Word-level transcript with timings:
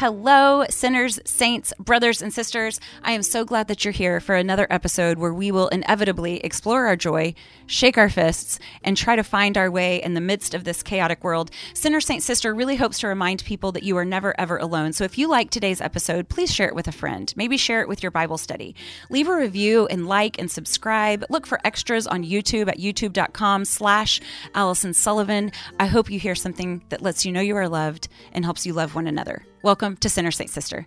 Hello, 0.00 0.64
sinners, 0.70 1.20
saints, 1.26 1.74
brothers, 1.78 2.22
and 2.22 2.32
sisters. 2.32 2.80
I 3.02 3.12
am 3.12 3.22
so 3.22 3.44
glad 3.44 3.68
that 3.68 3.84
you're 3.84 3.92
here 3.92 4.18
for 4.18 4.34
another 4.34 4.66
episode 4.70 5.18
where 5.18 5.34
we 5.34 5.52
will 5.52 5.68
inevitably 5.68 6.38
explore 6.38 6.86
our 6.86 6.96
joy, 6.96 7.34
shake 7.66 7.98
our 7.98 8.08
fists, 8.08 8.58
and 8.82 8.96
try 8.96 9.14
to 9.14 9.22
find 9.22 9.58
our 9.58 9.70
way 9.70 10.02
in 10.02 10.14
the 10.14 10.22
midst 10.22 10.54
of 10.54 10.64
this 10.64 10.82
chaotic 10.82 11.22
world. 11.22 11.50
Sinner, 11.74 12.00
Saint, 12.00 12.22
Sister 12.22 12.54
really 12.54 12.76
hopes 12.76 13.00
to 13.00 13.08
remind 13.08 13.44
people 13.44 13.72
that 13.72 13.82
you 13.82 13.94
are 13.98 14.06
never, 14.06 14.34
ever 14.40 14.56
alone. 14.56 14.94
So 14.94 15.04
if 15.04 15.18
you 15.18 15.28
like 15.28 15.50
today's 15.50 15.82
episode, 15.82 16.30
please 16.30 16.50
share 16.50 16.68
it 16.68 16.74
with 16.74 16.88
a 16.88 16.92
friend. 16.92 17.30
Maybe 17.36 17.58
share 17.58 17.82
it 17.82 17.88
with 17.88 18.02
your 18.02 18.10
Bible 18.10 18.38
study. 18.38 18.74
Leave 19.10 19.28
a 19.28 19.36
review 19.36 19.86
and 19.88 20.08
like 20.08 20.38
and 20.38 20.50
subscribe. 20.50 21.26
Look 21.28 21.46
for 21.46 21.60
extras 21.62 22.06
on 22.06 22.24
YouTube 22.24 22.68
at 22.68 22.78
youtube.com 22.78 23.66
slash 23.66 24.18
Allison 24.54 24.94
Sullivan. 24.94 25.52
I 25.78 25.88
hope 25.88 26.10
you 26.10 26.18
hear 26.18 26.34
something 26.34 26.80
that 26.88 27.02
lets 27.02 27.26
you 27.26 27.32
know 27.32 27.42
you 27.42 27.56
are 27.56 27.68
loved 27.68 28.08
and 28.32 28.46
helps 28.46 28.64
you 28.64 28.72
love 28.72 28.94
one 28.94 29.06
another. 29.06 29.44
Welcome 29.62 29.98
to 29.98 30.08
Sinner 30.08 30.30
Saint 30.30 30.48
Sister. 30.48 30.86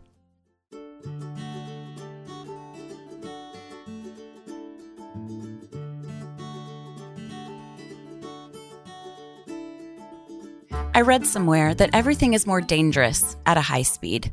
I 10.96 11.02
read 11.02 11.28
somewhere 11.28 11.76
that 11.76 11.92
everything 11.94 12.34
is 12.34 12.48
more 12.48 12.62
dangerous 12.62 13.38
at 13.46 13.58
a 13.58 13.62
high 13.62 13.84
speed. 13.84 14.32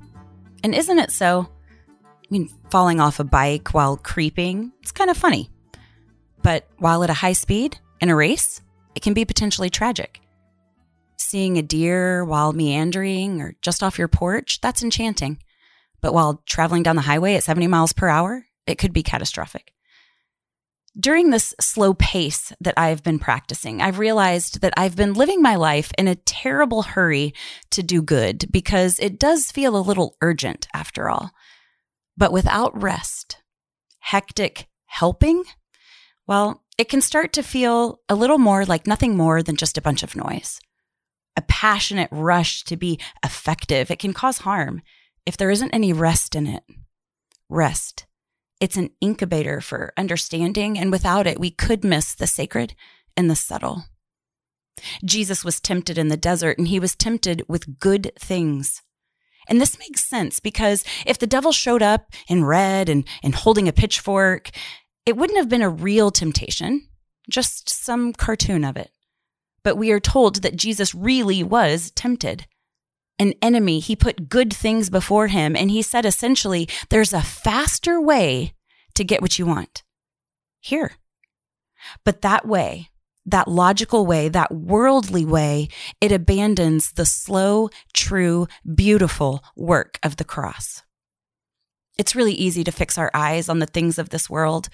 And 0.65 0.75
isn't 0.75 0.99
it 0.99 1.11
so? 1.11 1.47
I 1.91 2.27
mean, 2.31 2.49
falling 2.71 2.99
off 2.99 3.21
a 3.21 3.25
bike 3.25 3.75
while 3.75 3.99
creeping, 3.99 4.73
it's 4.81 4.91
kind 4.91 5.11
of 5.11 5.19
funny. 5.19 5.51
But 6.43 6.67
while 6.79 7.05
at 7.05 7.11
a 7.11 7.15
high 7.15 7.35
speed 7.35 7.79
in 8.01 8.09
a 8.09 8.17
race, 8.17 8.63
it 8.95 9.03
can 9.03 9.13
be 9.13 9.27
potentially 9.27 9.69
tragic. 9.69 10.20
Seeing 11.21 11.59
a 11.59 11.63
deer 11.63 12.25
while 12.25 12.55
meandering 12.55 13.43
or 13.43 13.55
just 13.61 13.83
off 13.83 13.99
your 13.99 14.09
porch, 14.09 14.59
that's 14.63 14.83
enchanting. 14.83 15.39
But 16.01 16.15
while 16.15 16.43
traveling 16.47 16.83
down 16.83 16.97
the 16.97 17.03
highway 17.03 17.35
at 17.35 17.45
70 17.45 17.67
miles 17.67 17.93
per 17.93 18.09
hour, 18.09 18.47
it 18.67 18.79
could 18.79 18.95
be 18.95 19.03
catastrophic. 19.03 19.75
During 20.99 21.29
this 21.29 21.55
slow 21.61 21.93
pace 21.93 22.55
that 22.63 22.73
I've 22.79 23.03
been 23.03 23.19
practicing, 23.19 23.83
I've 23.83 23.99
realized 23.99 24.63
that 24.63 24.73
I've 24.79 24.97
been 24.97 25.13
living 25.13 25.43
my 25.43 25.57
life 25.57 25.93
in 25.99 26.09
a 26.09 26.15
terrible 26.15 26.83
hurry 26.83 27.35
to 27.73 27.83
do 27.83 28.01
good 28.01 28.47
because 28.51 28.99
it 28.99 29.19
does 29.19 29.53
feel 29.53 29.77
a 29.77 29.79
little 29.79 30.17
urgent 30.23 30.69
after 30.73 31.11
all. 31.11 31.33
But 32.17 32.33
without 32.33 32.83
rest, 32.83 33.37
hectic 33.99 34.69
helping, 34.87 35.45
well, 36.27 36.65
it 36.79 36.89
can 36.89 37.03
start 37.03 37.35
to 37.35 37.43
feel 37.43 38.01
a 38.09 38.15
little 38.15 38.39
more 38.39 38.65
like 38.65 38.87
nothing 38.87 39.19
more 39.19 39.43
than 39.43 39.57
just 39.57 39.77
a 39.77 39.83
bunch 39.83 40.03
of 40.03 40.17
noise 40.17 40.61
a 41.37 41.43
passionate 41.43 42.09
rush 42.11 42.65
to 42.65 42.77
be 42.77 42.99
effective, 43.25 43.91
it 43.91 43.99
can 43.99 44.13
cause 44.13 44.39
harm 44.39 44.83
if 45.27 45.37
there 45.37 45.51
isn't 45.51 45.75
any 45.75 45.93
rest 45.93 46.35
in 46.35 46.47
it. 46.47 46.65
Rest. 47.49 48.07
It's 48.61 48.77
an 48.77 48.91
incubator 49.01 49.61
for 49.61 49.93
understanding, 49.97 50.79
and 50.79 50.91
without 50.91 51.27
it, 51.27 51.41
we 51.41 51.51
could 51.51 51.85
miss 51.85 52.15
the 52.15 52.27
sacred 52.27 52.75
and 53.17 53.31
the 53.31 53.37
subtle. 53.37 53.85
Jesus 55.05 55.45
was 55.45 55.61
tempted 55.61 55.99
in 55.99 56.09
the 56.09 56.17
desert, 56.17 56.59
and 56.59 56.69
he 56.69 56.81
was 56.81 56.95
tempted 56.95 57.43
with 57.49 57.79
good 57.79 58.13
things. 58.19 58.83
And 59.49 59.61
this 59.61 59.79
makes 59.79 60.05
sense 60.05 60.41
because 60.41 60.85
if 61.07 61.19
the 61.19 61.27
devil 61.27 61.53
showed 61.53 61.83
up 61.83 62.13
in 62.29 62.45
red 62.45 62.89
and, 62.89 63.05
and 63.23 63.35
holding 63.35 63.67
a 63.67 63.73
pitchfork, 63.73 64.51
it 65.07 65.17
wouldn't 65.17 65.39
have 65.39 65.49
been 65.49 65.63
a 65.63 65.71
real 65.71 66.11
temptation, 66.11 66.87
just 67.29 67.69
some 67.69 68.13
cartoon 68.13 68.65
of 68.65 68.77
it 68.77 68.91
but 69.63 69.77
we 69.77 69.91
are 69.91 70.01
told 70.01 70.43
that 70.43 70.57
Jesus 70.57 70.95
really 70.95 71.43
was 71.43 71.91
tempted. 71.93 72.47
An 73.19 73.35
enemy, 73.43 73.81
he 73.81 73.95
put 73.95 74.29
good 74.29 74.53
things 74.53 74.89
before 74.89 75.27
him, 75.27 75.55
and 75.55 75.71
he 75.71 75.83
said 75.83 76.07
essentially, 76.07 76.69
there's 76.89 77.13
a 77.13 77.23
faster 77.23 78.01
way 78.01 78.55
to 78.95 79.05
get 79.05 79.21
what 79.21 79.39
you 79.39 79.47
want. 79.47 79.83
Here. 80.61 80.93
But 82.05 82.23
that 82.23 82.47
way, 82.47 82.89
that 83.27 83.49
logical 83.49 84.07
way, 84.07 84.29
that 84.29 84.53
worldly 84.53 85.25
way, 85.25 85.69
it 86.01 86.13
abandons 86.13 86.93
the 86.93 87.07
slow, 87.07 87.69
true, 87.93 88.47
beautiful 88.75 89.45
work 89.57 89.99
of 90.03 90.17
the 90.17 90.25
cross. 90.25 90.83
It's 91.99 92.17
really 92.17 92.33
easy 92.33 92.65
to 92.65 92.73
fix 92.73 92.97
our 92.97 93.11
eyes 93.13 93.49
on 93.49 93.59
the 93.59 93.67
things 93.67 93.99
of 93.99 94.09
this 94.09 94.31
world 94.31 94.71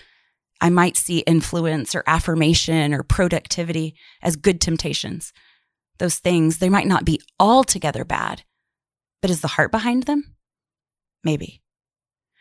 I 0.61 0.71
might 0.71 0.97
see 0.97 1.19
influence 1.21 1.95
or 1.95 2.03
affirmation 2.07 2.95
or 2.95 3.03
productivity 3.03 3.95
as 4.23 4.37
good 4.37 4.61
temptations. 4.61 5.33
Those 5.99 6.19
things, 6.19 6.59
they 6.59 6.69
might 6.69 6.87
not 6.87 7.05
be 7.05 7.21
altogether 7.39 8.05
bad, 8.05 8.43
but 9.21 9.31
is 9.31 9.41
the 9.41 9.49
heart 9.49 9.71
behind 9.71 10.05
them? 10.05 10.37
Maybe. 11.25 11.63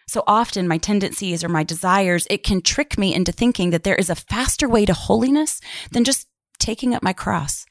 So 0.08 0.24
often, 0.28 0.68
my 0.68 0.78
tendencies 0.78 1.44
or 1.44 1.50
my 1.50 1.64
desires, 1.64 2.28
it 2.30 2.44
can 2.44 2.62
trick 2.62 2.98
me 2.98 3.14
into 3.14 3.32
thinking 3.32 3.72
that 3.72 3.84
there 3.84 3.96
is 3.96 4.10
a 4.10 4.16
faster 4.16 4.70
way 4.70 4.86
to 4.86 4.94
holiness 4.94 5.60
than 5.92 6.04
just 6.04 6.28
taking 6.60 6.94
up 6.94 7.02
my 7.02 7.14
cross 7.14 7.66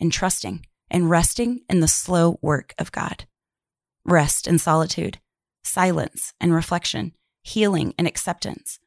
and 0.00 0.10
trusting 0.10 0.64
and 0.90 1.10
resting 1.10 1.60
in 1.68 1.80
the 1.80 1.88
slow 1.88 2.38
work 2.40 2.74
of 2.78 2.90
God. 2.90 3.26
Rest 4.04 4.46
and 4.46 4.60
solitude, 4.60 5.18
silence 5.62 6.32
and 6.40 6.54
reflection, 6.54 7.12
healing 7.42 7.94
and 7.98 8.06
acceptance 8.06 8.78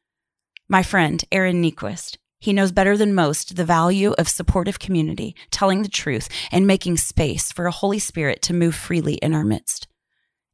my 0.68 0.82
friend, 0.82 1.24
Aaron 1.32 1.62
Niequist. 1.62 2.18
He 2.40 2.52
knows 2.52 2.72
better 2.72 2.96
than 2.96 3.14
most 3.14 3.56
the 3.56 3.64
value 3.64 4.12
of 4.12 4.28
supportive 4.28 4.78
community, 4.78 5.34
telling 5.50 5.82
the 5.82 5.88
truth, 5.88 6.28
and 6.52 6.66
making 6.66 6.98
space 6.98 7.50
for 7.50 7.66
a 7.66 7.72
Holy 7.72 7.98
Spirit 7.98 8.42
to 8.42 8.52
move 8.52 8.74
freely 8.74 9.14
in 9.14 9.34
our 9.34 9.44
midst. 9.44 9.88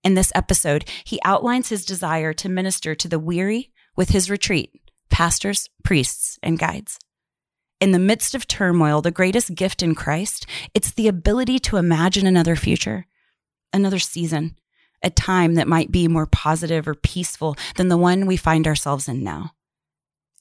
In 0.04 0.14
this 0.14 0.32
episode, 0.34 0.88
he 1.04 1.18
outlines 1.24 1.68
his 1.68 1.84
desire 1.84 2.32
to 2.34 2.48
minister 2.48 2.94
to 2.94 3.08
the 3.08 3.18
weary 3.18 3.72
with 3.96 4.10
his 4.10 4.30
retreat, 4.30 4.70
pastors, 5.10 5.68
priests, 5.82 6.38
and 6.42 6.58
guides. 6.58 6.98
In 7.80 7.90
the 7.90 7.98
midst 7.98 8.34
of 8.34 8.46
turmoil, 8.46 9.02
the 9.02 9.10
greatest 9.10 9.54
gift 9.54 9.82
in 9.82 9.94
Christ, 9.94 10.46
it's 10.74 10.92
the 10.92 11.08
ability 11.08 11.58
to 11.60 11.76
imagine 11.76 12.26
another 12.26 12.54
future, 12.54 13.06
another 13.72 13.98
season, 13.98 14.56
a 15.02 15.10
time 15.10 15.54
that 15.54 15.68
might 15.68 15.90
be 15.90 16.06
more 16.06 16.26
positive 16.26 16.86
or 16.86 16.94
peaceful 16.94 17.56
than 17.76 17.88
the 17.88 17.98
one 17.98 18.26
we 18.26 18.36
find 18.36 18.66
ourselves 18.66 19.08
in 19.08 19.24
now. 19.24 19.50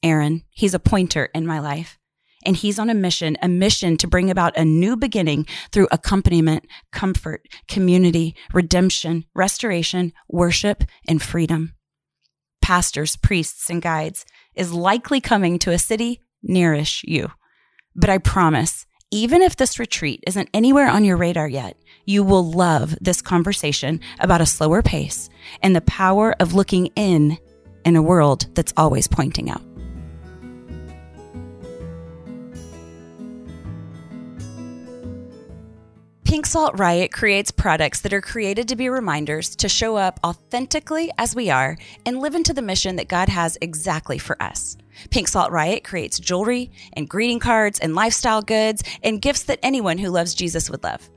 Aaron. 0.03 0.43
He's 0.51 0.73
a 0.73 0.79
pointer 0.79 1.29
in 1.33 1.47
my 1.47 1.59
life. 1.59 1.97
And 2.45 2.57
he's 2.57 2.77
on 2.77 2.89
a 2.89 2.93
mission, 2.93 3.37
a 3.41 3.47
mission 3.47 3.95
to 3.97 4.07
bring 4.07 4.29
about 4.29 4.57
a 4.57 4.65
new 4.65 4.97
beginning 4.97 5.47
through 5.71 5.87
accompaniment, 5.91 6.67
comfort, 6.91 7.47
community, 7.67 8.35
redemption, 8.53 9.25
restoration, 9.33 10.11
worship, 10.27 10.83
and 11.07 11.21
freedom. 11.21 11.73
Pastors, 12.61 13.15
priests, 13.15 13.69
and 13.69 13.81
guides 13.81 14.25
is 14.55 14.73
likely 14.73 15.21
coming 15.21 15.57
to 15.59 15.71
a 15.71 15.79
city 15.79 16.21
nearish 16.47 17.03
you. 17.07 17.31
But 17.95 18.09
I 18.09 18.17
promise, 18.17 18.85
even 19.11 19.41
if 19.41 19.55
this 19.55 19.79
retreat 19.79 20.23
isn't 20.27 20.49
anywhere 20.53 20.89
on 20.89 21.05
your 21.05 21.17
radar 21.17 21.47
yet, 21.47 21.77
you 22.05 22.23
will 22.23 22.51
love 22.51 22.97
this 22.99 23.21
conversation 23.21 24.01
about 24.19 24.41
a 24.41 24.45
slower 24.45 24.81
pace 24.81 25.29
and 25.61 25.75
the 25.75 25.81
power 25.81 26.35
of 26.39 26.53
looking 26.53 26.87
in 26.95 27.37
in 27.85 27.95
a 27.95 28.01
world 28.01 28.47
that's 28.55 28.73
always 28.75 29.07
pointing 29.07 29.49
out. 29.49 29.61
Pink 36.33 36.47
Salt 36.47 36.79
Riot 36.79 37.11
creates 37.11 37.51
products 37.51 38.01
that 38.01 38.11
are 38.11 38.19
created 38.19 38.67
to 38.67 38.75
be 38.75 38.89
reminders 38.89 39.55
to 39.57 39.69
show 39.69 39.97
up 39.97 40.19
authentically 40.25 41.11
as 41.19 41.35
we 41.35 41.51
are 41.51 41.77
and 42.07 42.21
live 42.21 42.33
into 42.33 42.55
the 42.55 42.61
mission 42.63 42.95
that 42.95 43.07
God 43.07 43.29
has 43.29 43.55
exactly 43.61 44.17
for 44.17 44.41
us. 44.41 44.75
Pink 45.11 45.27
Salt 45.27 45.51
Riot 45.51 45.83
creates 45.83 46.19
jewelry 46.19 46.71
and 46.93 47.07
greeting 47.07 47.37
cards 47.37 47.77
and 47.77 47.93
lifestyle 47.93 48.41
goods 48.41 48.81
and 49.03 49.21
gifts 49.21 49.43
that 49.43 49.59
anyone 49.61 49.99
who 49.99 50.09
loves 50.09 50.33
Jesus 50.33 50.71
would 50.71 50.83
love. 50.83 51.07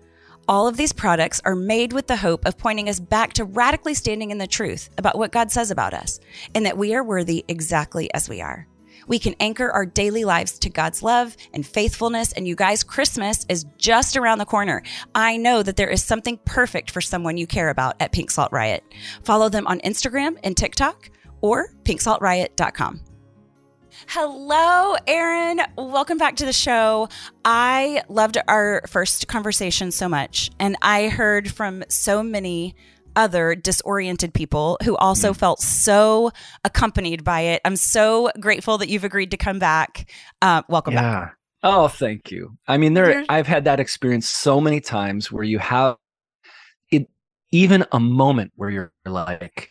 All 0.49 0.69
of 0.69 0.77
these 0.77 0.93
products 0.93 1.41
are 1.47 1.57
made 1.57 1.95
with 1.95 2.09
the 2.09 2.17
hope 2.17 2.45
of 2.45 2.59
pointing 2.59 2.91
us 2.91 3.01
back 3.01 3.33
to 3.33 3.47
radically 3.47 3.95
standing 3.95 4.33
in 4.33 4.37
the 4.37 4.47
truth 4.47 4.91
about 4.99 5.17
what 5.17 5.33
God 5.33 5.51
says 5.51 5.71
about 5.71 5.95
us 5.95 6.21
and 6.55 6.67
that 6.67 6.77
we 6.77 6.95
are 6.95 7.03
worthy 7.03 7.43
exactly 7.49 8.13
as 8.13 8.29
we 8.29 8.43
are 8.43 8.69
we 9.07 9.19
can 9.19 9.35
anchor 9.41 9.71
our 9.71 9.87
daily 9.87 10.25
lives 10.25 10.59
to 10.61 10.71
God's 10.71 11.03
love 11.03 11.37
and 11.53 11.67
faithfulness. 11.67 12.33
And 12.33 12.47
you 12.47 12.55
guys, 12.55 12.83
Christmas 12.83 13.47
is 13.49 13.65
just 13.79 14.17
around 14.17 14.39
the 14.39 14.45
corner. 14.45 14.83
I 15.15 15.37
know 15.37 15.63
that 15.63 15.77
there 15.77 15.89
is 15.91 16.03
something 16.03 16.39
perfect 16.45 16.91
for 16.91 17.01
someone 17.01 17.37
you 17.37 17.47
care 17.47 17.71
about 17.71 17.97
at 18.01 18.13
Pink 18.13 18.31
Salt 18.31 18.53
Riot. 18.53 18.85
Follow 19.25 19.49
them 19.49 19.67
on 19.67 19.81
Instagram 19.81 20.39
and 20.45 20.57
TikTok 20.57 21.11
or 21.41 21.69
pinksaltriot.com. 21.85 23.01
Hello, 24.09 24.95
Aaron. 25.07 25.61
Welcome 25.77 26.19
back 26.19 26.37
to 26.37 26.45
the 26.45 26.53
show. 26.53 27.09
I 27.45 28.03
loved 28.09 28.37
our 28.47 28.83
first 28.87 29.27
conversation 29.27 29.91
so 29.91 30.07
much, 30.09 30.51
and 30.61 30.77
I 30.83 31.09
heard 31.09 31.51
from 31.51 31.83
so 31.89 32.23
many 32.23 32.75
other 33.17 33.55
disoriented 33.55 34.33
people 34.35 34.79
who 34.85 34.97
also 34.97 35.33
mm. 35.33 35.37
felt 35.37 35.61
so 35.61 36.31
accompanied 36.65 37.25
by 37.25 37.41
it. 37.41 37.63
I'm 37.65 37.77
so 37.77 38.31
grateful 38.39 38.79
that 38.79 38.89
you've 38.89 39.05
agreed 39.05 39.31
to 39.33 39.37
come 39.37 39.59
back. 39.59 40.11
Uh, 40.43 40.63
welcome 40.69 40.95
yeah. 40.95 41.21
back. 41.21 41.37
Oh, 41.63 41.89
thank 41.89 42.31
you. 42.31 42.57
I 42.69 42.77
mean, 42.77 42.95
there 42.95 43.25
I've 43.29 43.47
had 43.47 43.65
that 43.65 43.81
experience 43.81 44.29
so 44.29 44.61
many 44.61 44.81
times 44.81 45.33
where 45.33 45.43
you 45.43 45.59
have 45.59 45.97
it 46.93 47.09
even 47.51 47.85
a 47.91 47.99
moment 47.99 48.53
where 48.55 48.71
you're 48.71 48.93
like, 49.05 49.71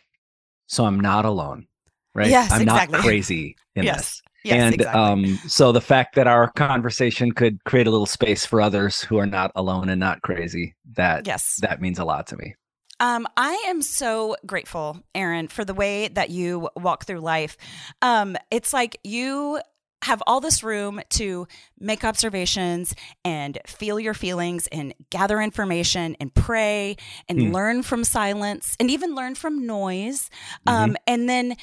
so 0.68 0.84
I'm 0.84 1.00
not 1.00 1.24
alone, 1.24 1.68
right? 2.14 2.28
Yes, 2.28 2.52
I'm 2.52 2.64
exactly. 2.64 2.98
not 2.98 3.02
crazy 3.02 3.56
in 3.76 3.84
Yes. 3.84 3.98
this. 3.98 4.22
Yes, 4.44 4.62
and 4.62 4.76
exactly. 4.76 5.02
um, 5.02 5.26
so 5.48 5.72
the 5.72 5.82
fact 5.82 6.14
that 6.16 6.28
our 6.28 6.52
conversation 6.52 7.32
could 7.32 7.64
create 7.64 7.88
a 7.88 7.90
little 7.90 8.06
space 8.06 8.46
for 8.46 8.62
others 8.62 9.02
who 9.02 9.18
are 9.18 9.26
not 9.26 9.52
alone 9.56 9.90
and 9.90 10.00
not 10.00 10.22
crazy, 10.22 10.76
that 10.94 11.26
yes. 11.26 11.58
that 11.62 11.82
means 11.82 11.98
a 11.98 12.06
lot 12.06 12.28
to 12.28 12.38
me. 12.38 12.54
Um, 13.00 13.28
I 13.36 13.66
am 13.68 13.82
so 13.82 14.36
grateful, 14.46 15.04
Aaron, 15.14 15.48
for 15.48 15.66
the 15.66 15.74
way 15.74 16.08
that 16.08 16.30
you 16.30 16.70
walk 16.76 17.06
through 17.06 17.20
life. 17.20 17.58
Um, 18.02 18.38
it's 18.52 18.72
like 18.74 18.98
you 19.04 19.60
have 20.04 20.22
all 20.28 20.40
this 20.40 20.62
room 20.64 21.02
to 21.10 21.48
make 21.80 22.04
observations 22.04 22.94
and 23.24 23.58
feel 23.66 24.00
your 24.00 24.14
feelings 24.14 24.68
and 24.68 24.94
gather 25.10 25.42
information 25.42 26.16
and 26.20 26.34
pray 26.34 26.96
and 27.28 27.40
Hmm. 27.48 27.52
learn 27.52 27.82
from 27.84 28.04
silence 28.04 28.76
and 28.80 28.92
even 28.92 29.16
learn 29.16 29.34
from 29.36 29.66
noise. 29.66 30.30
Um, 30.68 30.96
and 31.08 31.28
then 31.28 31.56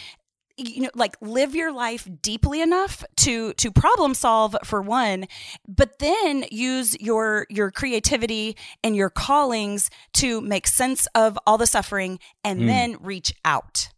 you 0.69 0.83
know 0.83 0.91
like 0.95 1.17
live 1.21 1.55
your 1.55 1.73
life 1.73 2.09
deeply 2.23 2.61
enough 2.61 3.05
to 3.17 3.53
to 3.55 3.71
problem 3.71 4.15
solve 4.15 4.57
for 4.65 4.81
one 4.83 5.27
but 5.67 5.99
then 5.99 6.45
use 6.51 6.99
your 7.01 7.47
your 7.51 7.71
creativity 7.71 8.57
and 8.85 8.95
your 8.97 9.11
callings 9.11 9.91
to 10.13 10.41
make 10.41 10.67
sense 10.67 11.07
of 11.15 11.39
all 11.47 11.59
the 11.59 11.67
suffering 11.67 12.19
and 12.45 12.61
Mm. 12.63 12.67
then 12.67 12.97
reach 13.01 13.33
out 13.45 13.89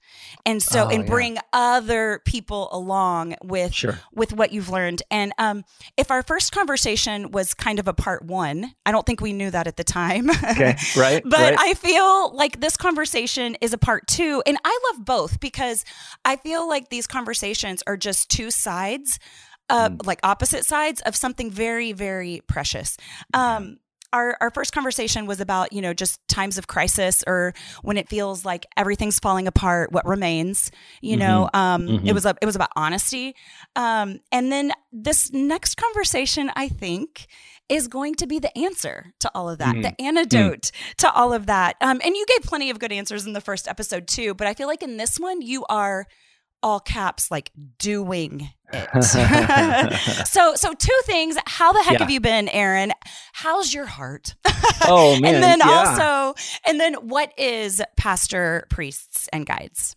and 0.47 0.63
so 0.63 0.85
Oh, 0.85 0.89
and 0.89 1.05
yeah. 1.05 1.11
bring 1.11 1.39
other 1.53 2.21
people 2.25 2.69
along 2.73 3.35
with 3.43 3.73
Sure. 3.73 3.99
with 4.15 4.33
what 4.33 4.53
you've 4.53 4.69
learned 4.69 5.03
and 5.11 5.33
um 5.39 5.65
if 5.97 6.11
our 6.11 6.23
first 6.23 6.53
conversation 6.53 7.31
was 7.31 7.55
kind 7.55 7.79
of 7.79 7.89
a 7.89 7.95
part 7.95 8.25
one 8.25 8.73
i 8.87 8.93
don't 8.93 9.07
think 9.07 9.21
we 9.21 9.33
knew 9.33 9.51
that 9.51 9.67
at 9.67 9.77
the 9.77 9.85
time 9.85 10.31
Okay. 10.31 10.77
Right. 10.97 11.23
but 11.25 11.39
right. 11.41 11.57
I 11.59 11.75
feel 11.75 12.35
like 12.35 12.61
this 12.61 12.77
conversation 12.77 13.57
is 13.61 13.73
a 13.73 13.79
part 13.79 14.07
two. 14.07 14.43
And 14.47 14.57
I 14.65 14.79
love 14.93 15.05
both 15.05 15.41
because 15.41 15.85
I 16.25 16.37
feel 16.37 16.69
like 16.69 16.89
these 16.91 17.07
conversations 17.07 17.83
are 17.87 17.97
just 17.97 18.29
two 18.31 18.51
sides, 18.51 19.19
uh, 19.71 19.89
Mm. 19.91 20.07
like 20.07 20.21
opposite 20.23 20.65
sides 20.65 21.01
of 21.03 21.17
something 21.17 21.51
very, 21.51 21.93
very 21.93 22.43
precious. 22.47 22.97
Um, 23.33 23.79
our, 24.15 24.37
our 24.41 24.51
first 24.51 24.73
conversation 24.73 25.27
was 25.27 25.41
about, 25.41 25.73
you 25.73 25.83
know, 25.83 25.93
just 25.93 26.21
times 26.29 26.57
of 26.57 26.67
crisis 26.69 27.25
or 27.27 27.53
when 27.83 27.97
it 27.97 28.09
feels 28.09 28.45
like 28.45 28.65
everything's 28.77 29.19
falling 29.19 29.47
apart, 29.49 29.91
what 29.93 30.07
remains, 30.07 30.71
you 31.03 31.17
know, 31.17 31.51
um, 31.53 31.89
Mhm. 31.89 32.07
it 32.07 32.13
was, 32.13 32.25
a, 32.25 32.35
it 32.41 32.47
was 32.47 32.55
about 32.57 32.71
honesty. 32.77 33.35
Um, 33.77 34.21
and 34.31 34.53
then 34.53 34.73
this 34.93 35.33
next 35.33 35.77
conversation, 35.77 36.51
I 36.55 36.69
think, 36.69 37.27
is 37.69 37.89
going 37.89 38.15
to 38.17 38.27
be 38.27 38.39
the 38.39 38.57
answer 38.57 39.13
to 39.21 39.31
all 39.35 39.49
of 39.51 39.59
that, 39.59 39.75
Mhm. 39.75 39.83
the 39.83 40.01
antidote 40.01 40.71
to 40.99 41.11
all 41.13 41.33
of 41.33 41.47
that. 41.47 41.77
Um, 41.81 42.01
and 42.05 42.15
you 42.15 42.25
gave 42.27 42.47
plenty 42.47 42.71
of 42.71 42.79
good 42.79 42.93
answers 42.93 43.27
in 43.27 43.33
the 43.33 43.41
first 43.41 43.67
episode 43.67 44.07
too, 44.07 44.35
but 44.35 44.47
I 44.47 44.55
feel 44.55 44.69
like 44.69 44.83
in 44.83 44.97
this 44.97 45.19
one 45.19 45.43
you 45.43 45.65
are 45.69 46.07
all 46.65 46.81
caps 46.81 47.31
like 47.31 47.53
doing 47.79 48.49
it. 48.73 50.27
so 50.27 50.55
so 50.57 50.73
two 50.73 51.01
things. 51.05 51.37
How 51.47 51.73
the 51.73 51.83
heck 51.83 51.93
Yeah. 51.95 51.99
have 52.01 52.11
you 52.11 52.21
been, 52.21 52.49
Aaron? 52.49 52.93
How's 53.35 53.73
your 53.73 53.87
heart? 53.87 54.35
oh 54.89 55.21
man. 55.21 55.35
and 55.37 55.45
then 55.45 55.59
yeah. 55.61 55.69
also 55.69 56.35
and 56.67 56.81
then 56.81 56.95
what 56.95 57.33
is 57.39 57.81
pastor 57.97 58.67
priests 58.71 59.29
and 59.33 59.47
guides? 59.47 59.95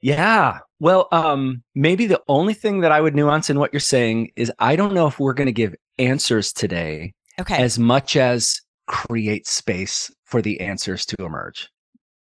Yeah. 0.00 0.58
Well, 0.80 1.08
um, 1.12 1.62
maybe 1.74 2.06
the 2.06 2.20
only 2.28 2.54
thing 2.54 2.80
that 2.80 2.90
I 2.92 3.00
would 3.00 3.14
nuance 3.14 3.48
in 3.50 3.58
what 3.58 3.72
you're 3.72 3.80
saying 3.80 4.30
is 4.36 4.52
I 4.58 4.76
don't 4.76 4.94
know 4.94 5.06
if 5.06 5.18
we're 5.20 5.32
going 5.32 5.46
to 5.46 5.52
give 5.52 5.74
answers 5.98 6.52
today 6.52 7.14
Okay. 7.40 7.56
as 7.62 7.78
much 7.78 8.16
as 8.16 8.60
create 8.88 9.46
space 9.46 10.10
for 10.24 10.42
the 10.42 10.60
answers 10.60 11.06
to 11.06 11.16
emerge. 11.24 11.70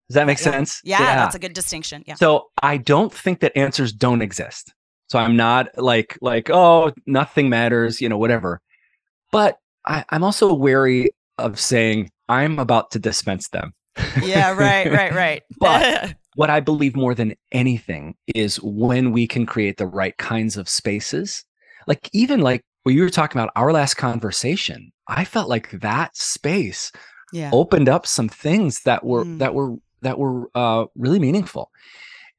Does 0.10 0.16
that 0.16 0.28
make 0.28 0.40
Yeah. 0.40 0.52
sense? 0.52 0.82
yeah, 0.84 1.16
that's 1.16 1.36
a 1.36 1.40
good 1.40 1.54
distinction. 1.54 2.04
Yeah. 2.08 2.16
So 2.16 2.48
I 2.62 2.78
don't 2.78 3.14
think 3.14 3.40
that 3.42 3.56
answers 3.58 3.94
don't 3.94 4.22
exist. 4.22 4.74
So 5.10 5.18
I'm 5.20 5.36
not 5.36 5.68
like 5.78 6.18
like 6.22 6.50
oh 6.50 6.92
nothing 7.06 7.50
matters, 7.50 8.02
you 8.02 8.10
know, 8.10 8.18
whatever. 8.18 8.62
But 9.32 9.58
I, 9.86 10.04
I'm 10.10 10.24
also 10.24 10.54
wary 10.54 11.10
of 11.38 11.60
saying 11.60 12.10
I'm 12.28 12.60
about 12.60 12.92
to 12.92 13.00
dispense 13.00 13.50
them. 13.50 13.74
Yeah, 14.24 14.52
right, 14.54 14.92
right, 14.92 15.14
right. 15.14 15.44
But- 15.60 16.16
what 16.36 16.50
I 16.50 16.60
believe 16.60 16.96
more 16.96 17.14
than 17.16 17.36
anything 17.52 18.16
is 18.34 18.62
when 18.62 19.12
we 19.12 19.28
can 19.28 19.46
create 19.46 19.78
the 19.78 19.88
right 19.88 20.16
kinds 20.18 20.56
of 20.58 20.70
spaces. 20.70 21.44
Like 21.88 22.08
even 22.14 22.40
like 22.42 22.62
when 22.84 22.96
you 22.96 23.02
were 23.02 23.10
talking 23.10 23.42
about 23.42 23.52
our 23.56 23.72
last 23.74 23.96
conversation, 23.96 24.92
I 25.08 25.26
felt 25.26 25.50
like 25.50 25.72
that 25.82 26.16
space 26.16 26.92
yeah. 27.34 27.50
opened 27.52 27.90
up 27.90 28.06
some 28.08 28.30
things 28.30 28.82
that 28.84 29.04
were 29.04 29.26
Mm. 29.26 29.40
that 29.40 29.54
were 29.54 29.76
that 30.02 30.18
were 30.18 30.50
uh, 30.56 30.86
really 30.96 31.20
meaningful. 31.20 31.72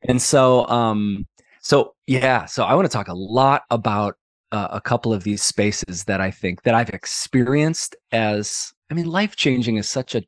And 0.02 0.20
so 0.20 0.66
um 0.68 1.26
so 1.60 1.94
yeah, 2.06 2.46
so 2.46 2.64
I 2.64 2.74
want 2.74 2.86
to 2.86 2.92
talk 2.92 3.08
a 3.08 3.14
lot 3.14 3.62
about 3.70 4.16
uh, 4.52 4.68
a 4.72 4.80
couple 4.80 5.12
of 5.12 5.22
these 5.22 5.42
spaces 5.42 6.04
that 6.04 6.20
I 6.20 6.30
think 6.30 6.62
that 6.62 6.74
I've 6.74 6.88
experienced 6.90 7.94
as 8.12 8.72
I 8.90 8.94
mean 8.94 9.06
life 9.06 9.36
changing 9.36 9.76
is 9.76 9.88
such 9.88 10.14
a 10.14 10.22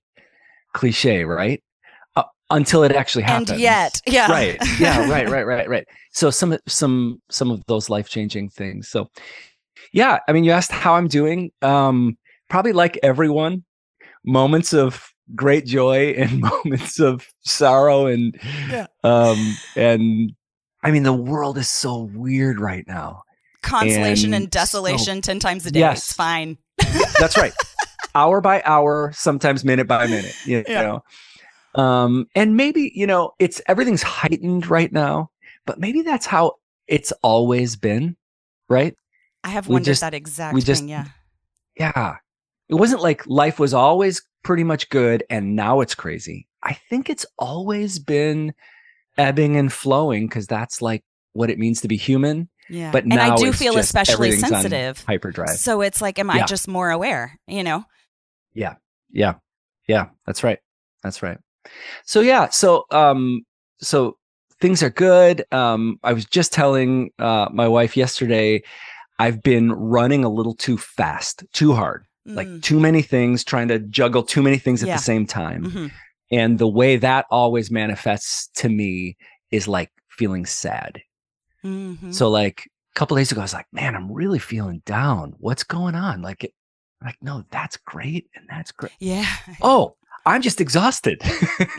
cliche, 0.75 1.25
right? 1.25 1.63
Uh, 2.17 2.23
until 2.51 2.83
it 2.85 2.93
actually 2.93 3.25
happens. 3.25 3.51
and 3.51 3.61
yet, 3.61 4.01
yeah. 4.07 4.31
Right. 4.31 4.59
Yeah, 4.79 5.09
right, 5.11 5.29
right, 5.29 5.47
right, 5.47 5.69
right. 5.69 5.87
So 6.15 6.31
some 6.31 6.59
some 6.69 7.23
some 7.31 7.51
of 7.51 7.65
those 7.67 7.89
life-changing 7.89 8.51
things. 8.51 8.89
So 8.91 9.09
yeah, 9.95 10.19
I 10.29 10.33
mean 10.33 10.45
you 10.45 10.51
asked 10.53 10.71
how 10.71 10.95
I'm 10.95 11.09
doing. 11.09 11.51
Um 11.63 12.19
probably 12.51 12.73
like 12.73 12.99
everyone, 13.03 13.65
moments 14.25 14.75
of 14.75 15.12
great 15.35 15.67
joy 15.67 16.11
and 16.19 16.41
moments 16.41 17.01
of 17.01 17.27
sorrow 17.45 18.07
and 18.07 18.39
Yeah. 18.71 18.87
um 19.05 19.57
and 19.77 20.33
I 20.83 20.91
mean 20.91 21.03
the 21.05 21.13
world 21.13 21.59
is 21.59 21.71
so 21.71 22.03
weird 22.15 22.61
right 22.61 22.85
now. 22.87 23.23
Consolation 23.63 24.35
and, 24.35 24.45
And 24.45 24.51
desolation 24.51 25.21
10 25.23 25.39
times 25.39 25.65
a 25.67 25.71
day. 25.71 25.81
Yes. 25.81 25.99
It's 25.99 26.13
fine. 26.13 26.59
That's 27.21 27.37
right. 27.39 27.53
hour 28.15 28.41
by 28.41 28.61
hour, 28.65 29.13
sometimes 29.15 29.65
minute 29.65 29.87
by 29.87 30.07
minute, 30.07 30.35
you 30.45 30.65
Yeah. 30.67 30.83
know. 30.83 31.05
Um, 31.83 32.27
and 32.35 32.57
maybe, 32.57 32.91
you 32.95 33.07
know, 33.07 33.33
it's 33.39 33.63
everything's 33.67 34.03
heightened 34.03 34.67
right 34.67 34.93
now, 34.93 35.31
but 35.65 35.79
maybe 35.79 36.03
that's 36.03 36.27
how 36.27 36.55
it's 36.89 37.13
always 37.23 37.77
been, 37.77 38.17
right? 38.69 38.95
I 39.45 39.49
have 39.51 39.69
We 39.69 39.75
wondered 39.75 39.87
just- 39.93 40.01
that 40.03 40.13
exact 40.15 40.55
we 40.55 40.61
just- 40.61 40.81
thing. 40.83 40.89
Yeah. 40.91 41.07
Yeah. 41.79 42.17
It 42.69 42.75
wasn't 42.75 43.01
like 43.03 43.27
life 43.27 43.59
was 43.59 43.73
always 43.73 44.21
pretty 44.43 44.65
much 44.65 44.89
good 44.89 45.25
and 45.31 45.57
now 45.57 45.81
it's 45.81 45.95
crazy. 45.95 46.49
I 46.63 46.75
think 46.75 47.11
it's 47.11 47.27
always 47.39 47.99
been 47.99 48.55
ebbing 49.19 49.57
and 49.57 49.73
flowing 49.73 50.27
because 50.27 50.47
that's 50.47 50.81
like 50.81 51.05
what 51.33 51.51
it 51.51 51.59
means 51.59 51.81
to 51.83 51.89
be 51.89 51.97
human. 51.97 52.49
Yeah. 52.69 52.93
But 52.93 53.05
and 53.05 53.15
I 53.15 53.37
do 53.37 53.53
feel 53.53 53.77
especially 53.77 54.33
sensitive. 54.33 55.05
Hyperdrive. 55.07 55.57
So 55.57 55.81
it's 55.81 56.01
like, 56.01 56.19
am 56.19 56.31
I 56.31 56.45
just 56.45 56.69
more 56.69 56.91
aware? 56.91 57.39
You 57.47 57.63
know? 57.63 57.85
Yeah. 58.55 58.75
Yeah. 59.11 59.35
Yeah. 59.89 60.07
That's 60.27 60.45
right. 60.45 60.59
That's 61.03 61.23
right. 61.23 61.39
So 62.05 62.21
yeah. 62.21 62.49
So 62.49 62.85
um 62.91 63.45
so 63.81 64.17
things 64.61 64.83
are 64.83 64.91
good. 64.91 65.45
Um 65.53 65.99
I 66.03 66.13
was 66.13 66.25
just 66.25 66.53
telling 66.53 67.11
uh 67.19 67.49
my 67.53 67.69
wife 67.69 67.97
yesterday 67.97 68.63
I've 69.19 69.43
been 69.43 69.73
running 69.73 70.25
a 70.25 70.29
little 70.29 70.55
too 70.55 70.79
fast, 70.79 71.45
too 71.53 71.75
hard. 71.75 72.07
Like 72.25 72.47
Mm, 72.49 72.63
too 72.63 72.79
many 72.81 73.03
things, 73.03 73.45
trying 73.45 73.69
to 73.69 73.79
juggle 73.81 74.23
too 74.23 74.43
many 74.43 74.59
things 74.59 74.83
at 74.83 74.89
Yeah. 74.89 74.97
the 74.97 75.03
same 75.03 75.27
time. 75.27 75.65
mhm. 75.65 75.91
And 76.31 76.59
the 76.59 76.69
way 76.69 76.97
that 76.97 77.27
always 77.31 77.71
manifests 77.71 78.49
to 78.61 78.69
me 78.69 79.17
is 79.51 79.67
like 79.69 79.91
feeling 80.09 80.47
sad. 80.47 81.03
Mhm. 81.65 82.15
So 82.15 82.31
like 82.31 82.63
a 82.95 82.99
couple 82.99 83.17
days 83.17 83.33
ago 83.33 83.41
I 83.41 83.45
was 83.45 83.53
like, 83.53 83.67
"Man, 83.73 83.95
I'm 83.95 84.11
really 84.13 84.39
feeling 84.39 84.83
down. 84.87 85.35
What's 85.39 85.65
going 85.65 85.95
on?" 85.95 86.23
Like 86.23 86.45
it 86.45 86.55
like 87.05 87.17
no, 87.21 87.45
that's 87.51 87.77
great 87.79 88.29
and 88.37 88.45
that's 88.49 88.71
great 88.71 88.93
yeah. 89.01 89.27
oh 89.61 89.97
i'm 90.25 90.41
just 90.41 90.61
exhausted 90.61 91.21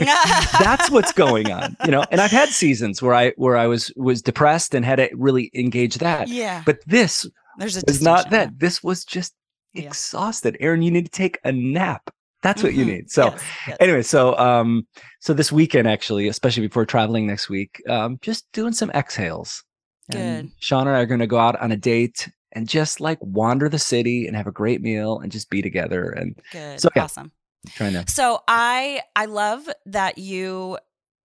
that's 0.59 0.89
what's 0.91 1.13
going 1.13 1.49
on 1.51 1.77
you 1.85 1.91
know 1.91 2.03
and 2.11 2.19
i've 2.19 2.29
had 2.31 2.49
seasons 2.63 3.01
where 3.01 3.13
i 3.13 3.29
where 3.37 3.55
i 3.57 3.65
was 3.67 3.91
was 3.95 4.21
depressed 4.21 4.75
and 4.75 4.83
had 4.85 4.97
to 4.97 5.09
really 5.13 5.49
engage 5.53 5.95
that 5.99 6.27
Yeah. 6.27 6.61
but 6.65 6.79
this 6.85 7.25
There's 7.57 7.77
a 7.77 7.83
was 7.87 8.01
not 8.01 8.31
that 8.31 8.59
this 8.59 8.83
was 8.83 9.05
just 9.05 9.33
Yeah. 9.73 9.83
exhausted 9.87 10.57
aaron 10.59 10.81
you 10.81 10.91
need 10.91 11.05
to 11.05 11.11
take 11.11 11.39
a 11.43 11.51
nap 11.51 12.09
that's 12.41 12.61
what 12.61 12.73
you 12.73 12.83
Mhm. 12.85 12.87
need 12.87 13.11
so 13.11 13.25
Yes, 13.25 13.41
yes. 13.67 13.77
anyway 13.79 14.01
so 14.03 14.37
um 14.37 14.85
so 15.19 15.33
this 15.33 15.51
weekend 15.51 15.87
actually 15.87 16.27
especially 16.27 16.67
before 16.67 16.85
traveling 16.85 17.25
next 17.27 17.49
week 17.49 17.81
um 17.89 18.17
just 18.21 18.51
doing 18.51 18.73
some 18.73 18.91
exhales 18.91 19.63
and 20.11 20.49
Good. 20.49 20.59
Shauna 20.61 20.81
and 20.87 20.89
i 20.89 20.99
are 21.01 21.05
going 21.05 21.21
to 21.21 21.27
go 21.27 21.39
out 21.39 21.59
on 21.59 21.71
a 21.71 21.77
date 21.77 22.29
and 22.51 22.67
just 22.69 22.99
like 23.01 23.17
wander 23.21 23.67
the 23.69 23.79
city 23.79 24.27
and 24.27 24.35
have 24.35 24.45
a 24.47 24.51
great 24.51 24.81
meal 24.81 25.19
and 25.19 25.31
just 25.31 25.49
be 25.49 25.61
together 25.61 26.09
and 26.11 26.35
Good. 26.51 26.79
so, 26.79 26.89
yeah. 26.95 27.03
Awesome. 27.05 27.31
trying 27.75 27.93
to 27.93 28.05
So 28.11 28.41
I 28.47 29.01
I 29.15 29.25
love 29.25 29.67
that 29.87 30.17
you 30.17 30.77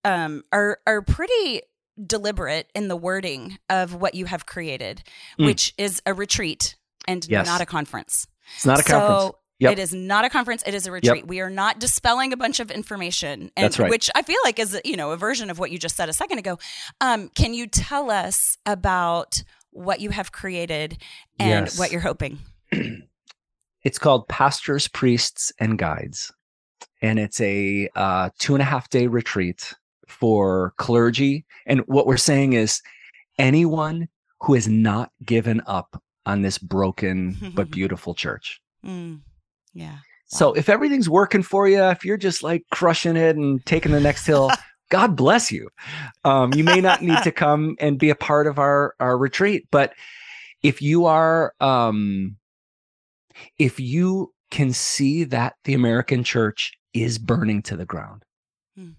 um 0.05 0.43
are 0.53 0.79
are 0.87 1.03
pretty 1.03 1.63
deliberate 2.07 2.71
in 2.75 2.87
the 2.89 2.97
wording 2.97 3.59
of 3.69 3.93
what 3.95 4.15
you 4.15 4.25
have 4.27 4.47
created, 4.47 5.03
Mm. 5.39 5.47
which 5.47 5.75
is 5.77 6.01
a 6.07 6.15
retreat 6.15 6.77
and 7.09 7.27
Yes. 7.29 7.45
not 7.47 7.61
a 7.61 7.67
conference. 7.67 8.27
It's 8.57 8.67
not 8.67 8.81
a 8.81 8.83
so 8.83 8.99
conference 8.99 9.35
Yep. 9.61 9.73
It 9.73 9.79
is 9.81 9.93
not 9.93 10.25
a 10.25 10.31
conference. 10.31 10.63
It 10.65 10.75
is 10.75 10.87
a 10.87 10.93
retreat. 10.93 11.27
We 11.27 11.41
are 11.41 11.51
not 11.51 11.81
dispelling 11.81 12.33
a 12.33 12.37
bunch 12.37 12.61
of 12.61 12.71
information, 12.71 13.51
and, 13.57 13.65
That's 13.65 13.79
right. 13.81 13.91
which 13.91 14.09
I 14.15 14.23
feel 14.23 14.39
like 14.45 14.61
is 14.61 14.81
you 14.85 14.97
know 14.97 15.11
a 15.11 15.17
version 15.17 15.51
of 15.51 15.59
what 15.59 15.73
you 15.73 15.79
just 15.79 15.97
said 15.97 16.09
a 16.09 16.13
second 16.13 16.39
ago. 16.39 16.61
Um, 17.01 17.29
can 17.31 17.55
you 17.55 17.67
tell 17.67 18.09
us 18.09 18.57
about 18.67 19.43
what 19.73 20.01
you 20.01 20.11
have 20.11 20.31
created 20.31 20.99
and 21.41 21.67
Yes. 21.67 21.79
what 21.79 21.91
you're 21.91 22.01
hoping? 22.01 22.39
It's 23.85 23.99
called 23.99 24.29
Pastors, 24.29 24.89
Priests, 24.89 25.53
and 25.61 25.79
Guides. 25.79 26.33
And 27.01 27.19
it's 27.19 27.41
a 27.41 27.89
uh, 27.95 28.31
two 28.39 28.55
and 28.55 28.61
a 28.61 28.65
half 28.65 28.91
day 28.91 29.07
retreat 29.07 29.73
for 30.09 30.75
clergy. 30.79 31.47
And 31.65 31.81
what 31.87 32.07
we're 32.07 32.17
saying 32.17 32.55
is 32.55 32.83
anyone 33.39 34.09
who 34.41 34.55
has 34.55 34.69
not 34.69 35.13
given 35.25 35.63
up 35.67 36.03
on 36.29 36.43
this 36.43 36.59
broken 36.59 37.37
but 37.55 37.71
beautiful 37.79 38.15
church. 38.15 38.61
Mm, 38.85 39.21
yeah. 39.73 39.99
So 40.27 40.53
if 40.53 40.69
everything's 40.69 41.09
working 41.09 41.43
for 41.43 41.67
you, 41.67 41.83
if 41.85 42.05
you're 42.05 42.19
just 42.19 42.43
like 42.43 42.63
crushing 42.71 43.17
it 43.17 43.37
and 43.37 43.65
taking 43.65 43.93
the 43.93 44.01
next 44.01 44.27
hill, 44.27 44.51
God 44.91 45.17
bless 45.17 45.51
you. 45.51 45.71
Um, 46.25 46.53
you 46.53 46.65
may 46.65 46.81
not 46.81 47.03
need 47.03 47.23
to 47.23 47.33
come 47.45 47.77
and 47.81 47.99
be 47.99 48.11
a 48.11 48.15
part 48.15 48.47
of 48.47 48.59
our 48.59 48.95
our 49.01 49.17
retreat, 49.17 49.67
but 49.71 49.95
if 50.63 50.83
you 50.83 51.07
are, 51.07 51.55
um, 51.61 52.37
if 53.59 53.81
you 53.81 54.33
can 54.51 54.73
see 54.73 55.25
that 55.25 55.55
the 55.65 55.75
American 55.75 56.25
church 56.25 56.73
is 56.93 57.19
burning 57.19 57.63
to 57.63 57.77
the 57.77 57.87
ground, 57.87 58.25
Hmm. 58.77 58.91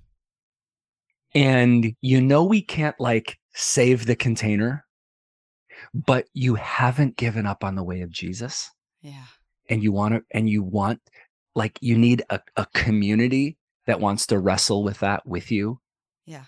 and 1.36 1.96
you 2.02 2.22
know 2.22 2.44
we 2.44 2.62
can't 2.62 3.00
like 3.00 3.38
save 3.54 4.06
the 4.06 4.16
container, 4.16 4.86
but 5.94 6.26
you 6.34 6.56
haven't 6.56 7.18
given 7.18 7.46
up 7.46 7.64
on 7.64 7.76
the 7.76 7.84
way 7.84 8.02
of 8.02 8.12
Jesus 8.12 8.70
Yeah. 9.02 9.26
and 9.70 9.82
you 9.84 9.92
want 9.92 10.14
to 10.16 10.24
and 10.32 10.50
you 10.50 10.64
want 10.64 11.00
like 11.56 11.78
you 11.82 11.98
need 11.98 12.24
a, 12.30 12.40
a 12.56 12.66
community 12.74 13.58
that 13.86 14.00
wants 14.00 14.28
to 14.28 14.40
wrestle 14.40 14.84
with 14.84 15.00
that 15.00 15.26
with 15.26 15.52
you 15.52 15.80
Yeah. 16.26 16.46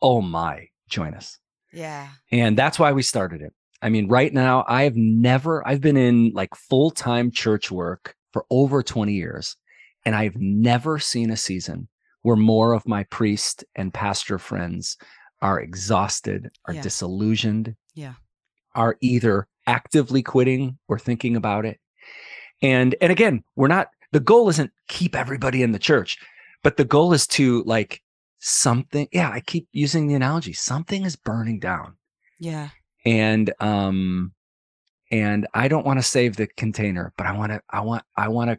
oh 0.00 0.20
my 0.22 0.68
join 0.88 1.14
us 1.14 1.38
Yeah. 1.72 2.08
and 2.30 2.56
that's 2.56 2.78
why 2.78 2.92
we 2.92 3.02
started 3.02 3.42
it 3.42 3.52
i 3.82 3.88
mean 3.88 4.06
right 4.08 4.32
now 4.32 4.64
i've 4.68 4.96
never 4.96 5.66
i've 5.66 5.80
been 5.80 5.96
in 5.96 6.30
like 6.34 6.54
full-time 6.54 7.30
church 7.32 7.70
work 7.70 8.14
for 8.32 8.44
over 8.50 8.82
20 8.82 9.12
years 9.12 9.56
and 10.04 10.14
i've 10.14 10.36
never 10.36 10.98
seen 10.98 11.30
a 11.30 11.36
season 11.36 11.88
where 12.22 12.36
more 12.36 12.72
of 12.74 12.86
my 12.86 13.02
priest 13.04 13.64
and 13.74 13.92
pastor 13.92 14.38
friends 14.38 14.96
are 15.42 15.58
exhausted 15.60 16.48
are 16.66 16.74
Yeah. 16.74 16.82
disillusioned 16.82 17.74
Yeah. 17.94 18.14
Are 18.74 18.96
either 19.00 19.46
actively 19.66 20.22
quitting 20.22 20.78
or 20.88 20.98
thinking 20.98 21.36
about 21.36 21.64
it. 21.64 21.78
And 22.62 22.94
and 23.00 23.10
again, 23.12 23.44
we're 23.56 23.68
not 23.68 23.88
the 24.12 24.20
goal 24.20 24.48
isn't 24.48 24.70
keep 24.88 25.14
everybody 25.16 25.62
in 25.62 25.72
the 25.72 25.78
church, 25.78 26.18
but 26.62 26.76
the 26.76 26.84
goal 26.84 27.12
is 27.12 27.26
to 27.28 27.62
like 27.64 28.00
something 28.38 29.08
yeah, 29.12 29.30
I 29.30 29.40
keep 29.40 29.68
using 29.72 30.06
the 30.06 30.14
analogy, 30.14 30.52
something 30.52 31.04
is 31.04 31.16
burning 31.16 31.58
down. 31.60 31.96
Yeah. 32.38 32.70
And 33.04 33.52
um 33.60 34.32
and 35.10 35.46
I 35.54 35.68
don't 35.68 35.86
want 35.86 35.98
to 35.98 36.02
save 36.02 36.36
the 36.36 36.46
container, 36.46 37.12
but 37.16 37.26
I 37.26 37.32
want 37.36 37.52
to 37.52 37.60
I 37.70 37.80
want 37.80 38.02
I 38.16 38.28
want 38.28 38.50
to 38.50 38.58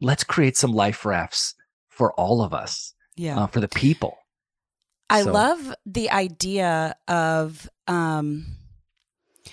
let's 0.00 0.24
create 0.24 0.56
some 0.56 0.72
life 0.72 1.04
rafts 1.04 1.54
for 1.88 2.12
all 2.14 2.42
of 2.42 2.52
us, 2.52 2.92
Yeah. 3.16 3.38
uh, 3.40 3.46
for 3.46 3.60
the 3.60 3.68
people. 3.68 4.18
I 5.08 5.22
So- 5.22 5.32
love 5.32 5.74
the 5.86 6.10
idea 6.10 6.94
of, 7.08 7.70
um, 7.86 8.44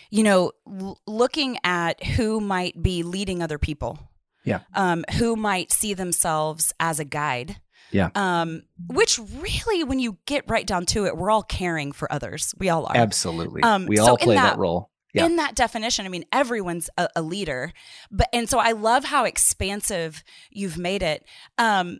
you 0.09 0.23
know, 0.23 0.51
l- 0.67 0.99
looking 1.07 1.57
at 1.63 2.03
who 2.03 2.39
might 2.39 2.81
be 2.81 3.03
leading 3.03 3.41
other 3.41 3.57
people. 3.57 3.97
Yeah. 4.45 4.59
Um, 4.73 5.05
who 5.19 5.35
might 5.37 5.71
see 5.71 5.93
themselves 5.93 6.73
as 6.79 6.99
a 6.99 7.05
guide. 7.05 7.57
Yeah. 7.91 8.09
Um, 8.15 8.63
which 8.89 9.17
really, 9.19 9.83
when 9.85 9.99
you 9.99 10.17
get 10.25 10.43
right 10.49 10.67
down 10.67 10.85
to 10.87 11.05
it, 11.05 11.15
we're 11.15 11.31
all 11.31 11.43
caring 11.43 11.91
for 11.93 12.11
others. 12.11 12.53
We 12.57 12.67
all 12.69 12.85
are. 12.87 12.97
Absolutely. 12.97 13.63
Um, 13.63 13.85
we 13.85 13.95
so 13.97 14.05
all 14.07 14.17
play 14.17 14.35
that, 14.35 14.51
that- 14.53 14.57
role. 14.59 14.89
Yeah. 15.13 15.27
in 15.27 15.35
that 15.35 15.53
definition 15.53 16.07
i 16.07 16.09
mean 16.09 16.25
everyone's 16.31 16.89
a, 16.97 17.07
a 17.15 17.21
leader 17.21 17.71
but 18.09 18.27
and 18.33 18.49
so 18.49 18.57
i 18.57 18.71
love 18.71 19.03
how 19.03 19.25
expansive 19.25 20.23
you've 20.49 20.79
made 20.79 21.03
it 21.03 21.23
um 21.59 21.99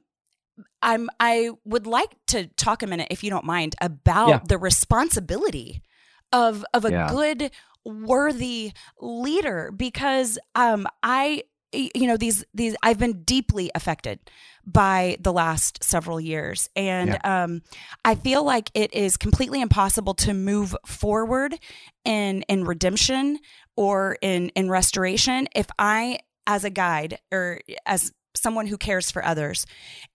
i'm 0.82 1.12
i 1.20 1.52
would 1.64 1.86
like 1.86 2.10
to 2.30 2.48
talk 2.58 2.82
a 2.82 2.88
minute 2.88 3.10
if 3.12 3.24
you 3.24 3.30
don't 3.30 3.46
mind 3.46 3.76
about 3.80 4.30
Yeah. 4.30 4.40
the 4.48 4.58
responsibility 4.58 5.84
of 6.32 6.66
of 6.74 6.86
a 6.86 6.92
Yeah. 6.92 7.08
good 7.10 7.52
worthy 7.86 8.72
leader 9.00 9.72
because 9.76 10.40
um 10.56 10.88
i 11.02 11.44
you 11.74 12.08
know 12.08 12.18
these 12.18 12.44
these 12.54 12.76
i've 12.84 13.00
been 13.00 13.24
deeply 13.24 13.72
affected 13.76 14.20
by 14.66 15.18
the 15.20 15.34
last 15.34 15.84
several 15.84 16.22
years. 16.22 16.70
And 16.76 17.20
um 17.26 17.62
i 18.06 18.16
feel 18.16 18.44
like 18.44 18.72
it 18.74 18.94
is 18.94 19.18
completely 19.18 19.62
impossible 19.62 20.14
to 20.16 20.34
move 20.34 20.76
forward 20.86 21.60
in 22.06 22.44
in 22.44 22.64
redemption 22.64 23.40
or 23.76 24.18
in 24.22 24.50
in 24.50 24.70
restoration 24.70 25.48
if 25.56 25.68
i 25.78 26.20
as 26.48 26.64
a 26.64 26.70
guide 26.70 27.20
or 27.32 27.60
as 27.86 28.12
someone 28.44 28.68
who 28.68 28.78
cares 28.78 29.10
for 29.10 29.22
others 29.32 29.66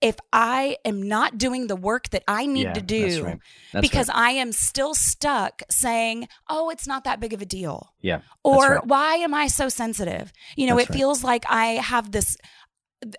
if 0.01 0.17
i 0.33 0.77
am 0.85 0.99
not 1.17 1.39
doing 1.39 1.67
the 1.67 1.75
work 1.91 2.05
that 2.11 2.23
i 2.29 2.43
need 2.47 2.65
Yeah, 2.69 2.75
to 2.75 2.81
that's 2.81 3.17
do 3.19 3.25
right. 3.25 3.39
That's 3.73 3.87
because 3.87 4.09
right. 4.09 4.17
I 4.17 4.31
am 4.43 4.51
still 4.53 4.95
stuck 4.95 5.55
saying, 5.71 6.17
"Oh, 6.49 6.71
it's 6.71 6.87
not 6.93 7.05
that 7.05 7.21
big 7.21 7.33
of 7.37 7.41
a 7.43 7.47
deal." 7.59 7.79
Yeah, 8.01 8.21
Or 8.43 8.65
right. 8.77 8.87
why 8.87 9.11
am 9.27 9.35
I 9.35 9.47
so 9.49 9.69
sensitive? 9.69 10.33
You 10.57 10.67
know, 10.69 10.77
That's 10.77 10.91
it 10.91 10.99
feels 10.99 11.23
like 11.25 11.45
I 11.49 11.67
have 11.93 12.13
this 12.13 12.37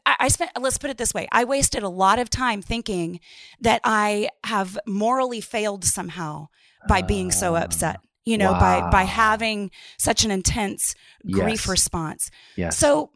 I 0.06 0.28
spent 0.28 0.52
let's 0.60 0.78
put 0.78 0.90
it 0.90 0.98
this 0.98 1.14
way. 1.14 1.28
I 1.32 1.44
wasted 1.46 1.84
a 1.84 1.90
lot 1.90 2.18
of 2.20 2.30
time 2.30 2.62
thinking 2.62 3.20
that 3.62 3.80
I 3.84 4.30
have 4.44 4.78
morally 4.86 5.42
failed 5.42 5.86
somehow 5.86 6.48
by 6.88 7.02
being 7.02 7.32
so 7.32 7.56
Ah, 7.56 7.64
upset. 7.64 7.98
You 8.26 8.38
know, 8.38 8.54
by 8.54 8.76
by 8.92 9.04
having 9.04 9.72
such 9.98 10.26
an 10.26 10.32
intense 10.32 10.96
grief 11.32 11.62
Yes. 11.66 11.68
response. 11.68 12.32
yes. 12.56 12.78
So 12.78 13.12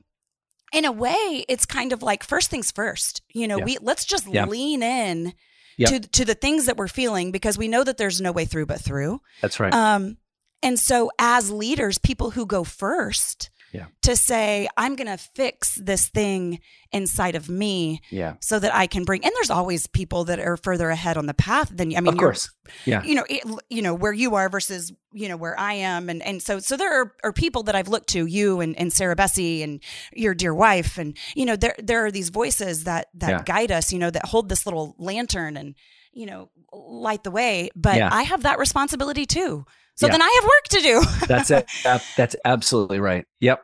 in 0.74 0.84
a 0.86 0.92
way, 0.92 1.46
it's 1.48 1.66
kind 1.66 1.94
of 1.94 2.04
like 2.04 2.24
first 2.24 2.50
things 2.50 2.72
first. 2.72 3.22
You 3.34 3.48
know, 3.48 3.60
Yeah. 3.60 3.66
we 3.66 3.78
let's 3.82 4.04
just 4.06 4.28
Yeah. 4.28 4.46
lean 4.46 4.84
in 4.84 5.34
Yep. 5.78 5.90
to 5.90 6.00
to 6.10 6.26
the 6.26 6.36
things 6.36 6.66
that 6.66 6.76
we're 6.78 6.88
feeling 6.88 7.32
because 7.32 7.58
we 7.58 7.68
know 7.68 7.84
that 7.84 7.98
there's 7.98 8.20
no 8.20 8.32
way 8.32 8.46
through 8.46 8.66
but 8.66 8.82
through. 8.82 9.22
that's 9.42 9.60
right. 9.60 9.74
Um, 9.74 10.18
and 10.62 10.80
so 10.80 11.12
as 11.20 11.50
leaders, 11.52 11.98
people 11.98 12.32
who 12.32 12.46
go 12.46 12.64
first 12.64 13.50
Yeah. 13.74 13.86
to 14.04 14.16
say, 14.16 14.68
I'm 14.78 14.96
going 14.96 15.08
to 15.08 15.18
fix 15.18 15.76
this 15.76 16.08
thing 16.08 16.60
inside 16.92 17.36
of 17.36 17.50
me 17.50 18.02
yeah. 18.12 18.36
so 18.40 18.60
that 18.60 18.74
I 18.74 18.86
can 18.86 19.04
bring, 19.04 19.26
and 19.26 19.34
there's 19.36 19.50
always 19.50 19.88
people 19.88 20.26
that 20.26 20.40
are 20.40 20.58
further 20.58 20.90
ahead 20.92 21.18
on 21.18 21.26
the 21.26 21.34
path 21.34 21.70
than 21.76 21.90
you. 21.90 21.98
I 21.98 22.02
mean, 22.02 22.14
of 22.14 22.20
course. 22.20 22.52
Yeah. 22.86 23.04
you 23.04 23.16
know, 23.16 23.26
it, 23.28 23.44
you 23.70 23.82
know 23.82 23.96
where 23.96 24.14
you 24.14 24.36
are 24.36 24.48
versus 24.48 24.94
you 25.12 25.28
know 25.28 25.38
where 25.38 25.60
I 25.60 25.74
am, 25.74 26.10
and 26.10 26.22
and 26.22 26.42
so 26.42 26.60
so 26.60 26.78
there 26.78 27.02
are, 27.02 27.14
are 27.24 27.34
people 27.34 27.64
that 27.64 27.76
I've 27.76 27.88
looked 27.88 28.10
to, 28.10 28.26
you 28.26 28.62
and, 28.62 28.78
and 28.78 28.94
Sarah 28.94 29.16
Bessey 29.16 29.64
and 29.64 29.82
your 30.14 30.34
dear 30.36 30.54
wife, 30.54 30.98
and 31.00 31.18
you 31.36 31.46
know 31.46 31.56
there 31.56 31.76
there 31.82 32.06
are 32.06 32.12
these 32.12 32.30
voices 32.30 32.84
that 32.84 33.08
that 33.16 33.30
Yeah. 33.30 33.44
guide 33.44 33.72
us, 33.72 33.92
you 33.92 34.00
know, 34.00 34.12
that 34.12 34.26
hold 34.26 34.50
this 34.50 34.66
little 34.68 34.96
lantern 35.00 35.58
and 35.58 35.76
you 36.14 36.26
know 36.28 36.50
light 36.72 37.24
the 37.24 37.32
way. 37.32 37.70
But 37.76 37.98
Yeah. 37.98 38.10
I 38.12 38.24
have 38.24 38.44
that 38.44 38.60
responsibility 38.60 39.26
too. 39.26 39.66
So 39.96 40.08
Yeah. 40.08 40.14
then 40.14 40.22
I 40.22 40.40
have 40.42 40.44
work 40.46 40.64
to 40.70 40.82
do. 40.82 41.26
That's 41.28 41.52
it. 41.52 41.70
That's 42.18 42.36
absolutely 42.46 43.00
right. 43.00 43.26
Yep. 43.40 43.64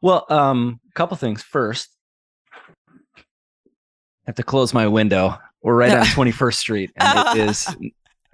Well, 0.00 0.26
um, 0.28 0.80
a 0.88 0.92
couple 0.94 1.16
things. 1.16 1.42
First, 1.42 1.88
I 3.16 3.22
have 4.26 4.36
to 4.36 4.42
close 4.42 4.74
my 4.74 4.86
window. 4.86 5.38
We're 5.62 5.76
right 5.76 5.92
on 5.92 6.04
21st 6.06 6.54
Street, 6.54 6.90
and 6.96 7.38
it 7.38 7.48
is 7.48 7.68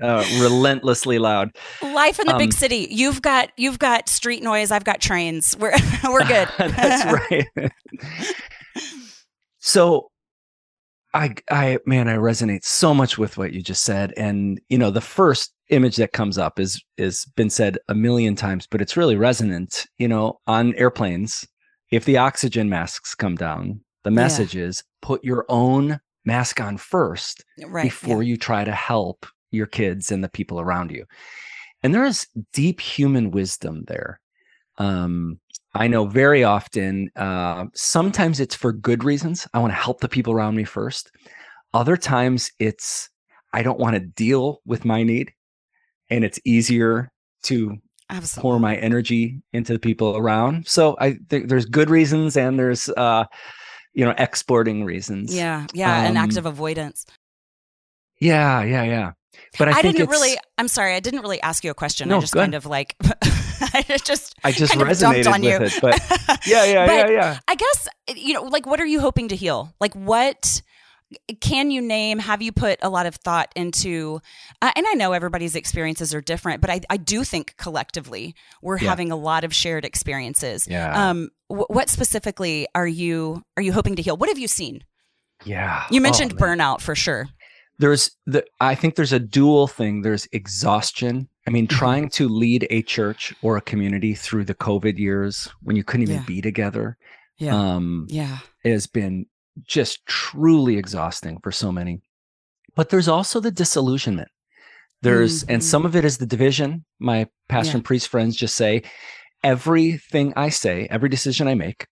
uh, 0.02 0.24
relentlessly 0.40 1.18
loud. 1.18 1.50
Life 1.82 2.18
in 2.18 2.26
the 2.26 2.34
big 2.34 2.48
Um, 2.48 2.52
city. 2.52 2.88
You've 2.90 3.20
got 3.22 3.50
you've 3.56 3.78
got 3.78 4.08
street 4.08 4.42
noise. 4.42 4.70
I've 4.70 4.84
got 4.84 5.00
trains. 5.00 5.56
We're 5.58 5.74
we're 6.04 6.24
good. 6.26 6.48
That's 6.58 7.04
right. 7.30 7.70
so 9.58 10.10
I 11.14 11.34
I 11.50 11.78
man, 11.86 12.08
I 12.08 12.16
resonate 12.16 12.64
so 12.64 12.94
much 12.94 13.18
with 13.18 13.36
what 13.38 13.52
you 13.52 13.62
just 13.62 13.82
said. 13.84 14.12
And 14.16 14.60
you 14.68 14.78
know, 14.78 14.90
the 14.90 15.00
first 15.00 15.52
image 15.70 15.96
that 15.96 16.12
comes 16.12 16.38
up 16.38 16.58
is 16.58 16.82
is 16.96 17.24
been 17.36 17.50
said 17.50 17.78
a 17.88 17.94
million 17.94 18.34
times, 18.34 18.66
but 18.66 18.80
it's 18.80 18.96
really 18.96 19.16
resonant. 19.16 19.86
You 19.98 20.08
know, 20.08 20.40
on 20.46 20.74
airplanes, 20.74 21.46
if 21.90 22.04
the 22.04 22.18
oxygen 22.18 22.68
masks 22.68 23.14
come 23.14 23.36
down, 23.36 23.80
the 24.04 24.10
message 24.10 24.56
is 24.56 24.82
put 25.02 25.22
your 25.24 25.44
own 25.48 26.00
mask 26.24 26.60
on 26.60 26.76
first 26.76 27.44
right. 27.66 27.82
before 27.82 28.22
you 28.22 28.36
try 28.36 28.64
to 28.64 28.72
help 28.72 29.26
your 29.50 29.66
kids 29.66 30.12
and 30.12 30.22
the 30.22 30.28
people 30.28 30.60
around 30.60 30.90
you. 30.90 31.04
And 31.82 31.94
there 31.94 32.04
is 32.04 32.26
deep 32.52 32.80
human 32.80 33.30
wisdom 33.30 33.84
there. 33.86 34.20
Um, 34.78 35.40
I 35.74 35.88
know 35.88 36.06
very 36.06 36.44
often, 36.44 37.10
uh, 37.16 37.66
sometimes 37.74 38.40
it's 38.40 38.54
for 38.54 38.72
good 38.72 39.04
reasons. 39.04 39.46
I 39.54 39.58
want 39.58 39.72
to 39.72 39.76
help 39.78 40.00
the 40.00 40.08
people 40.08 40.32
around 40.32 40.56
me 40.56 40.64
first. 40.64 41.10
Other 41.74 41.96
times 41.96 42.50
it's, 42.58 43.10
I 43.52 43.62
don't 43.62 43.78
want 43.78 43.94
to 43.94 44.00
deal 44.00 44.60
with 44.66 44.84
my 44.84 45.02
need. 45.02 45.32
And 46.10 46.24
it's 46.24 46.38
easier 46.44 47.10
to 47.44 47.76
Absolutely. 48.10 48.42
pour 48.42 48.58
my 48.60 48.76
energy 48.76 49.42
into 49.52 49.72
the 49.74 49.78
people 49.78 50.16
around. 50.16 50.66
So 50.66 50.96
I 51.00 51.18
think 51.28 51.48
there's 51.48 51.66
good 51.66 51.90
reasons 51.90 52.36
and 52.36 52.58
there's, 52.58 52.88
uh, 52.88 53.24
you 53.92 54.04
know, 54.04 54.14
exporting 54.16 54.84
reasons. 54.84 55.34
Yeah, 55.34 55.66
yeah, 55.74 56.04
an 56.04 56.16
act 56.16 56.32
Um, 56.32 56.38
of 56.38 56.46
avoidance. 56.46 57.04
Yeah, 58.20 58.62
yeah, 58.62 58.82
yeah. 58.84 59.12
But 59.58 59.68
I, 59.68 59.78
I, 59.78 59.82
didn't 59.82 60.08
really. 60.10 60.36
I'm 60.56 60.68
sorry, 60.68 60.94
I 60.94 61.00
didn't 61.00 61.20
really 61.20 61.40
ask 61.42 61.62
you 61.62 61.70
a 61.70 61.74
question. 61.74 62.10
I 62.10 62.14
No, 62.16 62.20
just 62.20 62.34
kind 62.34 62.54
of 62.54 62.66
like, 62.66 62.96
I 63.60 63.84
just, 64.04 64.34
I 64.42 64.50
just 64.52 64.72
kind 64.74 64.88
resonated 64.88 65.24
dumped 65.24 65.26
on 65.28 65.40
with 65.42 65.60
you. 65.60 65.66
it. 65.66 65.80
But 65.80 66.40
yeah, 66.46 66.64
yeah, 66.64 66.86
But 66.86 66.92
yeah, 66.92 67.10
yeah. 67.10 67.38
I 67.46 67.54
guess 67.54 67.88
you 68.16 68.34
know, 68.34 68.42
like, 68.42 68.66
what 68.66 68.80
are 68.80 68.86
you 68.86 69.00
hoping 69.00 69.28
to 69.28 69.36
heal? 69.36 69.72
Like, 69.80 69.94
what 69.94 70.60
can 71.40 71.70
you 71.70 71.80
name? 71.80 72.18
Have 72.18 72.42
you 72.42 72.52
put 72.52 72.78
a 72.82 72.88
lot 72.90 73.06
of 73.06 73.14
thought 73.16 73.50
into? 73.56 74.20
Uh, 74.60 74.72
and 74.76 74.86
I 74.88 74.92
know 74.94 75.12
everybody's 75.12 75.54
experiences 75.56 76.14
are 76.14 76.20
different, 76.20 76.60
but 76.60 76.68
I, 76.70 76.80
I 76.90 76.96
do 76.98 77.24
think 77.24 77.54
collectively 77.56 78.34
we're 78.62 78.78
Yeah. 78.78 78.90
having 78.90 79.10
a 79.10 79.16
lot 79.16 79.44
of 79.44 79.54
shared 79.54 79.84
experiences. 79.84 80.66
Yeah. 80.68 81.08
Um, 81.10 81.30
wh- 81.48 81.70
what 81.70 81.88
specifically 81.88 82.66
are 82.74 82.86
you 82.86 83.42
are 83.56 83.62
you 83.62 83.72
hoping 83.72 83.96
to 83.96 84.02
heal? 84.02 84.16
What 84.16 84.28
have 84.28 84.38
you 84.38 84.48
seen? 84.48 84.82
Yeah. 85.44 85.84
You 85.90 86.00
Oh, 86.00 86.02
mentioned 86.02 86.38
man. 86.38 86.58
burnout 86.58 86.80
for 86.80 86.94
sure. 86.94 87.28
there's 87.80 88.10
the 88.26 88.44
i 88.60 88.74
think 88.74 88.96
there's 88.96 89.12
a 89.12 89.20
dual 89.20 89.68
thing 89.68 90.02
there's 90.02 90.26
exhaustion 90.32 91.28
i 91.46 91.50
mean 91.50 91.66
Mhm. 91.68 91.70
trying 91.78 92.08
to 92.10 92.28
lead 92.28 92.66
a 92.70 92.82
church 92.82 93.32
or 93.40 93.56
a 93.56 93.60
community 93.60 94.14
through 94.14 94.44
the 94.46 94.54
covid 94.54 94.98
years 94.98 95.48
when 95.62 95.76
you 95.76 95.84
couldn't 95.84 96.02
even 96.02 96.16
Yeah. 96.16 96.24
be 96.26 96.40
together 96.40 96.96
Yeah. 97.38 97.54
um 97.56 98.08
yeah. 98.10 98.38
has 98.64 98.88
been 98.88 99.26
just 99.66 100.04
truly 100.06 100.76
exhausting 100.78 101.38
for 101.42 101.50
so 101.52 101.72
many. 101.72 102.00
But 102.74 102.90
there's 102.90 103.08
also 103.08 103.40
the 103.40 103.50
disillusionment. 103.50 104.28
There's 105.02 105.42
and 105.44 105.62
Mhm. 105.62 105.64
some 105.64 105.86
of 105.86 105.94
it 105.96 106.04
is 106.04 106.18
the 106.18 106.26
division. 106.26 106.84
My 106.98 107.28
pastor 107.48 107.70
Yeah. 107.72 107.76
and 107.76 107.84
priest 107.84 108.08
friends 108.08 108.36
just 108.36 108.56
say 108.56 108.82
everything 109.44 110.32
i 110.36 110.48
say 110.48 110.88
every 110.90 111.08
decision 111.08 111.46
i 111.46 111.54
make 111.54 111.86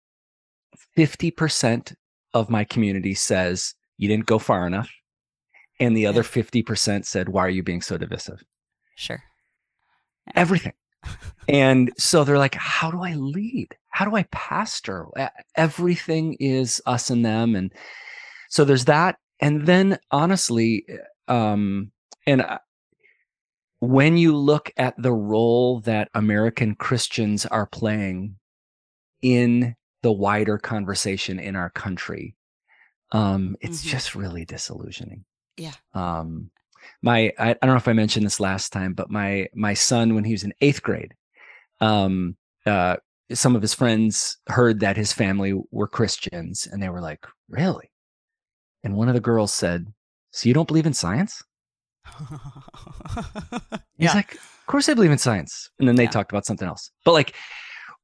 50% 0.98 1.93
of 2.34 2.50
my 2.50 2.63
community 2.63 3.13
says 3.13 3.75
you 3.98 4.07
didn't 4.07 4.25
go 4.25 4.39
far 4.39 4.65
enough 4.65 4.89
and 5.79 5.95
the 5.95 6.07
other 6.07 6.24
50% 6.24 7.05
said 7.05 7.29
why 7.29 7.45
are 7.45 7.50
you 7.50 7.62
being 7.63 7.81
so 7.84 7.98
divisive 7.98 8.41
Sure. 8.95 9.24
everything 10.36 10.74
and 11.47 11.91
so 11.97 12.24
they're 12.24 12.38
like 12.38 12.55
how 12.55 12.89
do 12.91 13.01
i 13.03 13.13
lead? 13.15 13.69
How 13.89 14.05
do 14.05 14.15
i 14.15 14.24
pastor? 14.31 15.07
Everything 15.55 16.35
is 16.39 16.81
us 16.85 17.09
and 17.09 17.24
them. 17.25 17.55
And 17.55 17.71
so 18.50 18.65
there's 18.65 18.85
that. 18.85 19.17
And 19.39 19.65
then 19.65 19.97
honestly 20.12 20.85
um 21.27 21.91
and 22.27 22.41
I- 22.41 22.59
when 23.79 24.17
you 24.17 24.35
look 24.35 24.71
at 24.77 24.95
the 24.97 25.12
role 25.13 25.81
that 25.81 26.09
american 26.13 26.75
christians 26.75 27.45
are 27.45 27.67
playing 27.67 28.35
in 29.21 29.75
the 30.01 30.12
wider 30.12 30.57
conversation 30.57 31.39
in 31.39 31.55
our 31.55 31.69
country 31.69 32.35
um 33.12 33.55
it's 33.62 33.83
Mhm. 33.83 33.89
just 33.89 34.15
really 34.15 34.45
disillusioning. 34.45 35.25
Yeah. 35.57 35.74
um 35.93 36.51
my 37.01 37.32
I, 37.39 37.51
I 37.51 37.54
don't 37.54 37.70
know 37.72 37.75
if 37.75 37.88
i 37.88 37.94
mentioned 37.94 38.25
this 38.25 38.39
last 38.39 38.72
time 38.74 38.94
but 38.94 39.10
my 39.10 39.48
my 39.54 39.74
son 39.74 40.15
when 40.15 40.24
he 40.24 40.32
was 40.32 40.44
in 40.44 40.54
eighth 40.62 40.82
grade 40.84 41.13
um 41.82 42.36
uh 42.65 42.98
some 43.34 43.56
of 43.56 43.62
his 43.62 43.74
friends 43.74 44.38
heard 44.48 44.80
that 44.82 44.98
his 44.98 45.12
family 45.13 45.60
were 45.72 45.88
christians 45.88 46.68
and 46.72 46.82
they 46.82 46.89
were 46.89 47.01
like 47.01 47.25
really 47.50 47.89
and 48.84 48.96
one 48.96 49.08
of 49.08 49.13
the 49.15 49.20
girls 49.22 49.54
said 49.54 49.92
so 50.32 50.48
you 50.48 50.54
don't 50.54 50.68
believe 50.68 50.86
in 50.86 50.94
science 50.94 51.42
he's 52.20 52.30
yeah. 53.98 54.13
like 54.13 54.34
of 54.36 54.65
course 54.68 54.88
i 54.89 54.94
believe 54.94 55.12
in 55.12 55.18
science 55.18 55.70
and 55.80 55.88
then 55.88 55.96
they 55.96 56.04
Yeah. 56.04 56.10
talked 56.12 56.32
about 56.32 56.46
something 56.46 56.68
else 56.68 56.92
but 57.04 57.13
like 57.13 57.34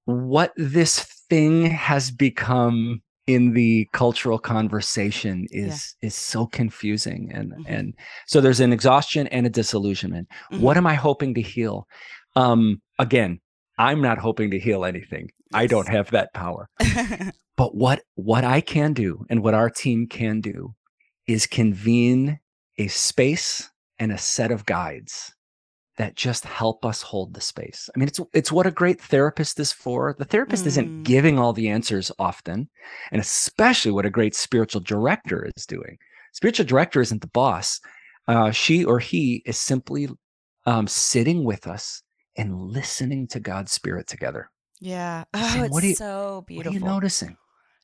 what 0.06 0.54
this 0.58 1.00
thing 1.30 1.66
has 1.66 2.10
become 2.12 3.02
in 3.34 3.54
the 3.54 3.88
cultural 4.02 4.40
conversation 4.40 5.36
is 5.66 5.96
is 6.08 6.16
so 6.16 6.42
confusing 6.60 7.22
and 7.38 7.48
Mhm. 7.54 7.66
and 7.76 7.86
so 8.32 8.36
there's 8.42 8.60
an 8.68 8.74
exhaustion 8.78 9.24
and 9.36 9.46
a 9.46 9.50
disillusionment. 9.62 10.28
Mhm. 10.52 10.60
what 10.66 10.78
am 10.78 10.88
i 10.94 10.96
hoping 11.08 11.32
to 11.36 11.42
heal? 11.54 11.76
Um 12.36 12.62
again 13.08 13.40
i'm 13.78 14.02
not 14.02 14.18
hoping 14.28 14.50
to 14.52 14.60
heal 14.60 14.82
anything. 14.86 15.26
I 15.54 15.68
don't 15.74 15.90
have 15.98 16.08
that 16.12 16.30
power. 16.34 16.64
But 17.62 17.72
what 17.84 18.00
what 18.32 18.44
i 18.58 18.60
can 18.76 18.94
do 18.94 19.10
and 19.30 19.38
what 19.44 19.54
our 19.62 19.70
team 19.84 20.00
can 20.20 20.36
do 20.42 20.58
is 21.28 21.46
convene 21.60 22.40
a 22.78 22.88
space 22.88 23.70
and 24.00 24.12
a 24.12 24.18
set 24.18 24.52
of 24.56 24.66
guides 24.66 25.14
that 25.98 26.16
just 26.16 26.46
help 26.46 26.86
us 26.86 27.02
hold 27.02 27.34
the 27.34 27.42
space 27.42 27.90
i 27.94 28.00
mean 28.00 28.08
it's 28.08 28.20
it's 28.34 28.52
what 28.52 28.66
a 28.66 28.72
great 28.72 29.00
therapist 29.02 29.60
is 29.60 29.72
for 29.74 30.16
the 30.20 30.26
therapist 30.26 30.64
Mm. 30.64 30.68
isn't 30.68 31.04
giving 31.04 31.38
all 31.38 31.54
the 31.54 31.70
answers 31.70 32.12
often 32.18 32.70
and 33.12 33.22
especially 33.22 33.92
what 33.92 34.06
a 34.06 34.10
great 34.10 34.34
spiritual 34.36 34.82
director 34.82 35.50
is 35.56 35.66
doing 35.66 35.98
spiritual 36.34 36.66
director 36.66 37.02
isn't 37.02 37.22
the 37.22 37.28
boss 37.28 37.80
uh, 38.28 38.52
she 38.52 38.84
or 38.86 39.00
he 39.00 39.42
is 39.46 39.58
simply 39.60 40.08
um, 40.66 40.88
sitting 40.88 41.44
with 41.44 41.68
us 41.68 42.04
and 42.38 42.56
listening 42.62 43.28
to 43.28 43.40
god's 43.40 43.72
spirit 43.72 44.08
together 44.08 44.50
yeah. 44.84 45.26
Oh, 45.36 45.50
saying, 45.52 45.66
it's 45.66 45.72
what 45.74 45.84
you- 45.84 45.96
so 45.96 46.36
what 46.38 46.46
beautiful. 46.48 46.72
are 46.72 46.74
you 46.74 46.80
noticing 46.86 47.38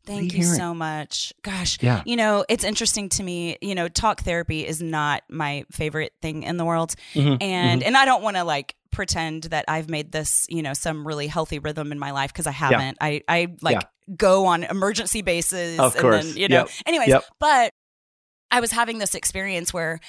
Thank 0.07 0.33
you 0.33 0.43
so 0.43 0.73
much. 0.73 1.33
Gosh. 1.43 1.77
yeah 1.81 2.01
You 2.05 2.15
know, 2.15 2.45
it's 2.49 2.63
interesting 2.63 3.09
to 3.09 3.23
me, 3.23 3.57
you 3.61 3.75
know, 3.75 3.87
talk 3.87 4.21
therapy 4.21 4.65
is 4.65 4.81
not 4.81 5.21
my 5.29 5.65
favorite 5.71 6.13
thing 6.21 6.43
in 6.43 6.57
the 6.57 6.65
world. 6.65 6.95
Mhm, 7.13 7.37
And 7.41 7.83
and 7.83 7.95
I 7.97 8.05
don't 8.05 8.23
want 8.23 8.37
to 8.37 8.43
like 8.43 8.75
pretend 8.91 9.43
that 9.45 9.65
I've 9.67 9.89
made 9.89 10.11
this, 10.11 10.45
you 10.49 10.63
know, 10.63 10.73
some 10.73 11.05
really 11.05 11.27
healthy 11.27 11.59
rhythm 11.59 11.91
in 11.91 11.99
my 11.99 12.11
life 12.11 12.31
because 12.33 12.47
I 12.47 12.51
haven't. 12.51 12.97
I 13.01 13.21
I 13.27 13.55
like 13.61 13.81
go 14.15 14.45
on 14.45 14.63
emergency 14.63 15.21
basis 15.21 15.77
Of 15.79 15.93
and 15.95 16.01
course. 16.01 16.25
then, 16.25 16.37
you 16.37 16.47
know. 16.47 16.55
Yep. 16.55 16.69
Anyways, 16.85 17.09
Yep. 17.09 17.25
but 17.39 17.71
I 18.49 18.59
was 18.61 18.71
having 18.71 18.97
this 18.99 19.13
experience 19.13 19.73
where 19.73 19.99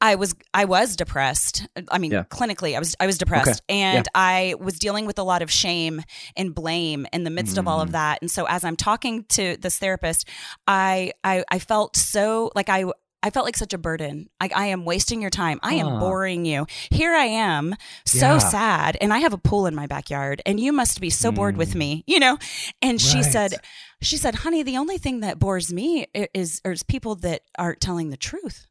I 0.00 0.14
was 0.14 0.34
I 0.54 0.64
was 0.66 0.94
depressed. 0.96 1.66
I 1.90 1.98
mean, 1.98 2.12
Yeah. 2.12 2.22
clinically, 2.24 2.76
I 2.76 2.78
was 2.78 2.94
I 3.00 3.06
was 3.06 3.18
depressed, 3.18 3.62
and 3.68 4.06
I 4.14 4.54
was 4.60 4.78
dealing 4.78 5.04
with 5.06 5.18
a 5.18 5.24
lot 5.24 5.42
of 5.42 5.50
shame 5.50 6.02
and 6.36 6.54
blame 6.54 7.06
in 7.12 7.24
the 7.24 7.30
midst 7.30 7.58
of 7.58 7.66
all 7.66 7.80
of 7.80 7.88
Mm. 7.90 7.92
that. 7.92 8.18
And 8.22 8.30
so, 8.30 8.44
as 8.46 8.64
I'm 8.64 8.76
talking 8.76 9.24
to 9.30 9.56
this 9.56 9.78
therapist, 9.78 10.28
I 10.66 11.12
I, 11.24 11.44
I 11.50 11.58
felt 11.58 11.96
so 11.96 12.50
like 12.54 12.68
I. 12.68 12.84
I 13.20 13.30
felt 13.30 13.46
like 13.46 13.56
such 13.56 13.74
a 13.74 13.78
burden. 13.78 14.30
Like 14.40 14.56
I 14.56 14.66
am 14.66 14.84
wasting 14.84 15.20
your 15.20 15.28
time. 15.28 15.58
I 15.64 15.74
am 15.74 15.88
Huh. 15.88 15.98
boring 15.98 16.44
you. 16.44 16.68
Here 16.92 17.12
I 17.16 17.24
am, 17.24 17.74
so 18.06 18.34
Yeah. 18.34 18.38
sad, 18.38 18.96
and 19.00 19.12
I 19.12 19.18
have 19.18 19.32
a 19.32 19.38
pool 19.38 19.66
in 19.66 19.74
my 19.74 19.88
backyard, 19.88 20.40
and 20.46 20.60
you 20.60 20.72
must 20.72 21.00
be 21.00 21.10
so 21.10 21.32
bored 21.32 21.56
with 21.56 21.70
Mm. 21.72 21.78
me, 21.78 22.04
you 22.06 22.20
know. 22.20 22.38
And 22.80 23.00
she 23.00 23.24
said, 23.24 23.54
she 24.00 24.16
said, 24.16 24.36
"Honey, 24.36 24.62
the 24.62 24.76
only 24.76 24.98
thing 24.98 25.20
that 25.20 25.38
bores 25.38 25.72
me 25.72 26.06
is 26.34 26.60
is 26.64 26.82
people 26.82 27.14
that 27.16 27.42
aren't 27.58 27.80
telling 27.80 28.10
the 28.10 28.16
truth. 28.16 28.66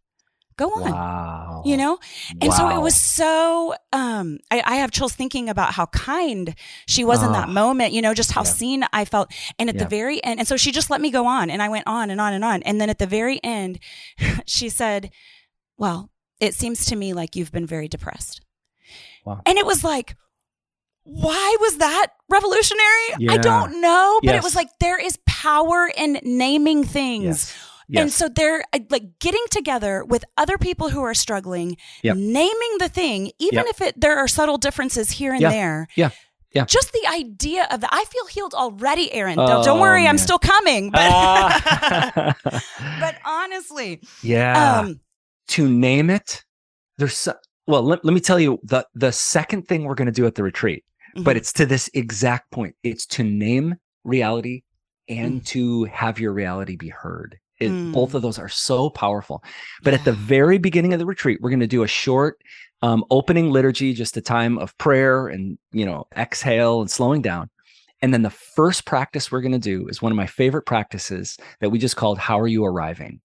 Go 0.57 0.69
on." 0.69 0.91
wow 0.91 1.61
You 1.65 1.75
know, 1.77 1.99
and 2.41 2.53
so 2.53 2.69
it 2.69 2.81
was 2.81 2.95
so. 2.95 3.75
Um, 3.93 4.39
I, 4.49 4.61
I 4.65 4.75
have 4.77 4.91
chills 4.91 5.13
thinking 5.13 5.49
about 5.49 5.73
how 5.73 5.85
kind 5.87 6.55
she 6.87 7.03
was 7.03 7.21
in 7.23 7.31
that 7.33 7.47
Ah. 7.49 7.51
moment. 7.51 7.93
You 7.93 8.01
know, 8.01 8.13
just 8.13 8.31
how 8.31 8.41
Yeah. 8.41 8.49
seen 8.51 8.85
I 8.93 9.05
felt. 9.05 9.31
And 9.59 9.69
at 9.69 9.75
Yeah. 9.75 9.83
the 9.83 9.89
very 9.89 10.23
end, 10.23 10.39
and 10.39 10.47
so 10.47 10.55
she 10.57 10.71
just 10.71 10.89
let 10.89 11.01
me 11.01 11.11
go 11.11 11.25
on, 11.25 11.49
and 11.49 11.61
I 11.61 11.69
went 11.69 11.85
on 11.87 12.09
and 12.09 12.19
on 12.21 12.33
and 12.33 12.43
on. 12.43 12.63
And 12.63 12.79
then 12.81 12.89
at 12.89 12.99
the 12.99 13.07
very 13.07 13.39
end, 13.43 13.79
she 14.45 14.69
said, 14.69 15.11
"Well, 15.77 16.09
it 16.39 16.53
seems 16.53 16.85
to 16.85 16.95
me 16.95 17.13
like 17.13 17.35
you've 17.35 17.51
been 17.51 17.67
very 17.67 17.87
depressed." 17.87 18.41
Wow. 19.25 19.41
And 19.45 19.57
it 19.57 19.65
was 19.65 19.83
like, 19.83 20.15
why 21.09 21.55
was 21.61 21.77
that 21.77 22.07
revolutionary? 22.29 23.29
I 23.33 23.37
don't 23.37 23.79
know, 23.81 24.19
but 24.23 24.35
it 24.35 24.43
was 24.43 24.55
like 24.55 24.67
there 24.79 24.99
is 24.99 25.17
power 25.25 25.89
in 25.95 26.19
naming 26.23 26.83
things. 26.83 27.25
yes 27.87 28.01
And 28.01 28.11
so 28.11 28.27
they're 28.27 28.63
uh, 28.73 28.79
like 28.89 29.17
getting 29.19 29.43
together 29.49 30.03
with 30.03 30.25
other 30.37 30.57
people 30.57 30.89
who 30.89 31.01
are 31.01 31.13
struggling, 31.13 31.77
Yep. 32.03 32.17
naming 32.17 32.73
the 32.79 32.89
thing, 32.89 33.31
even 33.39 33.59
Yep. 33.59 33.65
if 33.69 33.81
it 33.81 34.01
there 34.01 34.17
are 34.17 34.27
subtle 34.27 34.57
differences 34.57 35.09
here 35.11 35.31
and 35.31 35.41
Yeah. 35.41 35.49
there. 35.49 35.87
Yeah. 35.95 36.09
Yeah. 36.53 36.65
Just 36.65 36.91
the 36.91 37.07
idea 37.07 37.67
of 37.71 37.81
that. 37.81 37.89
I 37.93 38.03
feel 38.05 38.25
healed 38.25 38.53
already, 38.53 39.11
Aaron. 39.13 39.37
Oh, 39.39 39.63
Don't- 39.63 39.79
worry, 39.79 40.07
I'm 40.07 40.17
still 40.17 40.39
coming. 40.39 40.89
But 40.91 41.09
Ah. 41.13 42.35
but 42.99 43.15
honestly, 43.25 44.01
yeah 44.23 44.79
um, 44.79 44.99
to 45.49 45.69
name 45.69 46.09
it 46.09 46.43
there's 46.97 47.15
so, 47.15 47.33
well 47.67 47.83
let, 47.83 48.03
let 48.03 48.13
me 48.13 48.19
tell 48.19 48.39
you 48.39 48.59
the 48.63 48.85
the 48.95 49.11
second 49.11 49.67
thing 49.67 49.83
we're 49.85 49.95
going 49.95 50.07
to 50.07 50.11
do 50.21 50.25
at 50.25 50.35
the 50.35 50.43
retreat 50.43 50.83
but 51.23 51.35
mhm. 51.35 51.39
it's 51.39 51.53
to 51.53 51.65
this 51.65 51.89
exact 51.93 52.51
point. 52.51 52.75
It's 52.83 53.05
to 53.07 53.23
name 53.23 53.75
reality 54.03 54.63
and 55.09 55.45
to 55.47 55.85
have 55.85 56.19
your 56.19 56.33
reality 56.33 56.75
be 56.75 56.89
heard. 56.89 57.37
It, 57.59 57.71
Mm. 57.71 57.91
both 57.91 58.13
of 58.13 58.21
those 58.21 58.37
are 58.37 58.49
so 58.49 58.89
powerful. 58.89 59.43
But 59.83 59.95
at 59.95 60.05
the 60.05 60.11
very 60.11 60.57
beginning 60.59 60.93
of 60.93 60.99
the 60.99 61.05
retreat 61.07 61.39
we're 61.41 61.49
going 61.49 61.59
to 61.61 61.67
do 61.67 61.83
a 61.83 61.87
short 61.87 62.39
um, 62.83 63.03
opening 63.09 63.51
liturgy 63.51 63.93
just 63.93 64.15
a 64.17 64.21
time 64.21 64.59
of 64.59 64.77
prayer 64.77 65.27
and 65.27 65.57
you 65.71 65.85
know 65.85 66.05
exhale 66.15 66.81
and 66.81 66.91
slowing 66.91 67.21
down. 67.21 67.49
And 68.01 68.13
then 68.13 68.21
the 68.21 68.29
first 68.29 68.85
practice 68.85 69.31
we're 69.31 69.41
going 69.41 69.53
to 69.53 69.59
do 69.59 69.87
is 69.87 70.01
one 70.03 70.11
of 70.11 70.15
my 70.15 70.27
favorite 70.27 70.67
practices 70.67 71.35
that 71.61 71.71
we 71.71 71.79
just 71.79 71.95
called 71.95 72.19
how 72.19 72.39
are 72.39 72.47
you 72.47 72.63
arriving 72.63 73.21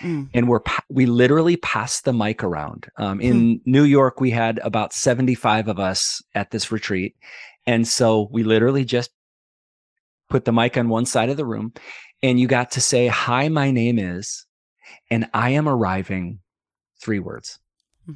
Mm. 0.00 0.28
and 0.32 0.48
we're 0.48 0.60
we 0.88 1.06
literally 1.06 1.56
passed 1.56 2.04
the 2.04 2.12
mic 2.12 2.42
around. 2.44 2.88
Um, 2.96 3.20
in 3.20 3.60
Hmm. 3.64 3.70
New 3.70 3.84
York, 3.84 4.20
we 4.20 4.30
had 4.30 4.58
about 4.62 4.92
seventy 4.92 5.34
five 5.34 5.68
of 5.68 5.78
us 5.78 6.22
at 6.34 6.50
this 6.52 6.70
retreat, 6.72 7.16
and 7.66 7.86
so 7.86 8.28
we 8.30 8.42
literally 8.44 8.84
just 8.84 9.10
put 10.28 10.44
the 10.44 10.52
mic 10.52 10.76
on 10.76 10.88
one 10.88 11.06
side 11.06 11.28
of 11.28 11.36
the 11.36 11.44
room, 11.44 11.72
and 12.22 12.38
you 12.38 12.46
got 12.46 12.70
to 12.72 12.80
say, 12.80 13.08
Hi, 13.08 13.48
my 13.48 13.70
name 13.70 13.98
is, 13.98 14.46
and 15.10 15.28
I 15.34 15.50
am 15.50 15.68
arriving, 15.68 16.38
three 17.00 17.18
words. 17.18 17.58
Hmm. 18.06 18.12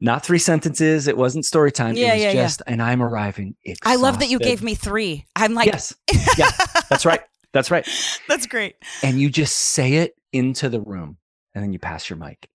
Not 0.00 0.24
three 0.24 0.38
sentences. 0.38 1.06
It 1.06 1.16
wasn't 1.18 1.44
story 1.44 1.70
time. 1.70 1.96
Yeah, 1.96 2.12
it 2.12 2.14
was 2.14 2.22
yeah, 2.22 2.32
yeah. 2.32 2.42
just, 2.44 2.62
and 2.66 2.82
I'm 2.82 3.02
arriving. 3.02 3.56
I 3.84 3.96
love 3.96 4.18
that 4.20 4.30
you 4.30 4.38
gave 4.38 4.62
me 4.62 4.74
three. 4.74 5.26
I'm 5.36 5.52
like, 5.54 5.66
yes. 5.66 5.94
Yeah, 6.38 6.50
that's 6.88 7.04
right. 7.04 7.20
That's 7.52 7.70
right. 7.70 7.88
That's 8.28 8.46
great. 8.46 8.76
And 9.02 9.20
you 9.20 9.30
just 9.30 9.56
say 9.56 9.94
it 9.94 10.14
into 10.32 10.68
the 10.68 10.80
room 10.80 11.18
and 11.54 11.64
then 11.64 11.72
you 11.72 11.78
pass 11.78 12.08
your 12.08 12.18
mic. 12.18 12.48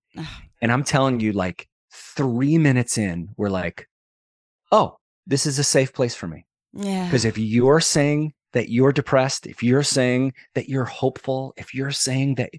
And 0.61 0.71
I'm 0.71 0.83
telling 0.85 1.19
you, 1.19 1.33
like 1.33 1.67
three 1.91 2.57
minutes 2.57 2.97
in, 2.97 3.29
we're 3.35 3.49
like, 3.49 3.89
oh, 4.71 4.97
this 5.27 5.45
is 5.45 5.59
a 5.59 5.63
safe 5.63 5.93
place 5.93 6.15
for 6.15 6.27
me. 6.27 6.45
Yeah. 6.73 7.05
Because 7.05 7.25
if 7.25 7.37
you're 7.37 7.81
saying 7.81 8.33
that 8.53 8.69
you're 8.69 8.93
depressed, 8.93 9.45
if 9.45 9.61
you're 9.61 9.83
saying 9.83 10.33
that 10.53 10.69
you're 10.69 10.85
hopeful, 10.85 11.53
if 11.57 11.73
you're 11.73 11.91
saying 11.91 12.35
that, 12.35 12.51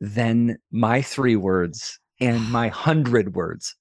then 0.00 0.58
my 0.70 1.02
three 1.02 1.36
words 1.36 1.98
and 2.20 2.50
my 2.50 2.68
hundred 2.68 3.34
words 3.34 3.74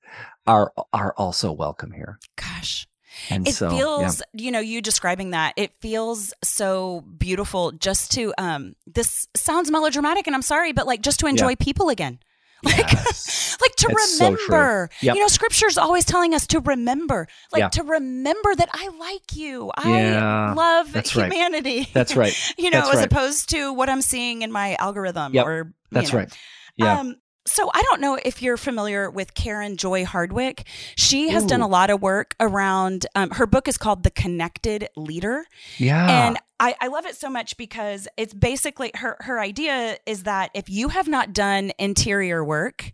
are 0.47 0.73
are 0.91 1.13
also 1.17 1.51
welcome 1.51 1.91
here. 1.91 2.19
Gosh. 2.35 2.87
And 3.29 3.47
it 3.47 3.53
so, 3.53 3.69
yeah. 3.71 3.77
feels 3.77 4.21
you 4.33 4.51
know 4.51 4.59
you 4.59 4.81
describing 4.81 5.31
that 5.31 5.53
it 5.57 5.71
feels 5.81 6.33
so 6.43 7.01
beautiful 7.17 7.71
just 7.71 8.11
to 8.13 8.33
um 8.37 8.75
this 8.87 9.27
sounds 9.35 9.69
melodramatic 9.71 10.27
and 10.27 10.35
i'm 10.35 10.41
sorry 10.41 10.71
but 10.73 10.87
like 10.87 11.01
just 11.01 11.19
to 11.21 11.27
enjoy 11.27 11.55
people 11.55 11.89
again 11.89 12.19
like 12.63 12.91
Yes. 12.91 13.57
like 13.61 13.75
to 13.77 13.87
It's 13.89 14.17
so 14.17 14.25
remember 14.31 14.89
Yep. 15.01 15.15
you 15.15 15.21
know 15.21 15.27
scripture's 15.27 15.77
always 15.77 16.05
telling 16.05 16.33
us 16.33 16.45
to 16.47 16.59
remember 16.59 17.27
like 17.51 17.59
Yeah. 17.61 17.69
to 17.69 17.83
remember 17.83 18.55
that 18.55 18.69
i 18.73 18.89
like 18.99 19.35
you 19.35 19.71
Yeah, 19.85 20.51
i 20.51 20.53
love 20.53 20.91
that's 20.91 21.15
right. 21.15 21.31
humanity 21.31 21.87
That's 21.93 22.15
right. 22.15 22.35
you 22.57 22.69
know 22.69 22.79
That's 22.79 22.89
as 22.89 22.95
right. 22.97 23.05
opposed 23.05 23.49
to 23.51 23.73
what 23.73 23.89
i'm 23.89 24.01
seeing 24.01 24.41
in 24.41 24.51
my 24.51 24.75
algorithm 24.75 25.33
Yep. 25.33 25.45
or 25.45 25.57
you 25.57 25.73
That's 25.91 26.11
know. 26.13 26.19
right. 26.19 26.37
Yeah. 26.77 26.99
Um, 26.99 27.15
so 27.47 27.69
I 27.73 27.81
don't 27.83 28.01
know 28.01 28.17
if 28.23 28.41
you're 28.41 28.57
familiar 28.57 29.09
with 29.09 29.33
Karen 29.33 29.77
Joy 29.77 30.05
Hardwick. 30.05 30.67
She 30.95 31.29
has 31.29 31.45
done 31.45 31.61
a 31.61 31.67
lot 31.67 31.89
of 31.89 32.01
work 32.01 32.35
around. 32.39 33.05
Um, 33.15 33.31
her 33.31 33.47
book 33.47 33.67
is 33.67 33.77
called 33.77 34.03
The 34.03 34.11
Connected 34.11 34.87
Leader, 34.95 35.45
yeah. 35.77 36.27
and 36.27 36.37
I, 36.59 36.75
I 36.79 36.87
love 36.87 37.05
it 37.05 37.15
so 37.15 37.29
much 37.29 37.57
because 37.57 38.07
it's 38.17 38.33
basically 38.33 38.91
her 38.95 39.17
her 39.21 39.39
idea 39.39 39.97
is 40.05 40.23
that 40.23 40.51
if 40.53 40.69
you 40.69 40.89
have 40.89 41.07
not 41.07 41.33
done 41.33 41.71
interior 41.79 42.43
work. 42.43 42.93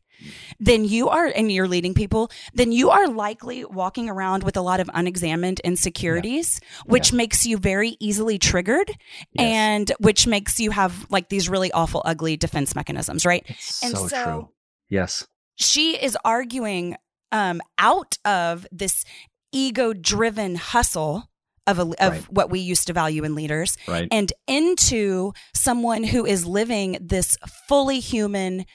Then 0.60 0.86
you 0.86 1.10
are, 1.10 1.26
and 1.28 1.52
you're 1.52 1.68
leading 1.68 1.94
people, 1.94 2.32
then 2.54 2.72
you 2.72 2.90
are 2.90 3.08
likely 3.08 3.66
walking 3.66 4.10
around 4.10 4.44
with 4.44 4.58
a 4.58 4.62
lot 4.62 4.80
of 4.80 4.90
unexamined 4.94 5.60
insecurities, 5.62 6.60
which 6.86 7.14
makes 7.14 7.46
you 7.46 7.58
very 7.58 7.98
easily 8.00 8.38
triggered 8.40 8.90
Yes. 9.34 9.46
and 9.46 9.92
which 10.00 10.28
makes 10.28 10.60
you 10.60 10.72
have 10.72 11.06
like 11.10 11.30
these 11.30 11.50
really 11.50 11.72
awful, 11.72 12.02
ugly 12.06 12.38
defense 12.38 12.76
mechanisms, 12.76 13.26
right? 13.26 13.44
It's 13.48 13.84
and 13.84 13.96
so, 13.98 14.08
so- 14.08 14.24
true. 14.24 14.50
Yes. 14.90 15.28
she 15.56 15.96
is 16.02 16.18
arguing 16.24 16.96
um, 17.32 17.62
out 17.78 18.18
of 18.24 18.66
this 18.72 19.04
ego 19.52 19.94
driven 19.94 20.56
hustle 20.56 21.30
of, 21.68 21.80
a, 21.80 21.82
of 21.82 21.96
Right. 22.00 22.22
what 22.32 22.50
we 22.52 22.60
used 22.60 22.88
to 22.88 22.94
value 22.94 23.24
in 23.24 23.34
leaders 23.36 23.78
Right. 23.88 24.08
and 24.12 24.32
into 24.48 25.34
someone 25.54 26.04
who 26.04 26.26
is 26.26 26.46
living 26.46 26.98
this 27.02 27.38
fully 27.68 28.00
human 28.00 28.66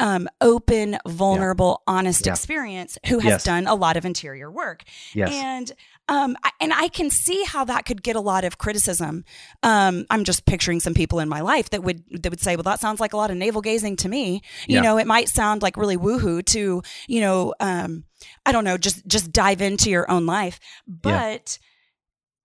um, 0.00 0.28
open 0.40 0.98
vulnerable 1.06 1.82
honest 1.86 2.26
Yeah. 2.26 2.32
experience 2.32 2.96
who 3.06 3.18
has 3.18 3.30
Yes. 3.32 3.44
done 3.44 3.66
a 3.66 3.74
lot 3.74 3.96
of 3.96 4.04
interior 4.04 4.50
work 4.50 4.84
yes. 5.12 5.32
and 5.32 5.72
um, 6.10 6.36
I, 6.42 6.50
and 6.60 6.72
I 6.72 6.88
can 6.88 7.10
see 7.10 7.44
how 7.44 7.64
that 7.66 7.84
could 7.84 8.02
get 8.02 8.16
a 8.16 8.20
lot 8.20 8.42
of 8.44 8.56
criticism. 8.56 9.26
Um, 9.62 10.06
I'm 10.08 10.24
just 10.24 10.46
picturing 10.46 10.80
some 10.80 10.94
people 10.94 11.20
in 11.20 11.28
my 11.28 11.42
life 11.42 11.68
that 11.68 11.82
would 11.82 12.02
that 12.22 12.30
would 12.30 12.40
say, 12.40 12.56
"Well, 12.56 12.62
that 12.62 12.80
sounds 12.80 12.98
like 12.98 13.12
a 13.12 13.18
lot 13.18 13.30
of 13.30 13.36
navel 13.36 13.60
gazing 13.60 13.96
to 13.96 14.08
me." 14.08 14.40
You 14.66 14.76
Yeah. 14.76 14.80
know, 14.80 14.96
it 14.96 15.06
might 15.06 15.28
sound 15.28 15.60
like 15.60 15.76
really 15.76 15.98
woohoo 15.98 16.42
to 16.46 16.82
you 17.08 17.20
know, 17.20 17.52
um, 17.60 18.04
I 18.46 18.52
don't 18.52 18.64
know, 18.64 18.78
just 18.78 19.06
just 19.06 19.32
dive 19.32 19.60
into 19.60 19.90
your 19.90 20.10
own 20.10 20.24
life. 20.24 20.58
But 20.86 21.58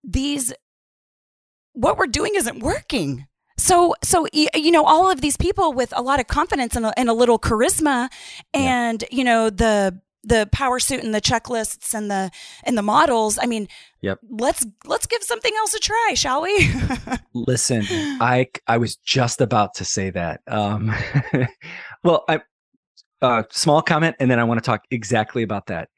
these, 0.02 0.52
what 1.72 1.96
we're 1.96 2.06
doing 2.06 2.32
isn't 2.34 2.58
working. 2.60 3.26
So, 3.56 3.94
so 4.02 4.26
you 4.32 4.70
know, 4.72 4.84
all 4.84 5.10
of 5.10 5.20
these 5.20 5.36
people 5.36 5.72
with 5.72 5.92
a 5.96 6.02
lot 6.02 6.18
of 6.20 6.26
confidence 6.26 6.74
and 6.76 6.86
a, 6.86 6.98
and 6.98 7.08
a 7.08 7.12
little 7.12 7.38
charisma, 7.38 8.08
Yeah. 8.52 8.60
and 8.60 9.04
you 9.10 9.24
know 9.24 9.50
the 9.50 10.00
the 10.26 10.48
power 10.52 10.78
suit 10.80 11.04
and 11.04 11.14
the 11.14 11.20
checklists 11.20 11.92
and 11.94 12.10
the 12.10 12.30
and 12.64 12.76
the 12.78 12.82
models. 12.82 13.38
I 13.40 13.46
mean, 13.46 13.68
Yep. 14.02 14.18
Let's 14.28 14.66
let's 14.84 15.06
give 15.06 15.22
something 15.22 15.52
else 15.56 15.72
a 15.74 15.78
try, 15.80 16.12
shall 16.14 16.42
we? 16.42 16.70
Listen, 17.34 17.84
I 18.20 18.48
I 18.66 18.76
was 18.78 18.96
just 18.96 19.40
about 19.40 19.74
to 19.74 19.84
say 19.84 20.10
that. 20.10 20.40
Um, 20.48 20.94
well, 22.04 22.24
I 22.28 22.40
uh, 23.22 23.44
small 23.50 23.80
comment, 23.82 24.16
and 24.20 24.30
then 24.30 24.38
I 24.38 24.44
want 24.44 24.58
to 24.58 24.66
talk 24.66 24.82
exactly 24.90 25.42
about 25.42 25.66
that. 25.68 25.88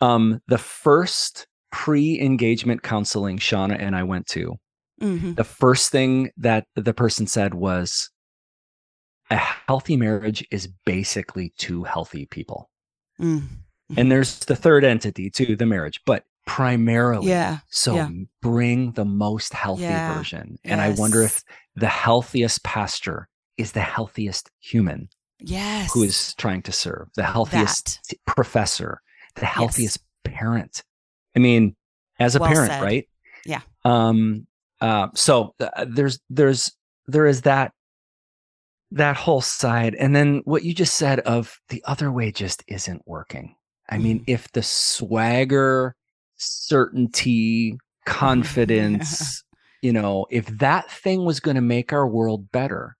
Um, 0.00 0.40
the 0.48 0.56
first 0.58 1.46
pre-engagement 1.70 2.82
counseling 2.82 3.38
Shauna 3.38 3.76
and 3.78 3.94
I 3.96 4.02
went 4.04 4.26
to, 4.28 4.56
Mhm. 5.02 5.36
the 5.36 5.44
first 5.44 5.90
thing 5.90 6.30
that 6.36 6.66
the 6.76 6.94
person 6.94 7.26
said 7.26 7.54
was, 7.54 8.10
"A 9.30 9.36
healthy 9.36 9.96
marriage 9.96 10.46
is 10.50 10.68
basically 10.86 11.52
two 11.58 11.84
healthy 11.84 12.26
people." 12.26 12.70
Mm. 13.20 13.48
And 13.96 14.10
there's 14.10 14.38
the 14.40 14.56
third 14.56 14.84
entity 14.84 15.28
to 15.30 15.54
the 15.56 15.66
marriage, 15.66 16.00
but 16.06 16.24
primarily 16.46 17.28
Yeah. 17.28 17.58
So 17.68 17.94
Yeah. 17.94 18.08
bring 18.40 18.92
the 18.92 19.04
most 19.04 19.52
healthy 19.52 19.82
Yeah. 19.82 20.14
version. 20.14 20.56
And 20.64 20.80
I 20.80 20.90
wonder 20.90 21.22
if 21.22 21.42
the 21.76 21.88
healthiest 21.88 22.62
pastor 22.64 23.28
is 23.56 23.72
the 23.72 23.80
healthiest 23.82 24.50
human 24.60 25.08
Yes. 25.38 25.92
who 25.92 26.02
is 26.02 26.34
trying 26.34 26.62
to 26.62 26.72
serve, 26.72 27.08
the 27.16 27.24
healthiest 27.24 28.00
t- 28.08 28.18
professor, 28.26 29.02
the 29.36 29.46
healthiest 29.46 29.98
parent. 30.24 30.82
I 31.36 31.38
mean, 31.40 31.76
as 32.18 32.34
a 32.34 32.38
Well 32.40 32.50
parent, 32.50 32.72
said. 32.72 32.82
right? 32.82 33.08
Yeah. 33.44 33.60
Um 33.84 34.46
uh, 34.82 35.08
so 35.14 35.54
uh, 35.60 35.86
there's 35.88 36.18
there's 36.28 36.70
there 37.06 37.26
is 37.26 37.42
that 37.42 37.72
that 38.90 39.16
whole 39.16 39.40
side 39.40 39.94
and 39.94 40.14
then 40.14 40.42
what 40.44 40.64
you 40.64 40.74
just 40.74 40.94
said 40.94 41.20
of 41.20 41.56
the 41.70 41.82
other 41.86 42.12
way 42.12 42.30
just 42.30 42.62
isn't 42.68 43.00
working. 43.06 43.54
I 43.88 43.96
mean, 43.98 44.20
Mhm. 44.20 44.24
if 44.26 44.52
the 44.52 44.62
swagger, 44.62 45.94
certainty, 46.36 47.78
confidence, 48.04 49.42
you 49.82 49.92
know, 49.92 50.26
if 50.30 50.46
that 50.58 50.90
thing 50.90 51.24
was 51.24 51.40
going 51.40 51.54
to 51.54 51.60
make 51.62 51.92
our 51.92 52.06
world 52.06 52.50
better, 52.52 52.96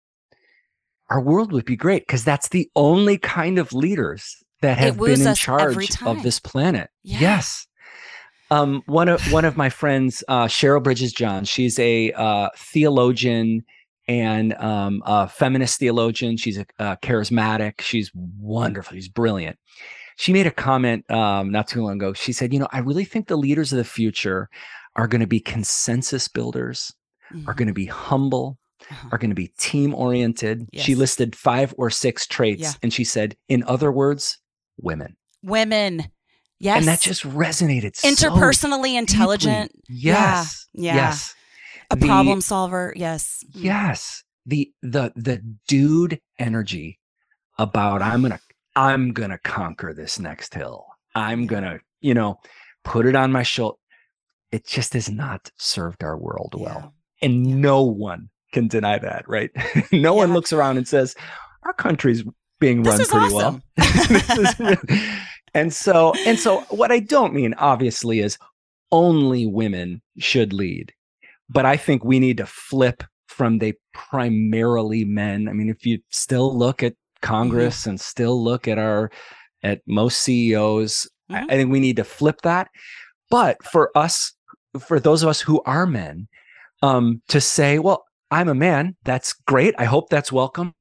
our 1.10 1.20
world 1.20 1.52
would 1.52 1.64
be 1.66 1.76
great 1.76 2.06
because 2.06 2.24
that's 2.24 2.48
the 2.48 2.70
only 2.74 3.18
kind 3.18 3.58
of 3.58 3.72
leaders 3.72 4.36
that 4.62 4.78
have 4.78 4.96
been 4.98 5.20
in 5.20 5.34
charge 5.34 5.90
of 6.02 6.22
this 6.22 6.38
planet. 6.40 6.88
Yeah. 7.02 7.18
Yes. 7.20 7.66
Um, 8.52 8.82
one 8.86 9.08
of 9.08 9.20
one 9.32 9.44
of 9.44 9.56
my 9.56 9.70
friends, 9.70 10.22
uh, 10.28 10.44
Cheryl 10.46 10.82
Bridges 10.82 11.12
Johns, 11.12 11.48
she's 11.48 11.78
a 11.78 12.12
uh, 12.12 12.48
theologian 12.56 13.64
and 14.08 14.52
um, 14.54 15.02
a 15.06 15.28
feminist 15.28 15.78
theologian. 15.78 16.36
She's 16.36 16.58
a, 16.58 16.66
uh 16.78 16.96
charismatic. 16.96 17.80
She's 17.80 18.10
wonderful. 18.14 18.94
She's 18.94 19.08
brilliant. 19.08 19.56
She 20.18 20.32
made 20.32 20.46
a 20.46 20.50
comment 20.50 21.10
um, 21.10 21.50
not 21.50 21.66
too 21.68 21.82
long 21.82 21.94
ago. 21.94 22.12
She 22.12 22.32
said, 22.32 22.52
"You 22.52 22.58
know, 22.60 22.68
I 22.72 22.80
really 22.80 23.04
think 23.06 23.28
the 23.28 23.36
leaders 23.36 23.72
of 23.72 23.78
the 23.78 23.84
future 23.84 24.48
are 24.96 25.08
going 25.08 25.22
to 25.22 25.26
be 25.26 25.40
consensus 25.40 26.28
builders, 26.28 26.92
are 27.46 27.54
Mhm. 27.54 27.56
going 27.56 27.68
to 27.68 27.74
be 27.74 27.86
humble, 27.86 28.58
Uh-huh. 28.90 29.08
are 29.12 29.18
going 29.18 29.30
to 29.30 29.34
be 29.36 29.48
team 29.58 29.94
oriented." 29.94 30.68
She 30.74 30.94
listed 30.94 31.34
five 31.34 31.72
or 31.78 31.88
six 31.88 32.26
traits, 32.26 32.60
Yeah. 32.62 32.72
and 32.82 32.92
she 32.92 33.04
said, 33.04 33.36
"In 33.48 33.64
other 33.64 33.90
words, 33.90 34.38
women." 34.78 35.16
women. 35.42 36.04
Yes. 36.62 36.78
And 36.78 36.86
that 36.86 37.00
just 37.00 37.24
resonated. 37.24 37.96
so 37.96 38.08
interpersonally 38.08 38.96
intelligent. 38.96 39.72
deeply. 39.72 39.96
Yes. 40.10 40.66
yeah. 40.72 40.94
Yes. 40.94 41.34
A 41.90 41.96
The- 41.96 42.06
problem 42.06 42.40
solver. 42.40 42.92
Yes. 42.96 43.44
Mm. 43.56 43.64
Yes. 43.64 44.22
The 44.46 44.72
the 44.82 45.12
the 45.16 45.42
dude 45.68 46.20
energy 46.38 46.98
about 47.58 48.00
I'm 48.00 48.22
gonna 48.22 48.40
I'm 48.76 49.12
gonna 49.12 49.38
conquer 49.38 49.92
this 49.92 50.18
next 50.20 50.54
hill. 50.54 50.86
I'm 51.16 51.46
gonna, 51.46 51.80
you 52.00 52.14
know, 52.14 52.38
put 52.84 53.06
it 53.06 53.14
on 53.16 53.32
my 53.32 53.42
shoulder. 53.42 53.76
It 54.52 54.66
just 54.66 54.92
has 54.94 55.10
not 55.10 55.50
served 55.58 56.02
our 56.04 56.16
world 56.16 56.54
well. 56.56 56.94
And 57.20 57.44
Yeah. 57.46 57.54
no 57.56 57.82
one 57.82 58.28
can 58.52 58.68
deny 58.68 58.98
that, 58.98 59.28
right? 59.28 59.50
no 59.92 60.14
one 60.14 60.32
looks 60.32 60.52
around 60.52 60.76
and 60.76 60.86
says, 60.86 61.14
our 61.64 61.72
country's 61.72 62.22
being 62.60 62.82
This 62.82 63.10
run 63.12 63.28
pretty 63.30 63.34
awesome. 63.34 63.62
well. 63.76 64.76
Is 64.78 64.98
and 65.54 65.72
so 65.72 66.12
and 66.26 66.38
so 66.38 66.60
what 66.70 66.92
I 66.92 67.00
don't 67.00 67.34
mean 67.34 67.54
obviously 67.54 68.20
is 68.20 68.38
only 68.90 69.46
women 69.46 70.02
should 70.18 70.52
lead. 70.52 70.92
But 71.48 71.66
I 71.66 71.76
think 71.76 72.04
we 72.04 72.18
need 72.18 72.38
to 72.38 72.46
flip 72.46 73.02
from 73.26 73.58
they 73.58 73.74
primarily 73.94 75.04
men. 75.04 75.48
I 75.48 75.52
mean, 75.52 75.68
if 75.68 75.84
you 75.86 75.98
still 76.10 76.56
look 76.56 76.82
at 76.82 76.94
Congress 77.20 77.86
and 77.86 78.00
still 78.00 78.42
look 78.42 78.68
at 78.68 78.78
our 78.78 79.10
at 79.62 79.80
most 79.86 80.20
CEOs, 80.22 81.08
I- 81.30 81.40
Mhm. 81.40 81.44
I 81.44 81.48
think 81.56 81.72
we 81.72 81.80
need 81.80 81.96
to 81.96 82.04
flip 82.04 82.42
that. 82.42 82.68
But 83.30 83.62
for 83.64 83.96
us, 83.96 84.32
for 84.78 84.98
those 85.00 85.22
of 85.22 85.28
us 85.28 85.40
who 85.40 85.62
are 85.64 85.86
men, 85.86 86.28
um, 86.82 87.22
to 87.28 87.40
say, 87.40 87.78
well, 87.78 88.04
I'm 88.30 88.48
a 88.48 88.54
man. 88.54 88.96
That's 89.04 89.32
great. 89.32 89.74
I 89.78 89.84
hope 89.84 90.08
that's 90.10 90.32
welcome. 90.32 90.74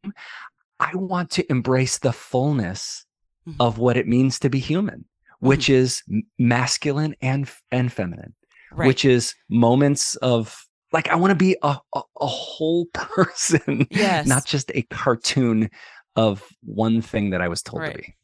I 0.79 0.95
want 0.95 1.29
to 1.31 1.49
embrace 1.51 1.99
the 1.99 2.11
fullness 2.13 3.05
Mhm. 3.47 3.55
of 3.59 3.77
what 3.77 3.97
it 3.97 4.07
means 4.07 4.39
to 4.39 4.49
be 4.49 4.59
human, 4.59 5.05
which 5.39 5.65
Mm-hmm. 5.67 5.81
is 5.83 6.03
masculine 6.37 7.15
and 7.21 7.49
and 7.71 7.91
feminine, 7.91 8.35
Right. 8.71 8.87
which 8.87 9.03
is 9.05 9.33
moments 9.49 10.15
of 10.17 10.55
like 10.93 11.07
I 11.09 11.15
want 11.15 11.31
to 11.31 11.35
be 11.35 11.55
a, 11.63 11.77
a 11.95 12.01
a 12.19 12.27
whole 12.27 12.85
person, 12.93 13.87
Yes. 13.89 14.27
not 14.27 14.45
just 14.45 14.71
a 14.75 14.81
cartoon 14.83 15.69
of 16.15 16.47
one 16.63 17.01
thing 17.01 17.29
that 17.31 17.41
I 17.41 17.47
was 17.47 17.61
told 17.61 17.81
Right. 17.83 17.91
to 17.95 17.97
be. 17.97 18.15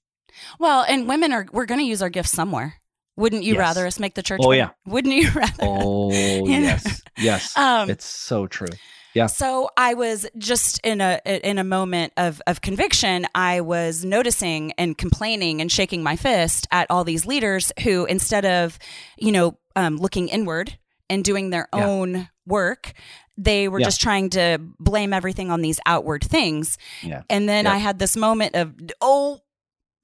well, 0.59 0.83
and 0.87 1.07
women 1.07 1.31
are 1.33 1.47
we're 1.51 1.65
going 1.65 1.79
to 1.79 1.85
use 1.85 2.01
our 2.03 2.09
gifts 2.09 2.31
somewhere. 2.31 2.75
Wouldn't 3.15 3.43
you 3.43 3.53
Yes. 3.53 3.59
rather 3.59 3.87
us 3.87 3.99
make 3.99 4.13
the 4.13 4.21
church? 4.21 4.41
Oh, 4.43 4.49
better? 4.51 4.57
yeah. 4.57 4.69
Wouldn't 4.85 5.15
you 5.15 5.31
rather? 5.35 5.53
Oh 5.61 6.11
You 6.45 6.59
know? 6.59 6.67
yes, 6.67 7.01
yes, 7.17 7.57
Um, 7.57 7.89
it's 7.89 8.05
so 8.05 8.45
true. 8.45 8.67
Yeah. 9.17 9.27
So 9.27 9.69
I 9.75 9.93
was 9.95 10.25
just 10.37 10.79
in 10.83 11.01
a 11.01 11.19
in 11.25 11.57
a 11.57 11.63
moment 11.63 12.13
of 12.17 12.41
of 12.47 12.61
conviction. 12.61 13.25
I 13.35 13.61
was 13.61 14.05
noticing 14.05 14.71
and 14.77 14.97
complaining 14.97 15.59
and 15.61 15.71
shaking 15.71 16.03
my 16.03 16.15
fist 16.15 16.67
at 16.71 16.87
all 16.89 17.03
these 17.03 17.25
leaders 17.25 17.71
who, 17.83 18.05
instead 18.05 18.45
of, 18.45 18.77
you 19.17 19.31
know, 19.31 19.57
um, 19.75 19.97
looking 19.97 20.27
inward 20.29 20.77
and 21.09 21.23
doing 21.23 21.49
their 21.49 21.67
Yeah. 21.73 21.85
own 21.87 22.29
work, 22.45 22.93
they 23.37 23.67
were 23.67 23.79
Yeah. 23.79 23.85
just 23.85 24.01
trying 24.01 24.29
to 24.31 24.57
blame 24.79 25.13
everything 25.13 25.51
on 25.51 25.61
these 25.61 25.79
outward 25.85 26.23
things. 26.23 26.77
Yeah. 27.03 27.21
And 27.29 27.47
then. 27.47 27.67
I 27.67 27.77
had 27.77 27.99
this 27.99 28.15
moment 28.15 28.55
of, 28.55 28.73
oh. 29.01 29.41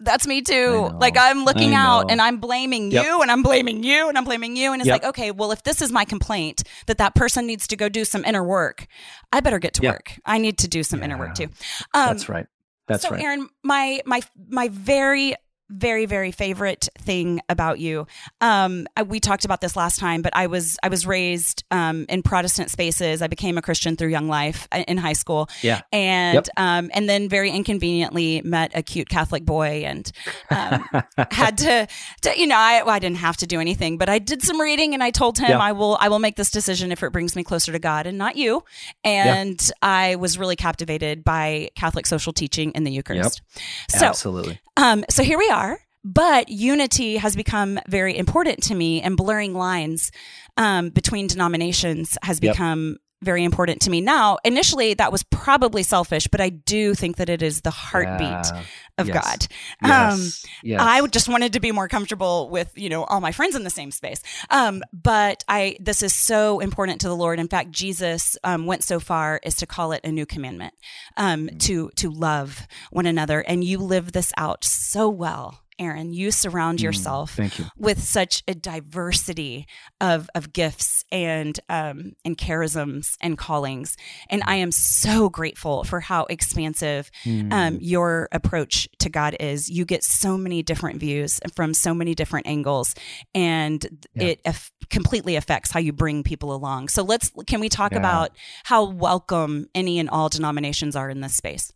That's 0.03 0.27
me 0.27 0.41
too. 0.41 0.89
Like 0.99 1.17
I'm 1.17 1.45
looking 1.45 1.73
out 1.73 2.11
and 2.11 2.21
I'm 2.21 2.37
blaming 2.37 2.91
Yep. 2.91 3.05
you 3.05 3.21
and 3.21 3.31
I'm 3.31 3.43
blaming 3.43 3.83
you 3.83 4.09
and 4.09 4.17
I'm 4.17 4.23
blaming 4.25 4.55
you. 4.55 4.73
And 4.73 4.81
it's 4.81 4.87
Yep. 4.87 5.01
like, 5.03 5.09
okay, 5.09 5.31
well, 5.31 5.51
if 5.51 5.63
this 5.63 5.81
is 5.81 5.91
my 5.91 6.05
complaint 6.05 6.63
that 6.87 6.97
that 6.97 7.15
person 7.15 7.45
needs 7.47 7.67
to 7.67 7.75
go 7.75 7.89
do 7.89 8.05
some 8.05 8.23
inner 8.25 8.43
work, 8.43 8.87
I 9.31 9.39
better 9.39 9.59
get 9.59 9.73
to 9.75 9.83
Yeah. 9.83 9.91
work. 9.91 10.13
I 10.25 10.37
need 10.37 10.57
to 10.59 10.67
do 10.67 10.83
some 10.83 11.01
inner 11.03 11.17
work 11.17 11.35
too. 11.35 11.45
Um, 11.93 12.07
That's 12.07 12.29
right. 12.29 12.47
That's 12.87 13.03
so, 13.03 13.11
right. 13.11 13.21
Aaron, 13.23 13.47
my 13.63 14.01
my 14.05 14.21
my 14.49 14.67
very 14.67 15.35
very 15.75 16.05
very 16.05 16.31
favorite 16.31 16.87
thing 16.99 17.41
about 17.49 17.79
you 17.79 18.05
um 18.41 18.85
I, 18.95 19.03
we 19.03 19.19
talked 19.19 19.45
about 19.45 19.59
this 19.61 19.75
last 19.75 19.99
time 19.99 20.21
but 20.21 20.35
i 20.35 20.47
was 20.47 20.77
i 20.83 20.87
was 20.89 21.05
raised 21.05 21.63
um 21.71 22.05
in 22.09 22.21
protestant 22.21 22.69
spaces 22.69 23.21
i 23.21 23.27
became 23.27 23.57
a 23.57 23.61
christian 23.61 23.95
through 23.95 24.09
young 24.09 24.27
life 24.27 24.67
uh, 24.71 24.83
in 24.87 24.97
high 24.97 25.13
school 25.13 25.49
Yeah. 25.61 25.81
and 25.91 26.35
Yep. 26.35 26.47
um 26.57 26.91
and 26.93 27.09
then 27.09 27.27
very 27.29 27.49
inconveniently 27.51 28.41
met 28.43 28.71
a 28.75 28.83
cute 28.83 29.09
catholic 29.09 29.45
boy 29.45 29.83
and 29.85 30.11
um 30.49 30.85
had 31.31 31.57
to, 31.59 31.87
to 32.21 32.39
you 32.39 32.47
know 32.47 32.55
I, 32.57 32.83
well, 32.83 32.93
I 32.95 32.99
didn't 32.99 33.17
have 33.17 33.37
to 33.37 33.47
do 33.47 33.59
anything 33.59 33.97
but 33.97 34.09
i 34.09 34.19
did 34.19 34.41
some 34.43 34.59
reading 34.61 34.93
and 34.93 35.03
i 35.03 35.11
told 35.11 35.37
him 35.39 35.49
Yeah. 35.49 35.59
i 35.59 35.71
will 35.71 35.97
i 35.99 36.09
will 36.09 36.19
make 36.19 36.35
this 36.35 36.51
decision 36.51 36.91
if 36.91 37.01
it 37.03 37.11
brings 37.11 37.35
me 37.35 37.43
closer 37.43 37.71
to 37.71 37.79
god 37.79 38.05
and 38.07 38.17
not 38.17 38.35
you 38.35 38.63
and 39.03 39.71
i 39.81 40.15
was 40.15 40.37
really 40.37 40.55
captivated 40.55 41.23
by 41.23 41.69
catholic 41.75 42.05
social 42.05 42.33
teaching 42.33 42.71
in 42.71 42.83
the 42.83 42.91
eucharist 42.91 43.41
so 43.89 44.05
Absolutely. 44.05 44.59
um 44.77 45.03
so 45.09 45.23
here 45.23 45.37
we 45.37 45.49
are 45.49 45.62
but 46.03 46.49
unity 46.49 47.15
has 47.17 47.35
become 47.35 47.79
very 47.87 48.17
important 48.17 48.61
to 48.63 48.75
me 48.75 49.01
and 49.01 49.15
blurring 49.15 49.53
lines 49.53 50.11
um, 50.57 50.89
between 50.89 51.27
denominations 51.27 52.17
has 52.21 52.39
Yep. 52.41 52.53
become 52.53 52.97
very 53.23 53.43
important 53.45 53.79
to 53.81 53.89
me 53.89 54.01
now 54.01 54.37
initially 54.43 54.93
that 54.95 55.09
was 55.11 55.23
probably 55.23 55.81
selfish 55.81 56.27
but 56.27 56.41
i 56.41 56.49
do 56.49 56.93
think 56.93 57.15
that 57.15 57.29
it 57.29 57.41
is 57.41 57.61
the 57.61 57.71
heartbeat 57.71 58.19
Yeah. 58.53 58.63
Of 58.99 59.07
Yes. 59.07 59.23
god 59.23 59.47
Yes. 59.83 60.13
um, 60.13 60.49
yes. 60.63 60.81
I 60.81 61.07
just 61.07 61.27
wanted 61.27 61.53
to 61.53 61.59
be 61.59 61.71
more 61.71 61.87
comfortable 61.87 62.49
with, 62.49 62.71
you 62.75 62.89
know, 62.89 63.03
all 63.05 63.19
my 63.21 63.31
friends 63.31 63.55
in 63.55 63.63
the 63.63 63.69
same 63.69 63.89
space. 63.91 64.21
Um, 64.51 64.83
but 64.93 65.43
I, 65.47 65.77
this 65.79 66.03
is 66.03 66.13
so 66.13 66.59
important 66.59 67.01
to 67.01 67.07
the 67.07 67.15
Lord. 67.15 67.39
In 67.39 67.47
fact, 67.47 67.71
Jesus 67.71 68.37
um, 68.43 68.65
went 68.67 68.83
so 68.83 68.99
far 68.99 69.39
as 69.43 69.55
to 69.57 69.65
call 69.65 69.93
it 69.93 70.01
a 70.03 70.11
new 70.11 70.25
commandment, 70.25 70.73
um, 71.17 71.47
Mm. 71.47 71.59
to 71.61 71.89
to 71.95 72.09
love 72.11 72.67
one 72.91 73.05
another, 73.07 73.39
and 73.41 73.63
you 73.63 73.79
live 73.79 74.11
this 74.11 74.31
out 74.37 74.63
so 74.63 75.09
well, 75.09 75.62
Aaron. 75.79 76.13
You 76.13 76.31
surround 76.31 76.79
Mm, 76.79 76.83
yourself 76.83 77.31
Thank 77.35 77.59
you. 77.59 77.65
with 77.77 78.01
such 78.03 78.43
a 78.47 78.53
diversity 78.53 79.65
of 80.01 80.29
of 80.35 80.53
gifts 80.53 81.03
and 81.11 81.59
um, 81.69 82.13
and 82.25 82.37
charisms 82.37 83.15
and 83.21 83.37
callings, 83.37 83.95
and 84.29 84.41
I 84.45 84.55
am 84.55 84.71
so 84.71 85.29
grateful 85.29 85.83
for 85.83 85.99
how 85.99 86.25
expansive 86.25 87.09
Mm. 87.25 87.51
um, 87.53 87.77
your 87.81 88.27
approach 88.31 88.87
to 88.99 89.09
God 89.09 89.35
is. 89.39 89.69
You 89.69 89.85
get 89.85 90.03
so 90.03 90.37
many 90.37 90.63
different 90.63 90.99
views 90.99 91.39
from 91.55 91.73
so 91.73 91.93
many 91.93 92.15
different 92.15 92.47
angles, 92.47 92.95
and 93.35 93.85
Yeah. 94.15 94.23
it 94.23 94.41
aff- 94.45 94.71
completely 94.89 95.35
affects 95.35 95.71
how 95.71 95.79
you 95.79 95.93
bring 95.93 96.23
people 96.23 96.53
along. 96.53 96.89
So 96.89 97.03
let's 97.03 97.31
can 97.47 97.59
we 97.59 97.69
talk 97.69 97.91
Yeah. 97.93 97.99
about 97.99 98.31
how 98.65 98.83
welcome 98.89 99.67
any 99.75 99.99
and 99.99 100.09
all 100.09 100.29
denominations 100.29 100.95
are 100.95 101.09
in 101.09 101.21
this 101.21 101.35
space? 101.35 101.71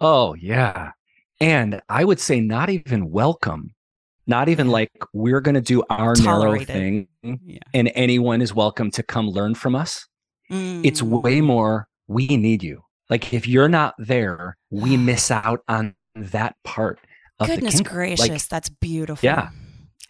Oh, 0.00 0.34
yeah. 0.34 0.92
And 1.40 1.80
I 1.88 2.04
would 2.04 2.20
say 2.20 2.40
not 2.40 2.68
even 2.70 3.10
welcome, 3.10 3.74
not 4.26 4.48
even 4.48 4.68
like 4.68 4.90
we're 5.14 5.40
going 5.40 5.54
to 5.54 5.60
do 5.60 5.82
our 5.88 6.14
narrow 6.16 6.58
thing 6.64 7.08
Yeah, 7.22 7.58
and 7.72 7.90
anyone 7.94 8.42
is 8.42 8.54
welcome 8.54 8.90
to 8.92 9.02
come 9.02 9.28
learn 9.28 9.54
from 9.54 9.74
us. 9.74 10.06
It's 10.50 11.00
Mm. 11.00 11.22
way 11.22 11.40
more, 11.40 11.88
we 12.08 12.26
need 12.26 12.62
you. 12.62 12.82
Like 13.08 13.32
if 13.32 13.46
you're 13.48 13.68
not 13.68 13.94
there, 13.98 14.56
we 14.70 14.96
miss 15.10 15.30
out 15.30 15.60
on 15.68 15.94
that 16.14 16.56
part 16.64 16.98
of 17.38 17.46
goodness 17.46 17.80
gracious, 17.80 18.28
Like, 18.28 18.48
that's 18.48 18.68
beautiful. 18.68 19.24
Yeah. 19.24 19.50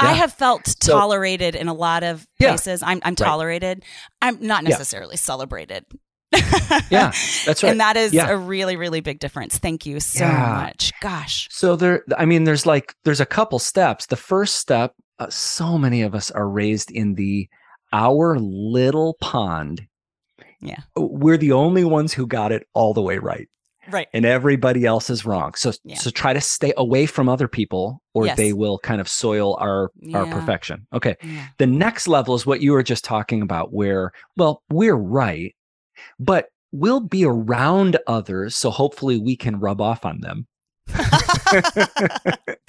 I 0.01 0.14
have 0.14 0.33
felt 0.33 0.66
So- 0.83 0.93
tolerated 0.95 1.55
in 1.55 1.69
a 1.69 1.75
lot 1.75 2.03
of 2.03 2.27
Yeah. 2.40 2.49
places. 2.49 2.83
I'm 2.83 3.01
I'm 3.05 3.11
Right. 3.11 3.19
tolerated. 3.19 3.85
I'm 4.23 4.38
not 4.45 4.62
Yeah. 4.64 4.71
necessarily 4.71 5.16
celebrated. 5.16 5.85
Yeah, 6.90 7.12
that's 7.47 7.62
right. 7.62 7.71
And 7.71 7.81
that 7.81 7.97
is 7.97 8.12
Yeah. 8.12 8.29
a 8.31 8.37
really, 8.37 8.77
really 8.77 9.01
big 9.01 9.19
difference. 9.19 9.59
Thank 9.59 9.87
you 9.87 10.01
so 10.01 10.25
Yeah. 10.25 10.62
much. 10.66 10.93
Gosh. 11.01 11.49
So 11.51 11.77
there, 11.77 12.05
I 12.16 12.25
mean, 12.25 12.45
there's 12.45 12.66
like 12.66 12.95
there's 13.05 13.21
a 13.21 13.27
couple 13.27 13.59
steps. 13.59 14.07
The 14.07 14.16
first 14.16 14.57
step, 14.57 14.95
uh, 15.19 15.29
so 15.31 15.79
many 15.79 16.03
of 16.03 16.14
us 16.14 16.31
are 16.31 16.49
raised 16.49 16.90
in 16.90 17.14
the 17.14 17.49
our 17.93 18.38
little 18.38 19.16
pond. 19.21 19.87
Yeah. 20.62 20.81
we're 20.95 21.38
the 21.38 21.53
only 21.53 21.85
ones 21.85 22.12
who 22.12 22.27
got 22.27 22.53
it 22.53 22.66
all 22.75 22.93
the 22.93 23.01
way 23.01 23.16
right, 23.16 23.49
Right. 23.90 24.09
and 24.12 24.27
everybody 24.27 24.85
else 24.85 25.09
is 25.09 25.25
wrong. 25.25 25.55
So, 25.55 25.73
Yeah. 25.85 25.97
so 25.97 26.11
try 26.11 26.35
to 26.35 26.40
stay 26.43 26.75
away 26.77 27.07
from 27.07 27.31
other 27.31 27.49
people, 27.49 28.03
or 28.12 28.27
Yes. 28.27 28.37
they 28.37 28.53
will 28.53 28.79
kind 28.79 29.01
of 29.01 29.09
soil 29.09 29.57
our 29.59 29.90
our 30.14 30.27
perfection. 30.27 30.87
Okay. 30.93 31.16
The 31.57 31.66
next 31.66 32.09
level 32.09 32.35
is 32.35 32.45
what 32.45 32.61
you 32.61 32.73
were 32.73 32.83
just 32.83 33.05
talking 33.05 33.40
about, 33.40 33.73
where 33.73 34.12
well, 34.37 34.62
we're 34.71 34.95
right, 34.97 35.55
but 36.18 36.48
we'll 36.72 37.00
be 37.00 37.24
around 37.24 37.96
others, 38.06 38.54
so 38.56 38.70
hopefully 38.70 39.18
we 39.18 39.36
can 39.36 39.58
rub 39.60 39.80
off 39.80 40.04
on 40.04 40.20
them. 40.20 40.46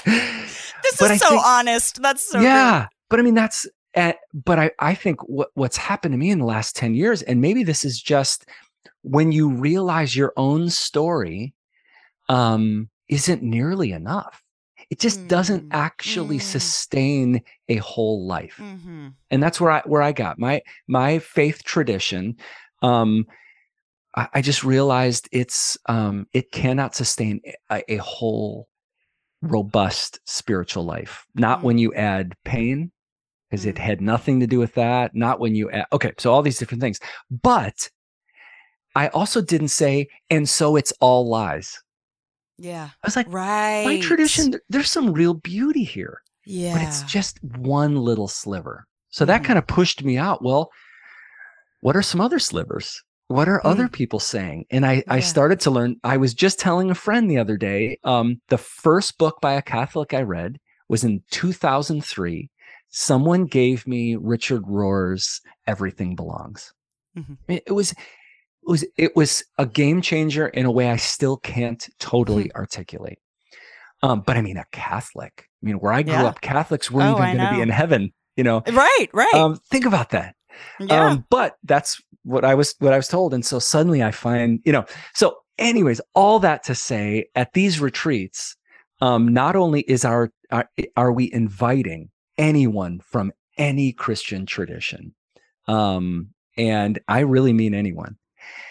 This 0.05 0.97
But 0.99 1.11
is 1.11 1.11
I 1.11 1.17
so 1.17 1.29
think- 1.29 1.45
honest. 1.45 2.01
That's 2.01 2.27
so 2.27 2.39
yeah 2.41 2.87
but 3.09 3.19
i 3.19 3.23
mean 3.23 3.33
that's 3.35 3.67
uh, 3.95 4.13
but 4.33 4.57
i 4.57 4.71
i 4.79 4.93
think 4.95 5.19
what 5.27 5.49
what's 5.53 5.75
happened 5.77 6.13
to 6.13 6.17
me 6.17 6.31
in 6.31 6.39
the 6.39 6.45
last 6.45 6.75
10 6.77 6.95
years 6.95 7.21
and 7.23 7.41
maybe 7.41 7.63
this 7.63 7.83
is 7.83 8.01
just 8.01 8.45
when 9.01 9.31
you 9.33 9.49
realize 9.49 10.15
your 10.15 10.31
own 10.37 10.69
story 10.69 11.53
um 12.29 12.89
isn't 13.09 13.43
nearly 13.43 13.91
enough 13.91 14.41
it 14.89 14.99
just 14.99 15.27
doesn't 15.27 15.63
Mm, 15.69 15.73
actually 15.73 16.37
mm. 16.37 16.41
sustain 16.41 17.41
a 17.67 17.75
whole 17.77 18.25
life 18.25 18.55
good. 18.57 18.65
hmm 18.79 19.07
and 19.29 19.43
that's 19.43 19.59
where 19.59 19.71
i 19.71 19.81
where 19.85 20.01
i 20.01 20.13
got 20.13 20.39
my 20.39 20.61
my 20.87 21.19
faith 21.19 21.63
tradition 21.65 22.37
um 22.81 23.25
I, 24.15 24.27
I 24.35 24.41
just 24.41 24.63
realized 24.63 25.29
it's 25.31 25.77
um 25.87 26.27
it 26.33 26.51
cannot 26.51 26.95
sustain 26.95 27.41
a, 27.71 27.83
a 27.93 27.97
whole 27.97 28.67
robust 29.41 30.19
spiritual 30.25 30.83
life 30.85 31.25
not 31.35 31.63
when 31.63 31.77
you 31.77 31.93
add 31.93 32.35
pain 32.45 32.91
because 33.49 33.65
it 33.65 33.75
Mm. 33.75 33.79
had 33.79 34.01
nothing 34.01 34.39
to 34.39 34.47
do 34.47 34.59
with 34.59 34.73
that 34.75 35.15
not 35.15 35.39
when 35.39 35.55
you 35.55 35.69
add 35.71 35.85
okay 35.91 36.13
so 36.19 36.31
all 36.31 36.41
these 36.43 36.59
different 36.59 36.81
things 36.81 36.99
but 37.41 37.89
i 38.95 39.07
also 39.09 39.41
didn't 39.41 39.69
say 39.69 40.07
and 40.29 40.47
so 40.47 40.75
it's 40.75 40.93
all 40.99 41.27
lies 41.27 41.81
Yeah. 42.57 42.89
i 43.03 43.07
was 43.07 43.15
like 43.15 43.27
Right. 43.31 43.83
my 43.85 43.97
tradition 43.97 44.53
there's 44.69 44.91
some 44.91 45.11
real 45.11 45.33
beauty 45.33 45.83
here 45.83 46.21
Yeah. 46.45 46.73
but 46.73 46.83
it's 46.83 47.01
just 47.03 47.43
one 47.43 47.95
little 47.95 48.27
sliver. 48.27 48.85
So 49.09 49.25
that 49.25 49.41
Mhm. 49.41 49.45
kind 49.45 49.59
of 49.59 49.67
pushed 49.67 50.03
me 50.03 50.17
out. 50.17 50.41
Well, 50.43 50.69
what 51.81 51.95
are 51.95 52.01
some 52.01 52.21
other 52.21 52.39
slivers? 52.39 53.03
What 53.27 53.47
are 53.47 53.65
other 53.65 53.87
people 53.87 54.19
saying? 54.19 54.65
And 54.71 54.85
I, 54.85 55.03
I 55.07 55.21
started 55.21 55.61
to 55.61 55.71
learn. 55.71 55.95
I 56.03 56.17
was 56.17 56.33
just 56.33 56.59
telling 56.59 56.91
a 56.91 56.95
friend 56.95 57.29
the 57.31 57.37
other 57.37 57.55
day. 57.55 57.97
Um, 58.03 58.41
the 58.49 58.57
first 58.57 59.17
book 59.17 59.39
by 59.41 59.53
a 59.53 59.61
Catholic 59.61 60.13
I 60.13 60.21
read 60.23 60.57
was 60.89 61.03
in 61.05 61.21
2003. 61.31 62.49
Someone 62.89 63.45
gave 63.45 63.87
me 63.87 64.17
Richard 64.17 64.63
Rohr's 64.67 65.39
"Everything 65.65 66.13
Belongs." 66.15 66.73
Mhm. 67.17 67.37
It, 67.47 67.71
was, 67.73 67.91
it 67.91 67.97
was, 68.65 68.85
it 68.97 69.15
was 69.15 69.43
a 69.57 69.65
game 69.65 70.01
changer 70.01 70.47
in 70.47 70.65
a 70.65 70.71
way 70.71 70.89
I 70.89 70.97
still 70.97 71.37
can't 71.37 71.87
totally 71.99 72.53
articulate. 72.53 73.19
Um, 74.03 74.21
but 74.25 74.35
I 74.35 74.41
mean, 74.41 74.57
a 74.57 74.65
Catholic. 74.73 75.47
I 75.63 75.65
mean, 75.65 75.75
where 75.75 75.93
I 75.93 76.01
grew 76.03 76.13
Yeah. 76.13 76.25
up, 76.25 76.41
Catholics 76.41 76.91
weren't 76.91 77.17
Oh, 77.17 77.23
even 77.23 77.37
going 77.37 77.49
to 77.49 77.55
be 77.55 77.61
in 77.61 77.69
heaven. 77.69 78.11
You 78.35 78.43
know, 78.43 78.61
right. 78.71 79.07
Right. 79.13 79.33
um, 79.33 79.55
think 79.69 79.85
about 79.85 80.09
that. 80.11 80.35
Yeah. 80.79 81.07
Um, 81.07 81.25
but 81.29 81.57
that's 81.63 82.01
what 82.23 82.45
I 82.45 82.55
was 82.55 82.75
what 82.79 82.93
I 82.93 82.97
was 82.97 83.07
told. 83.07 83.33
And 83.33 83.45
so 83.45 83.59
suddenly 83.59 84.03
I 84.03 84.11
find, 84.11 84.59
you 84.65 84.71
know, 84.71 84.85
so 85.13 85.37
anyways, 85.57 86.01
all 86.15 86.39
that 86.39 86.63
to 86.63 86.75
say 86.75 87.25
at 87.35 87.53
these 87.53 87.79
retreats, 87.79 88.55
um, 89.01 89.27
not 89.33 89.55
only 89.55 89.81
is 89.81 90.05
our, 90.05 90.31
our 90.51 90.69
are 90.95 91.11
we 91.11 91.31
inviting 91.31 92.09
anyone 92.37 92.99
from 92.99 93.31
any 93.57 93.93
Christian 93.93 94.45
tradition. 94.45 95.13
Um, 95.67 96.29
and 96.57 96.99
I 97.07 97.19
really 97.19 97.53
mean 97.53 97.73
anyone. 97.73 98.17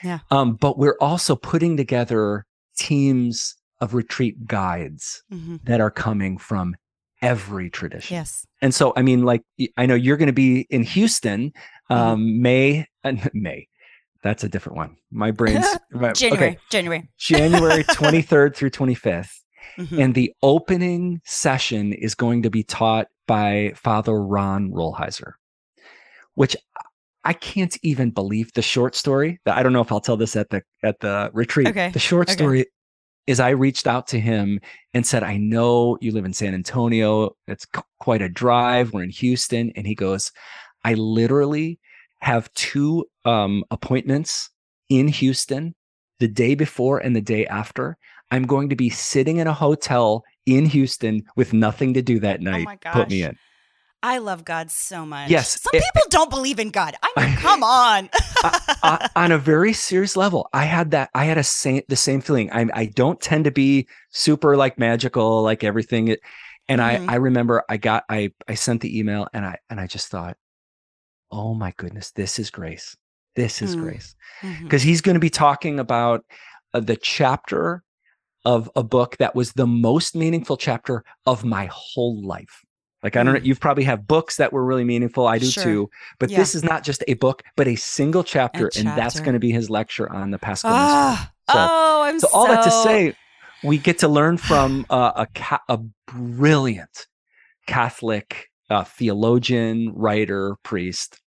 Yeah. 0.02 0.20
Um, 0.30 0.54
but 0.54 0.78
we're 0.78 0.98
also 1.00 1.36
putting 1.36 1.76
together 1.76 2.46
teams 2.76 3.56
of 3.80 3.94
retreat 3.94 4.46
guides 4.46 5.22
hmm 5.30 5.56
that 5.64 5.80
are 5.80 5.90
coming 5.90 6.36
from 6.36 6.74
every 7.22 7.70
tradition. 7.70 8.14
Yes. 8.14 8.46
And 8.62 8.74
so, 8.74 8.92
I 8.96 9.02
mean, 9.02 9.24
like, 9.24 9.42
I 9.76 9.87
know 9.87 9.94
you're 9.94 10.16
going 10.16 10.26
to 10.28 10.33
be 10.33 10.66
in 10.70 10.83
Houston, 10.85 11.52
Mm-hmm. 11.90 11.92
um, 12.02 12.40
May, 12.42 12.87
uh, 13.02 13.14
May. 13.35 13.66
That's 14.22 14.44
a 14.44 14.48
different 14.48 14.76
one. 14.76 14.96
My 15.11 15.30
brain's 15.33 15.66
my- 15.90 16.12
January. 16.12 16.48
Okay, 16.50 16.59
January. 16.70 17.09
January 17.18 17.83
23rd 17.85 18.54
through 18.54 18.70
25th. 18.70 19.30
Mhm. 19.78 19.98
And 20.04 20.14
the 20.14 20.33
opening 20.42 21.20
session 21.24 21.92
is 21.92 22.14
going 22.14 22.42
to 22.42 22.50
be 22.50 22.62
taught 22.62 23.06
by 23.26 23.72
Father 23.76 24.20
Ron 24.22 24.70
Rolheiser, 24.70 25.33
which 26.35 26.56
I 27.24 27.33
can't 27.33 27.76
even 27.83 28.11
believe 28.11 28.52
the 28.54 28.62
short 28.62 28.94
story. 28.94 29.40
I 29.46 29.62
don't 29.62 29.72
know 29.72 29.80
if 29.83 29.92
I'll 29.92 30.00
tell 30.00 30.16
this 30.16 30.35
at 30.37 30.50
the 30.50 30.62
at 30.83 30.98
the 31.00 31.30
retreat. 31.33 31.68
Okay, 31.68 31.90
The 31.90 31.98
short 31.98 32.28
okay. 32.28 32.37
story 32.37 32.66
is 33.26 33.40
I 33.40 33.50
reached 33.50 33.87
out 33.87 34.06
to 34.09 34.20
him 34.20 34.61
and 34.94 35.06
said, 35.06 35.22
"I 35.22 35.37
know 35.37 35.98
you 36.00 36.12
live 36.12 36.24
in 36.24 36.33
San 36.33 36.54
Antonio. 36.54 37.37
It's 37.46 37.66
quite 37.98 38.22
a 38.22 38.28
drive. 38.28 38.92
We're 38.92 39.04
in 39.04 39.11
Houston." 39.11 39.72
And 39.76 39.87
he 39.87 39.94
goes, 39.94 40.33
"I 40.85 40.94
literally 40.94 41.78
have 42.20 42.52
two 42.54 43.06
um, 43.24 43.64
appointments 43.70 44.50
in 44.88 45.09
Houston 45.09 45.74
the 46.18 46.28
day 46.28 46.54
before 46.54 46.98
and 46.98 47.14
the 47.16 47.20
day 47.20 47.46
after. 47.46 47.96
I'm 48.30 48.44
going 48.44 48.68
to 48.68 48.76
be 48.76 48.90
sitting 48.90 49.38
in 49.38 49.46
a 49.46 49.54
hotel 49.54 50.22
in 50.46 50.66
Houston 50.66 51.22
with 51.37 51.52
nothing 51.52 51.94
to 51.94 52.02
do 52.02 52.20
that 52.20 52.40
night. 52.40 52.66
Oh 52.68 52.70
my 52.70 52.76
Put 52.92 53.11
me 53.11 53.22
in." 53.22 53.37
I 54.02 54.18
love 54.18 54.44
God 54.44 54.70
so 54.70 55.04
much. 55.04 55.30
Yes, 55.30 55.60
Some 55.60 55.70
it- 55.74 55.82
people 55.82 56.08
don't 56.10 56.30
believe 56.30 56.58
in 56.58 56.70
God. 56.70 56.94
I 57.02 57.12
mean, 57.26 57.36
come 57.36 57.62
on. 57.62 58.08
uh, 58.82 59.08
on 59.14 59.30
a 59.32 59.36
very 59.38 59.74
serious 59.74 60.16
level 60.16 60.48
i 60.54 60.64
had 60.64 60.92
that 60.92 61.10
i 61.14 61.26
had 61.26 61.36
a 61.36 61.42
same 61.44 61.82
the 61.88 61.96
same 61.96 62.22
feeling 62.22 62.50
i 62.52 62.66
i 62.72 62.86
don't 62.86 63.20
tend 63.20 63.44
to 63.44 63.50
be 63.50 63.86
super 64.08 64.56
like 64.56 64.78
magical 64.78 65.42
like 65.42 65.62
everything 65.62 66.08
it- 66.08 66.20
and 66.68 66.80
Mhm. 66.80 66.84
i 67.08 67.12
i 67.12 67.16
remember 67.16 67.62
i 67.68 67.76
got 67.76 68.04
i 68.08 68.32
i 68.48 68.54
sent 68.54 68.80
the 68.80 68.98
email 68.98 69.28
and 69.34 69.44
i 69.44 69.58
and 69.68 69.78
i 69.78 69.86
just 69.86 70.08
thought 70.08 70.38
oh 71.30 71.52
my 71.52 71.74
goodness 71.76 72.12
this 72.12 72.38
is 72.38 72.50
grace 72.50 72.96
this 73.36 73.60
is 73.60 73.76
Mm. 73.76 73.80
grace 73.80 74.14
because 74.62 74.82
he's 74.82 75.02
going 75.02 75.14
to 75.14 75.20
be 75.20 75.30
talking 75.30 75.78
about 75.78 76.24
uh, 76.72 76.80
the 76.80 76.96
chapter 76.96 77.82
of 78.46 78.70
a 78.74 78.82
book 78.82 79.18
that 79.18 79.34
was 79.34 79.52
the 79.52 79.66
most 79.66 80.14
meaningful 80.16 80.56
chapter 80.56 81.04
of 81.26 81.44
my 81.44 81.68
whole 81.70 82.24
life 82.24 82.64
like 83.02 83.16
i 83.16 83.22
don't 83.22 83.34
know 83.34 83.40
Mm. 83.40 83.44
you've 83.44 83.60
probably 83.60 83.84
have 83.84 84.06
books 84.06 84.36
that 84.36 84.52
were 84.52 84.64
really 84.64 84.84
meaningful 84.84 85.26
i 85.26 85.38
do 85.38 85.46
Sure. 85.46 85.64
too 85.64 85.90
but 86.18 86.30
Yeah. 86.30 86.38
this 86.38 86.54
is 86.54 86.62
not 86.64 86.84
just 86.84 87.02
a 87.08 87.14
book 87.14 87.42
but 87.56 87.66
a 87.68 87.76
single 87.76 88.24
chapter, 88.24 88.70
and 88.76 88.86
that's 88.88 89.20
going 89.20 89.34
to 89.34 89.38
be 89.40 89.52
his 89.52 89.70
lecture 89.70 90.10
on 90.12 90.30
the 90.30 90.38
paschal 90.38 90.70
mystery 90.70 90.86
Ah, 90.86 91.32
So- 91.50 91.56
oh, 91.58 92.02
I'm 92.02 92.20
so 92.20 92.28
so 92.28 92.36
all 92.36 92.46
that 92.48 92.62
to 92.64 92.70
say 92.70 93.14
we 93.64 93.78
get 93.78 93.98
to 94.00 94.08
learn 94.08 94.36
from 94.48 94.86
uh, 94.90 95.12
a 95.16 95.26
ca- 95.34 95.62
a 95.68 95.78
brilliant 96.06 97.06
catholic 97.66 98.48
uh, 98.70 98.84
theologian 98.84 99.92
writer 99.94 100.56
priest 100.62 101.20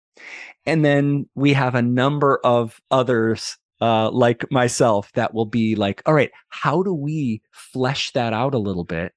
and 0.65 0.83
then 0.85 1.27
we 1.35 1.53
have 1.53 1.75
a 1.75 1.81
number 1.81 2.39
of 2.43 2.79
others 2.91 3.57
uh, 3.81 4.09
like 4.11 4.49
myself 4.49 5.11
that 5.13 5.33
will 5.33 5.45
be 5.45 5.75
like 5.75 6.01
all 6.05 6.13
right 6.13 6.31
how 6.49 6.81
do 6.83 6.93
we 6.93 7.41
flesh 7.51 8.11
that 8.11 8.31
out 8.33 8.53
a 8.53 8.57
little 8.57 8.85
bit 8.85 9.11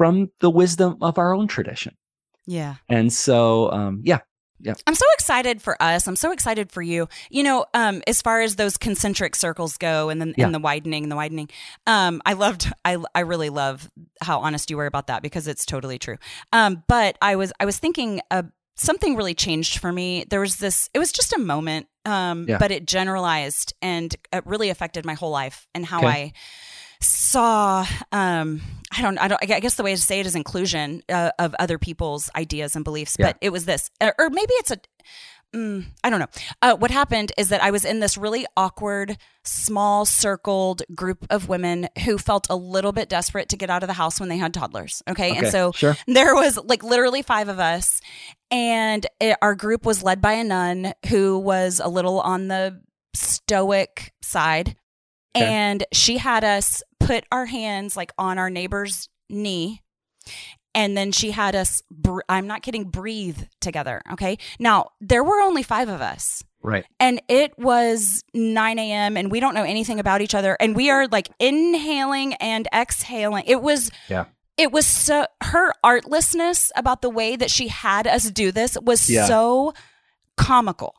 from 0.00 0.30
the 0.40 0.48
wisdom 0.48 0.96
of 1.02 1.18
our 1.18 1.34
own 1.34 1.46
tradition 1.46 1.94
Yeah. 2.46 2.76
and 2.88 3.12
so 3.12 3.70
um, 3.70 4.00
yeah 4.02 4.20
I'm 4.86 4.94
so 4.94 5.06
excited 5.14 5.62
for 5.62 5.82
us. 5.82 6.06
I'm 6.06 6.16
so 6.16 6.32
excited 6.32 6.70
for 6.70 6.82
you. 6.82 7.08
You 7.30 7.42
know, 7.44 7.64
um, 7.72 8.02
as 8.06 8.20
far 8.20 8.42
as 8.42 8.56
those 8.56 8.76
concentric 8.76 9.34
circles 9.34 9.78
go, 9.78 10.10
and 10.10 10.20
then 10.20 10.34
Yeah. 10.36 10.44
and 10.44 10.54
the 10.54 10.58
widening 10.58 11.02
and 11.04 11.10
the 11.10 11.16
widening. 11.16 11.48
Um, 11.86 12.20
I 12.26 12.34
loved. 12.34 12.70
I 12.84 12.98
I 13.14 13.20
really 13.20 13.48
love 13.48 13.90
how 14.20 14.40
honest 14.40 14.68
you 14.70 14.76
were 14.76 14.84
about 14.84 15.06
that 15.06 15.22
because 15.22 15.48
it's 15.48 15.64
totally 15.64 15.98
true. 15.98 16.18
Um, 16.52 16.82
but 16.88 17.16
I 17.22 17.36
was 17.36 17.54
I 17.58 17.64
was 17.64 17.78
thinking 17.78 18.20
uh, 18.30 18.42
something 18.76 19.16
really 19.16 19.32
changed 19.34 19.78
for 19.78 19.90
me. 19.92 20.26
There 20.28 20.40
was 20.40 20.56
this. 20.56 20.90
It 20.92 20.98
was 20.98 21.10
just 21.10 21.32
a 21.32 21.38
moment. 21.38 21.86
Um, 22.04 22.44
Yeah. 22.46 22.58
but 22.58 22.70
it 22.70 22.84
generalized 22.86 23.72
and 23.80 24.14
it 24.30 24.44
really 24.46 24.68
affected 24.68 25.06
my 25.06 25.14
whole 25.14 25.30
life 25.30 25.66
and 25.74 25.86
how 25.86 26.00
Okay. 26.00 26.06
I 26.08 26.32
saw 27.00 27.86
um 28.12 28.60
i 28.92 29.00
don't 29.00 29.18
i 29.18 29.28
don't 29.28 29.42
i 29.42 29.60
guess 29.60 29.74
the 29.76 29.82
way 29.82 29.94
to 29.94 30.00
say 30.00 30.20
it 30.20 30.26
is 30.26 30.34
inclusion 30.34 31.02
uh, 31.08 31.30
of 31.38 31.54
other 31.58 31.78
people's 31.78 32.30
ideas 32.36 32.76
and 32.76 32.84
beliefs. 32.84 33.16
Yeah. 33.18 33.28
but 33.28 33.38
it 33.40 33.50
was 33.50 33.64
this 33.64 33.90
or 34.00 34.30
maybe 34.30 34.52
it's 34.54 34.70
a 34.70 34.78
mm, 35.54 35.84
i 36.04 36.10
don't 36.10 36.20
know. 36.20 36.26
Uh, 36.60 36.76
what 36.76 36.90
happened 36.90 37.32
is 37.38 37.48
that 37.48 37.62
i 37.62 37.70
was 37.70 37.84
in 37.84 38.00
this 38.00 38.18
really 38.18 38.46
awkward 38.56 39.16
small 39.44 40.04
circled 40.04 40.82
group 40.94 41.26
of 41.30 41.48
women 41.48 41.88
who 42.04 42.18
felt 42.18 42.46
a 42.50 42.56
little 42.56 42.92
bit 42.92 43.08
desperate 43.08 43.48
to 43.48 43.56
get 43.56 43.70
out 43.70 43.82
of 43.82 43.86
the 43.86 43.94
house 43.94 44.20
when 44.20 44.28
they 44.28 44.36
had 44.36 44.52
toddlers 44.52 45.02
okay, 45.08 45.36
and 45.36 45.48
so 45.48 45.72
sure. 45.72 45.96
there 46.06 46.34
was 46.34 46.58
like 46.58 46.82
literally 46.82 47.22
five 47.22 47.48
of 47.48 47.58
us 47.58 48.00
and 48.50 49.06
it, 49.20 49.36
our 49.40 49.54
group 49.54 49.86
was 49.86 50.02
led 50.02 50.20
by 50.20 50.32
a 50.32 50.44
nun 50.44 50.92
who 51.08 51.38
was 51.38 51.80
a 51.82 51.88
little 51.88 52.20
on 52.20 52.48
the 52.48 52.82
stoic 53.14 54.12
side. 54.22 54.76
Okay. 55.36 55.46
and 55.46 55.84
she 55.92 56.18
had 56.18 56.42
us 56.42 56.82
put 57.10 57.24
our 57.32 57.46
hands 57.46 57.96
like 57.96 58.12
on 58.18 58.38
our 58.38 58.50
neighbor's 58.50 59.08
knee 59.28 59.82
and 60.74 60.96
then 60.96 61.10
she 61.10 61.30
had 61.32 61.56
us 61.56 61.82
br- 61.90 62.20
i'm 62.28 62.46
not 62.46 62.62
kidding 62.62 62.84
breathe 62.84 63.40
together 63.60 64.00
okay 64.12 64.38
now 64.60 64.86
there 65.00 65.24
were 65.24 65.40
only 65.40 65.62
five 65.64 65.88
of 65.88 66.00
us 66.00 66.44
right 66.62 66.84
and 67.00 67.20
it 67.28 67.52
was 67.58 68.22
9 68.34 68.78
a.m. 68.78 69.16
and 69.16 69.30
we 69.32 69.40
don't 69.40 69.54
know 69.54 69.64
anything 69.64 69.98
about 69.98 70.20
each 70.20 70.34
other 70.34 70.56
and 70.60 70.76
we 70.76 70.90
are 70.90 71.08
like 71.08 71.28
inhaling 71.40 72.34
and 72.34 72.68
exhaling 72.72 73.42
it 73.46 73.60
was 73.62 73.90
Yeah. 74.08 74.26
it 74.56 74.70
was 74.70 74.86
so 74.86 75.26
her 75.42 75.72
artlessness 75.82 76.70
about 76.76 77.02
the 77.02 77.10
way 77.10 77.34
that 77.34 77.50
she 77.50 77.66
had 77.68 78.06
us 78.06 78.30
do 78.30 78.52
this 78.52 78.76
was 78.80 79.08
Yeah. 79.10 79.26
so 79.26 79.74
comical 80.36 80.94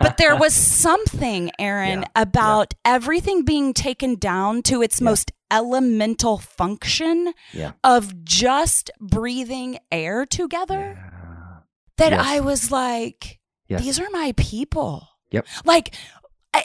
but 0.00 0.16
there 0.16 0.36
was 0.36 0.54
something 0.54 1.50
aaron 1.58 2.00
Yeah, 2.00 2.06
about 2.22 2.74
everything 2.84 3.44
being 3.44 3.72
taken 3.74 4.16
down 4.16 4.62
to 4.64 4.82
its 4.82 5.00
Yeah. 5.00 5.04
most 5.06 5.32
elemental 5.50 6.38
function 6.38 7.34
Yeah. 7.52 7.72
of 7.84 8.24
just 8.24 8.90
breathing 9.00 9.78
air 9.90 10.24
together 10.26 10.96
Yeah. 10.96 11.58
that 11.98 12.12
Yes. 12.12 12.26
i 12.26 12.40
was 12.40 12.70
like 12.70 13.38
Yes. 13.68 13.82
these 13.82 14.00
are 14.00 14.10
my 14.10 14.34
people. 14.36 15.08
Yep. 15.30 15.46
Like, 15.64 15.94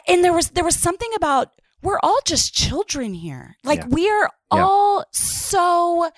and 0.06 0.22
there 0.22 0.32
was 0.32 0.50
there 0.50 0.64
was 0.64 0.76
something 0.76 1.08
about 1.16 1.52
we're 1.80 2.00
all 2.02 2.18
just 2.26 2.52
children 2.54 3.14
here. 3.14 3.56
Like 3.64 3.80
Yeah. 3.80 3.86
we 3.88 4.10
are 4.10 4.24
Yeah. 4.52 4.64
all 4.64 5.04
so, 5.12 6.10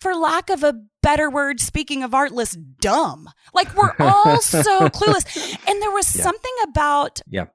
for 0.00 0.14
lack 0.14 0.50
of 0.50 0.62
a 0.62 0.74
better 1.02 1.30
word, 1.30 1.60
speaking 1.60 2.02
of 2.02 2.14
artless, 2.14 2.52
dumb. 2.52 3.28
Like 3.54 3.74
we're 3.76 3.94
all 3.98 4.40
so 4.40 4.88
clueless. 4.88 5.56
And 5.68 5.80
there 5.82 5.90
was 5.90 6.14
Yeah. 6.14 6.22
something 6.22 6.54
about 6.68 7.20
Yeah. 7.28 7.46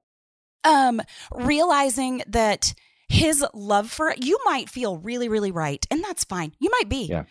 um 0.64 1.02
realizing 1.34 2.24
that 2.28 2.74
his 3.08 3.46
love 3.54 3.92
for 3.92 4.14
you 4.18 4.38
might 4.46 4.68
feel 4.70 4.98
really 4.98 5.30
really 5.30 5.52
right 5.52 5.86
and 5.92 6.04
that's 6.04 6.24
fine 6.24 6.54
you 6.60 6.72
might 6.72 6.90
be 6.90 7.06
Yeah. 7.06 7.26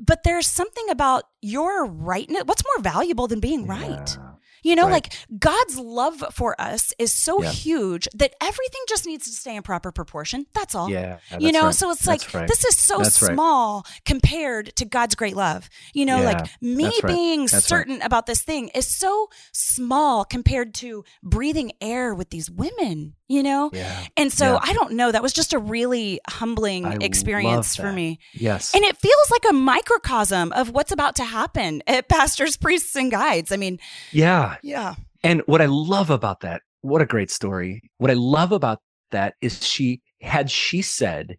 but 0.00 0.22
there's 0.22 0.46
something 0.46 0.88
about 0.88 1.24
your 1.42 1.84
rightness 1.84 2.44
what's 2.46 2.64
more 2.64 2.82
valuable 2.82 3.26
than 3.28 3.38
being 3.38 3.66
right 3.66 4.16
Yeah. 4.16 4.27
You 4.68 4.76
know, 4.76 4.84
Right. 4.84 4.92
like 4.92 5.12
God's 5.38 5.78
love 5.78 6.22
for 6.32 6.60
us 6.60 6.92
is 6.98 7.12
so 7.12 7.42
Yeah. 7.42 7.50
huge 7.50 8.06
that 8.14 8.34
everything 8.40 8.80
just 8.88 9.06
needs 9.06 9.24
to 9.26 9.32
stay 9.32 9.56
in 9.56 9.62
proper 9.62 9.90
proportion. 9.92 10.46
That's 10.52 10.74
all. 10.74 10.90
Yeah, 10.90 11.18
you 11.32 11.38
that's 11.40 11.52
know, 11.54 11.64
right. 11.66 11.74
so 11.74 11.90
it's 11.90 12.04
That's 12.04 12.24
like 12.26 12.34
right. 12.34 12.48
this 12.48 12.64
is 12.64 12.76
so 12.76 12.98
That's 12.98 13.16
small 13.16 13.86
compared 14.04 14.76
to 14.76 14.84
God's 14.84 15.14
great 15.14 15.36
love. 15.36 15.70
You 15.94 16.04
know, 16.06 16.22
like 16.22 16.46
me 16.60 16.92
being 17.06 17.48
certain 17.48 18.02
about 18.02 18.26
this 18.26 18.42
thing 18.42 18.68
is 18.74 18.86
so 18.86 19.30
small 19.52 20.24
compared 20.24 20.74
to 20.74 21.04
breathing 21.22 21.72
air 21.80 22.14
with 22.14 22.30
these 22.30 22.50
women, 22.50 23.14
you 23.28 23.42
know? 23.42 23.70
Yeah. 23.72 24.04
And 24.16 24.32
so 24.32 24.54
Yeah. 24.54 24.58
I 24.62 24.72
don't 24.72 24.92
know, 24.92 25.12
that 25.12 25.22
was 25.22 25.32
just 25.32 25.52
a 25.52 25.58
really 25.58 26.20
humbling 26.28 26.86
I 26.86 26.96
experience 27.00 27.76
for 27.76 27.92
me. 27.92 28.18
Yes. 28.32 28.74
And 28.74 28.84
it 28.84 28.96
feels 28.96 29.30
like 29.30 29.44
a 29.50 29.52
microcosm 29.52 30.52
of 30.52 30.70
what's 30.70 30.92
about 30.92 31.16
to 31.16 31.24
happen 31.24 31.82
at 31.86 32.08
pastors, 32.08 32.56
priests, 32.56 32.96
and 32.96 33.10
guides. 33.10 33.52
I 33.52 33.56
mean, 33.56 33.78
yeah. 34.12 34.56
yeah. 34.62 34.94
And 35.22 35.42
what 35.46 35.60
I 35.60 35.66
love 35.66 36.10
about 36.10 36.40
that, 36.40 36.62
what 36.80 37.02
a 37.02 37.06
great 37.06 37.30
story. 37.30 37.82
What 37.98 38.10
I 38.10 38.14
love 38.14 38.52
about 38.52 38.80
that 39.10 39.34
is 39.40 39.66
she 39.66 40.00
had 40.20 40.50
she 40.50 40.82
said, 40.82 41.36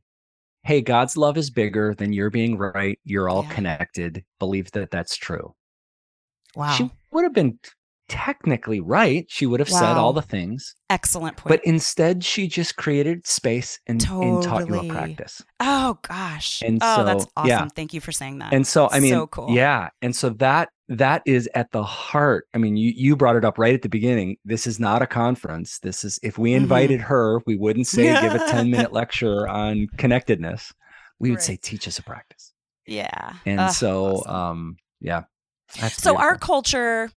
"Hey, 0.64 0.82
God's 0.82 1.16
love 1.16 1.38
is 1.38 1.50
bigger 1.50 1.94
than 1.96 2.14
you're 2.14 2.30
being 2.30 2.58
right. 2.58 3.00
You're 3.04 3.30
all 3.30 3.44
Yeah. 3.44 3.54
connected. 3.54 4.26
Believe 4.40 4.72
that 4.72 4.92
that's 4.92 5.16
true." 5.16 5.56
Wow. 6.56 6.74
She 6.74 6.90
would 7.12 7.24
have 7.24 7.34
been 7.34 7.60
technically 8.10 8.80
right. 8.82 9.26
She 9.30 9.46
would 9.46 9.60
have 9.62 9.70
said 9.70 9.96
all 9.96 10.12
the 10.12 10.22
things, 10.22 10.76
Excellent 10.90 11.38
point. 11.38 11.48
but 11.50 11.62
instead 11.64 12.24
she 12.26 12.48
just 12.48 12.76
created 12.76 13.26
space 13.26 13.80
and, 13.88 14.04
and 14.10 14.44
taught 14.44 14.68
you 14.68 14.80
a 14.80 14.84
practice. 14.90 15.42
oh 15.60 15.98
gosh. 16.02 16.62
And 16.62 16.80
oh, 16.82 17.06
that's 17.06 17.26
awesome. 17.38 17.48
yeah. 17.50 17.68
Thank 17.76 17.94
you 17.94 18.02
for 18.02 18.12
saying 18.12 18.40
that. 18.40 18.52
And 18.54 18.66
so 18.68 18.90
I 18.92 19.00
mean, 19.00 19.14
So 19.14 19.28
cool. 19.28 19.52
yeah, 19.52 19.90
and 20.02 20.16
so 20.16 20.30
that 20.32 20.70
that 20.90 21.22
is 21.26 21.48
at 21.54 21.72
the 21.72 21.84
heart. 21.84 22.48
I 22.54 22.58
mean, 22.58 22.76
you 22.76 22.92
you 22.96 23.16
brought 23.16 23.36
it 23.36 23.46
up 23.46 23.58
right 23.60 23.74
at 23.76 23.84
the 23.84 23.90
beginning. 23.90 24.38
This 24.44 24.66
is 24.68 24.80
not 24.80 25.02
a 25.02 25.08
conference. 25.08 25.80
This 25.80 26.04
is 26.04 26.20
if 26.24 26.38
we 26.38 26.52
Mhm. 26.52 26.58
invited 26.58 27.00
her, 27.02 27.40
we 27.46 27.56
wouldn't 27.56 27.88
say 27.96 28.20
give 28.20 28.34
a 28.34 28.40
10 28.50 28.70
minute 28.72 28.92
lecture 28.92 29.48
on 29.48 29.88
connectedness. 29.98 30.74
We 31.20 31.30
would 31.32 31.42
say 31.42 31.58
teach 31.58 31.88
us 31.88 32.00
a 32.00 32.04
practice. 32.04 32.54
yeah. 32.88 33.34
And 33.46 33.72
so 33.72 34.18
awesome. 34.18 34.36
um 34.36 34.78
yeah. 35.00 35.24
That's 35.80 36.02
so 36.02 36.18
our 36.18 36.36
culture 36.36 37.12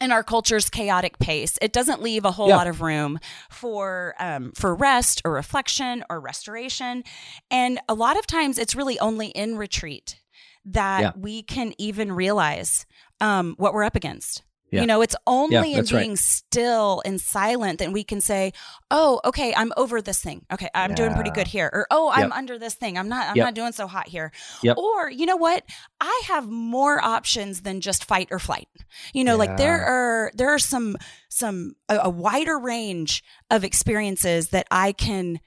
and 0.00 0.12
our 0.12 0.22
culture's 0.22 0.68
chaotic 0.70 1.18
pace 1.18 1.58
it 1.62 1.72
doesn't 1.72 2.02
leave 2.02 2.24
a 2.24 2.30
whole 2.32 2.48
Yeah. 2.48 2.56
lot 2.56 2.66
of 2.66 2.80
room 2.80 3.18
for 3.50 4.14
um, 4.18 4.52
for 4.52 4.74
rest 4.74 5.22
or 5.24 5.32
reflection 5.32 6.04
or 6.10 6.20
restoration 6.20 7.04
and 7.50 7.80
a 7.88 7.94
lot 7.94 8.18
of 8.18 8.26
times 8.26 8.58
it's 8.58 8.74
really 8.74 8.98
only 8.98 9.28
in 9.28 9.56
retreat 9.56 10.20
that 10.64 11.00
Yeah. 11.00 11.12
we 11.16 11.42
can 11.42 11.74
even 11.78 12.10
realize 12.12 12.86
um, 13.20 13.54
what 13.58 13.72
we're 13.74 13.84
up 13.84 13.96
against 13.96 14.42
Yeah. 14.74 14.80
you 14.82 14.86
know 14.86 15.00
it's 15.02 15.16
only 15.26 15.72
in 15.72 15.76
that's 15.76 15.92
right. 15.92 16.00
being 16.02 16.16
still 16.16 17.00
and 17.04 17.20
silent 17.20 17.78
that 17.78 17.92
we 17.92 18.02
can 18.04 18.20
say 18.20 18.52
oh 18.90 19.20
okay 19.24 19.54
i'm 19.56 19.72
over 19.76 20.02
this 20.02 20.20
thing 20.20 20.44
okay 20.52 20.68
i'm 20.74 20.94
doing 20.94 21.14
pretty 21.14 21.30
good 21.30 21.46
here 21.46 21.70
or 21.72 21.86
oh 21.90 22.10
i'm 22.12 22.28
Yep. 22.30 22.32
under 22.38 22.58
this 22.58 22.74
thing 22.74 22.98
i'm 22.98 23.08
not 23.08 23.28
i'm 23.28 23.36
Yep. 23.36 23.44
not 23.46 23.54
doing 23.54 23.72
so 23.72 23.86
hot 23.86 24.08
here 24.08 24.32
Yep. 24.62 24.76
or 24.76 25.10
you 25.10 25.26
know 25.26 25.36
what 25.36 25.62
i 26.00 26.22
have 26.26 26.48
more 26.48 27.02
options 27.04 27.62
than 27.62 27.80
just 27.80 28.04
fight 28.04 28.28
or 28.30 28.38
flight 28.38 28.68
you 29.12 29.22
know 29.24 29.36
like 29.36 29.56
there 29.56 29.82
are 29.84 30.30
there 30.34 30.50
are 30.52 30.58
some 30.58 30.96
some 31.28 31.74
a, 31.88 31.98
a 32.04 32.10
wider 32.10 32.58
range 32.58 33.22
of 33.50 33.64
experiences 33.64 34.48
that 34.48 34.66
i 34.70 34.92
can 34.92 35.38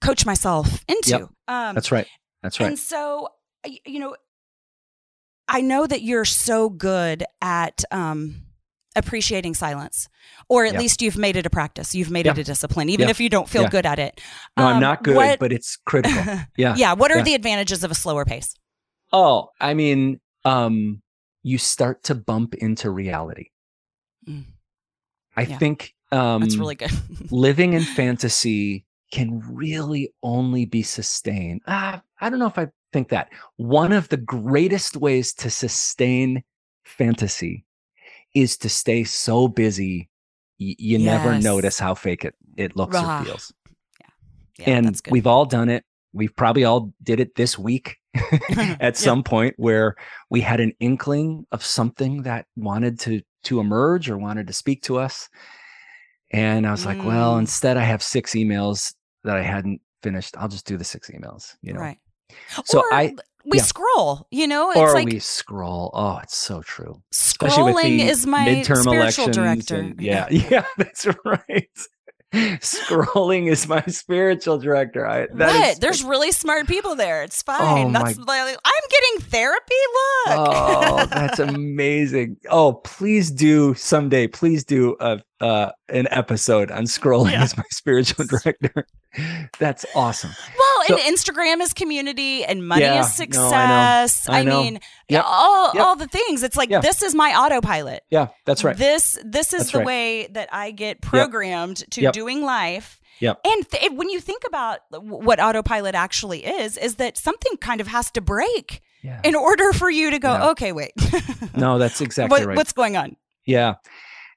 coach 0.00 0.24
myself 0.26 0.84
into 0.86 1.28
um 1.48 1.74
That's 1.74 1.90
right. 1.90 2.06
That's 2.42 2.60
right. 2.60 2.66
and 2.68 2.78
so 2.78 3.28
you 3.86 3.98
know 3.98 4.14
i 5.48 5.60
know 5.60 5.86
that 5.86 6.02
you're 6.02 6.24
so 6.26 6.68
good 6.70 7.24
at 7.40 7.84
um 7.90 8.42
appreciating 8.96 9.54
silence 9.54 10.08
or 10.48 10.64
at 10.64 10.74
Yeah. 10.74 10.78
least 10.80 11.02
you've 11.02 11.16
made 11.18 11.36
it 11.36 11.46
a 11.46 11.50
practice 11.50 11.94
you've 11.94 12.10
made 12.10 12.26
Yeah. 12.26 12.32
it 12.32 12.38
a 12.38 12.44
discipline 12.44 12.88
even 12.88 13.06
Yeah. 13.06 13.10
if 13.10 13.20
you 13.20 13.28
don't 13.28 13.48
feel 13.48 13.68
good 13.68 13.86
at 13.86 13.98
it 13.98 14.20
No, 14.56 14.66
I'm 14.66 14.74
Um, 14.76 14.80
not 14.80 15.02
good, 15.04 15.16
what- 15.16 15.38
but 15.38 15.52
it's 15.52 15.76
critical. 15.76 16.22
Yeah. 16.56 16.74
yeah 16.76 16.92
what 16.94 17.10
are 17.10 17.22
the 17.22 17.34
advantages 17.34 17.82
of 17.84 17.90
a 17.90 17.94
slower 17.94 18.24
pace 18.24 18.54
Oh, 19.12 19.50
I 19.60 19.74
mean, 19.74 20.20
um, 20.44 21.00
you 21.44 21.56
start 21.58 22.02
to 22.04 22.14
bump 22.16 22.54
into 22.54 22.90
reality. 22.90 23.50
Mm. 24.28 24.44
I 25.36 25.44
think 25.44 25.94
um, 26.10 26.40
that's 26.40 26.56
really 26.56 26.74
good 26.74 26.90
living 27.30 27.74
in 27.74 27.82
fantasy 27.82 28.84
can 29.12 29.40
really 29.48 30.12
only 30.22 30.64
be 30.64 30.82
sustained. 30.82 31.60
Ah, 31.68 32.02
I 32.20 32.28
don't 32.30 32.38
know 32.40 32.46
if 32.48 32.58
I 32.58 32.68
think 32.92 33.10
that. 33.10 33.28
One 33.56 33.92
of 33.92 34.08
the 34.08 34.16
greatest 34.16 34.96
ways 34.96 35.32
to 35.34 35.50
sustain 35.50 36.42
fantasy 36.84 37.64
is 38.34 38.56
to 38.58 38.68
stay 38.68 39.04
so 39.04 39.48
busy 39.48 40.08
y- 40.60 40.74
you 40.78 40.98
never 40.98 41.38
notice 41.38 41.78
how 41.78 41.94
fake 41.94 42.24
it, 42.24 42.34
it 42.56 42.76
looks 42.76 42.96
or 42.96 43.24
feels. 43.24 43.52
yeah, 44.58 44.66
and 44.78 45.00
we've 45.10 45.26
all 45.26 45.44
done 45.46 45.68
it. 45.68 45.84
We've 46.12 46.34
probably 46.36 46.64
all 46.64 46.92
did 47.02 47.18
it 47.20 47.34
this 47.34 47.58
week 47.58 47.96
Yeah. 48.50 48.76
at 48.80 48.96
some 48.96 49.22
point 49.24 49.54
where 49.56 49.96
we 50.30 50.40
had 50.40 50.60
an 50.60 50.72
inkling 50.80 51.46
of 51.50 51.64
something 51.64 52.22
that 52.22 52.46
wanted 52.56 53.00
to 53.00 53.20
to 53.44 53.60
emerge 53.60 54.08
or 54.08 54.16
wanted 54.16 54.46
to 54.46 54.52
speak 54.52 54.82
to 54.84 54.98
us. 54.98 55.28
And 56.32 56.66
I 56.66 56.70
was 56.70 56.86
like, 56.86 57.02
well, 57.04 57.34
Mm. 57.36 57.40
instead 57.40 57.76
I 57.76 57.82
have 57.84 58.02
six 58.02 58.32
emails 58.32 58.94
that 59.24 59.36
I 59.36 59.42
hadn't 59.42 59.80
finished. 60.02 60.36
I'll 60.38 60.48
just 60.48 60.66
do 60.66 60.76
the 60.76 60.84
six 60.84 61.10
emails, 61.10 61.56
you 61.62 61.72
know. 61.72 61.80
right 61.80 61.98
So 62.64 62.78
or 62.80 62.94
I 62.94 63.14
we 63.46 63.58
yeah. 63.58 63.64
scroll 63.64 64.26
you 64.30 64.46
know 64.46 64.70
it's 64.70 64.78
or 64.80 64.92
like 64.94 65.08
we 65.08 65.18
scroll. 65.18 65.90
Oh, 65.94 66.18
it's 66.22 66.36
so 66.36 66.62
true. 66.62 67.02
Scrolling 67.12 68.00
is 68.00 68.26
my 68.26 68.46
midterm 68.46 68.82
spiritual 68.82 69.28
director 69.28 69.76
and- 69.76 70.00
yeah, 70.00 70.26
yeah, 70.30 70.64
that's 70.76 71.06
right. 71.24 71.68
Scrolling 72.34 73.48
is 73.50 73.68
my 73.68 73.82
spiritual 73.86 74.58
director. 74.58 75.06
I 75.06 75.26
what? 75.26 75.70
is- 75.70 75.78
There's 75.78 76.02
really 76.02 76.32
smart 76.32 76.66
people 76.66 76.96
there. 76.96 77.22
It's 77.22 77.42
fine. 77.42 77.88
Oh, 77.88 77.90
That's 77.92 78.18
like, 78.18 78.56
I'm 78.64 78.88
getting 78.90 79.30
therapy. 79.30 79.74
Look. 80.26 80.36
oh, 80.48 81.06
that's 81.10 81.38
amazing. 81.38 82.38
Oh, 82.50 82.72
please 82.72 83.30
do 83.30 83.74
someday. 83.74 84.26
Please 84.26 84.64
do 84.64 84.96
a 84.98 85.20
uh, 85.40 85.70
an 85.90 86.08
episode 86.10 86.70
on 86.70 86.84
scrolling 86.84 87.32
Yeah. 87.32 87.42
as 87.42 87.56
my 87.56 87.64
spiritual 87.70 88.24
director. 88.24 88.86
That's 89.58 89.84
awesome. 89.94 90.30
well, 90.58 90.63
and 90.88 90.98
Instagram 90.98 91.60
is 91.60 91.72
community, 91.72 92.44
and 92.44 92.66
money 92.66 92.82
Yeah, 92.82 93.00
is 93.00 93.18
no, 93.18 93.24
I 93.24 93.26
know. 93.26 94.06
success. 94.06 94.28
I 94.28 94.42
know. 94.42 94.62
mean, 94.62 94.80
Yep, 95.08 95.24
all 95.26 95.70
yep. 95.74 95.84
all 95.84 95.96
the 95.96 96.06
things. 96.08 96.42
It's 96.42 96.56
like 96.56 96.70
this 96.70 97.02
is 97.02 97.14
my 97.14 97.30
autopilot. 97.34 98.02
Yeah, 98.10 98.28
that's 98.46 98.64
right. 98.64 98.76
This 98.76 99.18
this 99.24 99.52
is 99.52 99.60
That's 99.60 99.72
the 99.72 99.78
right. 99.78 99.86
way 99.86 100.26
that 100.32 100.48
I 100.52 100.70
get 100.70 101.00
programmed 101.02 101.84
to 101.92 102.10
doing 102.12 102.42
life. 102.42 103.00
Yep. 103.20 103.40
And 103.44 103.70
th- 103.70 103.92
when 103.92 104.08
you 104.08 104.20
think 104.20 104.42
about 104.46 104.80
what 104.90 105.38
autopilot 105.40 105.94
actually 105.94 106.44
is, 106.44 106.76
is 106.76 106.96
that 106.96 107.16
something 107.16 107.56
kind 107.58 107.80
of 107.80 107.86
has 107.86 108.10
to 108.12 108.20
break 108.20 108.80
Yeah. 109.02 109.20
in 109.22 109.36
order 109.36 109.72
for 109.72 109.88
you 109.88 110.10
to 110.10 110.18
go, 110.18 110.50
okay, 110.50 110.72
wait, 110.72 110.92
No, 111.56 111.78
that's 111.78 112.00
exactly 112.00 112.40
what, 112.40 112.46
right. 112.48 112.56
what's 112.56 112.72
going 112.72 112.96
on? 112.96 113.14
Yeah. 113.46 113.74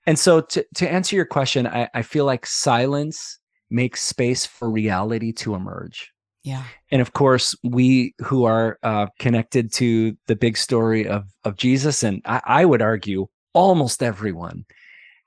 And 0.06 0.20
so 0.20 0.42
to, 0.42 0.66
to 0.76 0.90
answer 0.90 1.16
your 1.16 1.26
question, 1.26 1.66
I, 1.66 1.90
I 1.96 2.02
feel 2.04 2.24
like 2.26 2.46
silence 2.46 3.40
makes 3.72 4.04
space 4.04 4.46
for 4.46 4.70
reality 4.70 5.32
to 5.34 5.56
emerge. 5.56 6.12
Yeah. 6.48 6.64
And 6.92 7.02
of 7.02 7.12
course, 7.12 7.54
we 7.64 8.14
who 8.20 8.46
are 8.46 8.80
uh, 8.82 9.08
connected 9.20 9.74
to 9.74 10.16
the 10.28 10.36
big 10.36 10.56
story 10.56 11.06
of, 11.06 11.26
of 11.44 11.58
Jesus, 11.58 12.04
and 12.04 12.22
I, 12.26 12.42
I 12.46 12.66
would 12.66 12.82
argue 12.82 13.28
almost 13.54 14.02
everyone 14.02 14.66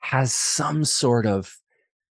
has 0.01 0.33
some 0.33 0.85
sort 0.85 1.27
of 1.27 1.55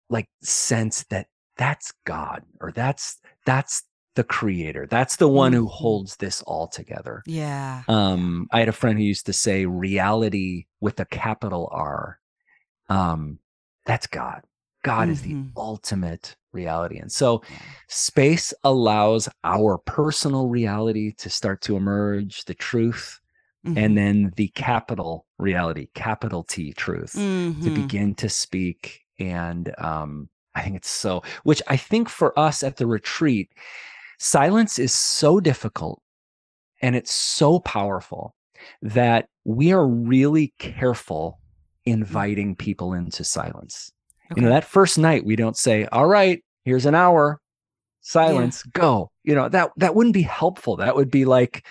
like 0.10 0.30
sense 0.42 1.04
that 1.10 1.28
that's 1.58 1.92
God 2.06 2.44
or 2.62 2.72
that's 2.72 3.18
that's 3.46 3.84
the 4.16 4.24
creator. 4.24 4.88
That's 4.88 5.18
the 5.18 5.28
one 5.28 5.52
who 5.54 5.66
Mhm. 5.66 5.72
holds 5.72 6.16
this 6.18 6.42
all 6.44 6.68
together. 6.68 7.24
Yeah. 7.26 7.82
Um, 7.88 8.48
I 8.52 8.60
had 8.60 8.70
a 8.70 8.72
friend 8.72 8.98
who 8.98 9.04
used 9.04 9.26
to 9.26 9.34
say 9.34 9.66
reality 9.66 10.68
with 10.80 11.00
a 11.00 11.06
capital 11.06 11.68
R. 11.72 12.20
Um, 12.90 13.40
that's 13.86 14.08
God. 14.08 14.44
God 14.84 15.10
is 15.10 15.22
the 15.22 15.34
Mhm. 15.34 15.52
ultimate 15.58 16.36
reality. 16.52 16.98
And 17.00 17.12
so 17.12 17.42
space 17.88 18.54
allows 18.64 19.28
our 19.44 19.78
personal 19.80 20.48
reality 20.48 21.14
to 21.14 21.30
start 21.30 21.62
to 21.62 21.76
emerge, 21.76 22.46
the 22.46 22.54
truth, 22.54 23.20
Mhm. 23.66 23.78
and 23.78 23.98
then 23.98 24.34
the 24.36 24.50
capital 24.50 25.26
reality, 25.40 25.88
capital 25.96 26.44
T 26.44 26.74
truth, 26.74 27.14
to 27.14 27.72
Mhm. 27.72 27.74
begin 27.74 28.16
to 28.16 28.30
speak. 28.30 29.02
And 29.20 29.74
um, 29.80 30.30
I 30.56 30.62
think 30.62 30.76
it's 30.76 30.90
so, 30.90 31.24
which 31.44 31.62
I 31.68 31.78
think 31.78 32.10
for 32.10 32.38
us 32.38 32.62
at 32.64 32.78
the 32.78 32.88
retreat, 32.88 33.52
silence 34.20 34.80
is 34.80 34.94
so 34.94 35.40
difficult 35.40 36.02
and 36.82 36.96
it's 36.96 37.12
so 37.14 37.60
powerful 37.60 38.36
that 38.82 39.28
we 39.46 39.72
are 39.72 39.88
really 39.88 40.54
careful 40.60 41.40
inviting 41.86 42.56
people 42.56 42.94
into 42.94 43.24
silence. 43.24 43.92
You 44.36 44.44
know, 44.44 44.50
that 44.50 44.66
first 44.66 44.98
night 44.98 45.26
we 45.26 45.36
don't 45.36 45.58
say, 45.58 45.86
"All 45.92 46.08
right, 46.08 46.44
here's 46.66 46.86
an 46.86 46.96
hour, 46.96 47.40
silence, 48.02 48.64
go." 48.64 49.12
You 49.24 49.36
know, 49.36 49.50
that 49.50 49.72
that 49.78 49.96
wouldn't 49.96 50.14
be 50.14 50.22
helpful. 50.24 50.76
That 50.78 50.96
would 50.96 51.12
be 51.12 51.26
like 51.26 51.66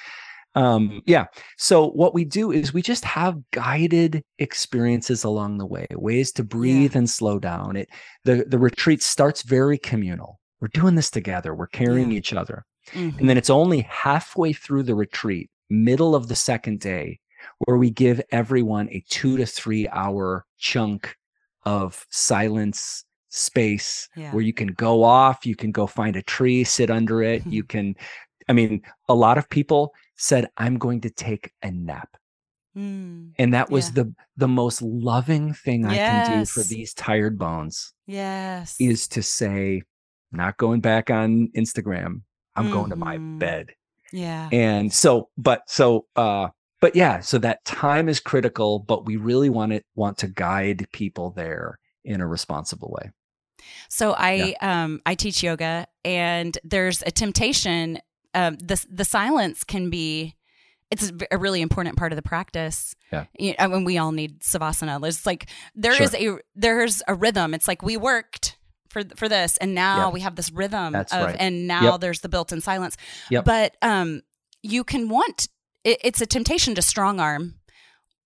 um 0.55 1.01
yeah. 1.07 1.27
So 1.57 1.89
what 1.91 2.13
we 2.13 2.25
do 2.27 2.53
is 2.53 2.75
we 2.75 2.83
just 2.83 3.05
have 3.07 3.39
guided 3.53 4.23
experiences 4.39 5.25
along 5.25 5.59
the 5.59 5.67
way, 5.67 5.87
ways 5.93 6.31
to 6.33 6.45
breathe 6.45 6.95
and 6.95 7.09
slow 7.09 7.39
down. 7.39 7.77
It 7.77 7.89
the 8.25 8.45
the 8.47 8.59
retreat 8.59 9.03
starts 9.03 9.43
very 9.43 9.79
communal. 9.79 10.41
We're 10.61 10.69
doing 10.69 10.95
this 10.95 11.11
together. 11.11 11.55
We're 11.55 11.69
carrying 11.69 12.13
Yeah. 12.13 12.19
each 12.19 12.33
other. 12.35 12.65
Mhm. 12.93 13.19
And 13.19 13.29
then 13.31 13.39
it's 13.39 13.51
only 13.51 13.81
halfway 13.89 14.53
through 14.53 14.83
the 14.85 14.95
retreat, 14.95 15.51
middle 15.71 16.15
of 16.15 16.29
the 16.29 16.37
second 16.37 16.81
day, 16.81 17.19
where 17.61 17.79
we 17.79 17.91
give 17.91 18.21
everyone 18.31 18.89
a 18.91 19.03
two 19.09 19.37
to 19.39 19.47
three 19.47 19.89
hour 19.89 20.45
chunk 20.59 21.17
of 21.65 22.05
silence 22.11 23.05
space 23.29 24.09
Yeah. 24.17 24.33
where 24.33 24.43
you 24.43 24.53
can 24.53 24.69
go 24.69 25.03
off, 25.03 25.47
you 25.47 25.57
can 25.57 25.73
go 25.73 25.87
find 25.87 26.17
a 26.17 26.23
tree, 26.23 26.65
sit 26.65 26.91
under 26.91 27.23
it. 27.23 27.47
you 27.47 27.65
can, 27.75 27.95
I 28.49 28.53
mean, 28.53 28.83
a 29.09 29.15
lot 29.15 29.39
of 29.39 29.49
people 29.49 29.95
said, 30.17 30.49
I'm 30.57 30.77
going 30.79 31.01
to 31.03 31.11
take 31.11 31.51
a 31.63 31.71
nap. 31.71 32.09
Mm. 32.77 33.33
And 33.39 33.53
that 33.55 33.71
was 33.71 33.89
Yeah. 33.89 34.03
the 34.05 34.15
the 34.39 34.49
most 34.49 34.81
loving 34.83 35.53
thing 35.53 35.85
I 35.85 35.97
can 35.97 36.39
do 36.39 36.45
for 36.47 36.63
these 36.63 36.95
tired 36.95 37.39
bones 37.39 37.93
Yes. 38.07 38.77
is 38.81 39.09
to 39.09 39.23
say, 39.23 39.83
not 40.31 40.57
going 40.57 40.81
back 40.81 41.11
on 41.11 41.49
Instagram. 41.55 42.23
I'm 42.57 42.71
going 42.71 42.91
to 42.91 42.97
my 42.97 43.19
Mhm. 43.19 43.39
bed 43.39 43.73
yeah. 44.13 44.49
and 44.53 44.93
so 44.93 45.29
but 45.39 45.63
so 45.69 46.07
uh 46.17 46.49
but 46.83 46.97
yeah, 46.97 47.21
so 47.21 47.39
that 47.39 47.65
time 47.65 48.09
is 48.09 48.19
critical, 48.19 48.81
but 48.81 49.07
we 49.07 49.17
really 49.17 49.49
want 49.49 49.73
it 49.73 49.87
want 49.95 50.19
to 50.19 50.27
guide 50.27 50.89
people 50.93 51.31
there 51.31 51.79
in 52.05 52.21
a 52.21 52.27
responsible 52.27 52.91
way. 53.01 53.13
So 53.89 54.13
I 54.13 54.57
yeah. 54.61 54.83
um 54.83 55.01
I 55.07 55.15
teach 55.15 55.45
yoga 55.45 55.87
and 56.05 56.59
there's 56.65 57.03
a 57.07 57.13
temptation 57.13 58.01
um 58.35 58.57
the 58.57 58.85
the 58.91 59.05
silence 59.05 59.63
can 59.63 59.91
be 59.91 60.35
it's 60.91 61.13
a 61.31 61.39
really 61.39 61.63
important 61.63 61.97
part 61.97 62.11
of 62.11 62.17
the 62.17 62.23
practice. 62.23 62.97
Yeah. 63.13 63.25
You 63.39 63.55
know, 63.59 63.69
when 63.71 63.85
we 63.85 63.97
all 63.97 64.11
need 64.11 64.41
savasana. 64.41 65.07
It's 65.07 65.25
like 65.25 65.49
there 65.77 65.95
sure. 65.95 66.05
is 66.05 66.15
a 66.17 66.39
there's 66.57 67.01
a 67.07 67.15
rhythm. 67.15 67.55
It's 67.55 67.69
like 67.69 67.83
we 67.83 67.97
worked 67.97 68.59
for 68.89 69.05
for 69.15 69.29
this 69.29 69.57
and 69.59 69.73
now 69.73 70.07
yep. 70.07 70.15
we 70.15 70.21
have 70.21 70.35
this 70.35 70.51
rhythm 70.51 70.95
That's 70.95 71.13
of 71.13 71.27
right. 71.27 71.37
and 71.39 71.69
now 71.69 71.93
yep. 71.93 72.01
there's 72.01 72.23
the 72.23 72.29
built-in 72.29 72.61
silence. 72.61 72.97
Yep. 73.31 73.45
But 73.45 73.77
um 73.83 74.23
you 74.65 74.83
can 74.83 75.09
want 75.09 75.47
it, 75.85 75.99
it's 76.03 76.21
a 76.21 76.27
temptation 76.27 76.75
to 76.75 76.83
strong 76.83 77.21
arm 77.21 77.55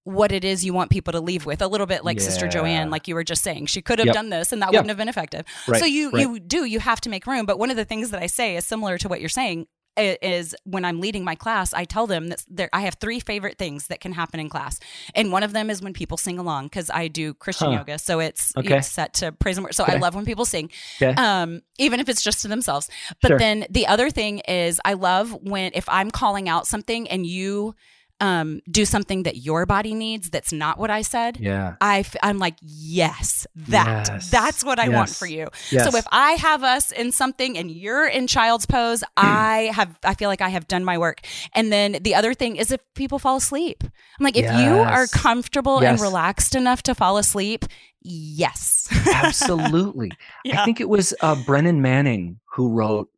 what 0.04 0.30
it 0.30 0.44
is 0.44 0.64
you 0.64 0.72
want 0.72 0.88
people 0.88 1.12
to 1.12 1.20
leave 1.20 1.46
with 1.46 1.60
a 1.60 1.66
little 1.66 1.86
bit 1.86 2.04
like 2.04 2.18
yeah. 2.18 2.24
sister 2.24 2.46
joanne 2.46 2.90
like 2.90 3.08
you 3.08 3.14
were 3.14 3.24
just 3.24 3.42
saying 3.42 3.66
she 3.66 3.82
could 3.82 3.98
have 3.98 4.06
yep. 4.06 4.14
done 4.14 4.30
this 4.30 4.52
and 4.52 4.62
that 4.62 4.66
yep. 4.66 4.74
wouldn't 4.74 4.88
have 4.88 4.96
been 4.96 5.08
effective 5.08 5.44
right. 5.66 5.80
so 5.80 5.84
you 5.84 6.10
right. 6.10 6.20
you 6.20 6.38
do 6.38 6.64
you 6.64 6.78
have 6.78 7.00
to 7.00 7.08
make 7.08 7.26
room 7.26 7.44
but 7.44 7.58
one 7.58 7.70
of 7.70 7.76
the 7.76 7.84
things 7.84 8.10
that 8.10 8.22
i 8.22 8.26
say 8.26 8.56
is 8.56 8.64
similar 8.64 8.98
to 8.98 9.08
what 9.08 9.18
you're 9.18 9.28
saying 9.28 9.66
is 9.96 10.54
when 10.64 10.84
I'm 10.84 11.00
leading 11.00 11.24
my 11.24 11.34
class, 11.34 11.72
I 11.72 11.84
tell 11.84 12.06
them 12.06 12.28
that 12.28 12.44
there, 12.48 12.68
I 12.72 12.82
have 12.82 12.94
three 12.94 13.20
favorite 13.20 13.58
things 13.58 13.88
that 13.88 14.00
can 14.00 14.12
happen 14.12 14.40
in 14.40 14.48
class, 14.48 14.78
and 15.14 15.32
one 15.32 15.42
of 15.42 15.52
them 15.52 15.70
is 15.70 15.82
when 15.82 15.92
people 15.92 16.16
sing 16.16 16.38
along 16.38 16.66
because 16.66 16.90
I 16.90 17.08
do 17.08 17.34
Christian 17.34 17.72
huh. 17.72 17.78
yoga, 17.78 17.98
so 17.98 18.20
it's, 18.20 18.52
okay. 18.56 18.80
set 18.80 19.14
to 19.14 19.32
praise 19.32 19.56
and 19.56 19.64
worship. 19.64 19.76
So 19.76 19.84
okay. 19.84 19.94
I 19.94 19.98
love 19.98 20.14
when 20.14 20.24
people 20.24 20.44
sing, 20.44 20.70
okay. 21.00 21.14
um, 21.14 21.62
even 21.78 22.00
if 22.00 22.08
it's 22.08 22.22
just 22.22 22.42
to 22.42 22.48
themselves. 22.48 22.88
But 23.22 23.28
sure. 23.28 23.38
then 23.38 23.66
the 23.70 23.86
other 23.86 24.10
thing 24.10 24.40
is 24.40 24.80
I 24.84 24.94
love 24.94 25.32
when 25.32 25.72
if 25.74 25.88
I'm 25.88 26.10
calling 26.10 26.48
out 26.48 26.66
something 26.66 27.08
and 27.08 27.26
you 27.26 27.74
um, 28.20 28.60
do 28.70 28.84
something 28.84 29.24
that 29.24 29.36
your 29.36 29.66
body 29.66 29.94
needs 29.94 30.30
that's 30.30 30.52
not 30.52 30.78
what 30.78 30.90
I 30.90 31.02
said, 31.02 31.38
yeah, 31.38 31.76
I 31.80 32.00
f- 32.00 32.16
I'm 32.22 32.38
like, 32.38 32.56
yes, 32.62 33.46
that 33.68 34.08
yes. 34.08 34.30
that's 34.30 34.64
what 34.64 34.78
I 34.78 34.84
yes. 34.86 34.94
want 34.94 35.10
for 35.10 35.26
you. 35.26 35.48
Yes. 35.70 35.90
So 35.90 35.96
if 35.98 36.06
I 36.10 36.32
have 36.32 36.64
us 36.64 36.92
in 36.92 37.12
something 37.12 37.58
and 37.58 37.70
you're 37.70 38.06
in 38.06 38.26
child's 38.26 38.64
pose, 38.66 39.04
I 39.16 39.70
have 39.74 39.98
I 40.02 40.14
feel 40.14 40.28
like 40.30 40.40
I 40.40 40.48
have 40.48 40.66
done 40.66 40.84
my 40.84 40.96
work. 40.96 41.20
And 41.54 41.70
then 41.70 41.98
the 42.00 42.14
other 42.14 42.32
thing 42.32 42.56
is 42.56 42.70
if 42.70 42.80
people 42.94 43.18
fall 43.18 43.36
asleep, 43.36 43.84
I'm 43.84 44.24
like, 44.24 44.36
if 44.36 44.44
you 44.44 44.78
are 44.78 45.06
comfortable 45.08 45.82
and 45.82 46.00
relaxed 46.00 46.54
enough 46.54 46.82
to 46.84 46.94
fall 46.94 47.18
asleep, 47.18 47.66
yes, 48.00 48.88
absolutely. 49.12 50.10
yeah. 50.44 50.62
I 50.62 50.64
think 50.64 50.80
it 50.80 50.88
was 50.88 51.12
uh, 51.20 51.36
Brennan 51.44 51.82
Manning 51.82 52.40
who 52.52 52.70
wrote, 52.70 53.10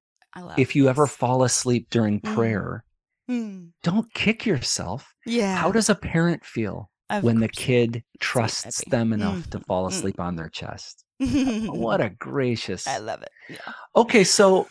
"If 0.56 0.74
you 0.74 0.84
this. 0.84 0.90
ever 0.90 1.06
fall 1.06 1.44
asleep 1.44 1.88
during 1.90 2.20
Mm. 2.20 2.34
prayer." 2.34 2.84
Mm. 3.30 3.70
Don't 3.82 4.12
kick 4.14 4.46
yourself. 4.46 5.12
Yeah. 5.26 5.56
How 5.56 5.70
does 5.70 5.88
a 5.90 5.94
parent 5.94 6.44
feel 6.44 6.90
Of 7.10 7.24
when 7.24 7.40
the 7.40 7.48
kid 7.48 8.02
trusts 8.20 8.82
them 8.88 9.12
enough 9.12 9.38
Mm. 9.46 9.50
to 9.50 9.60
fall 9.60 9.84
Mm. 9.86 9.92
asleep 9.92 10.20
on 10.20 10.36
their 10.36 10.48
chest? 10.48 11.04
What 11.20 12.00
a 12.00 12.10
gracious. 12.10 12.86
I 12.86 12.98
love 12.98 13.22
it. 13.22 13.30
Yeah. 13.48 13.72
Okay, 13.96 14.24
so 14.24 14.68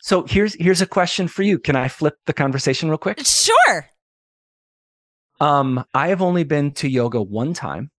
so 0.00 0.24
here's 0.26 0.54
here's 0.54 0.80
a 0.80 0.86
question 0.86 1.28
for 1.28 1.42
you. 1.42 1.58
Can 1.58 1.76
I 1.76 1.88
flip 1.88 2.16
the 2.26 2.32
conversation 2.32 2.88
real 2.88 2.98
quick? 2.98 3.20
Sure. 3.24 3.86
Um, 5.40 5.84
I 5.94 6.08
have 6.08 6.20
only 6.22 6.44
been 6.44 6.72
to 6.72 6.88
yoga 6.88 7.22
one 7.22 7.54
time, 7.54 7.90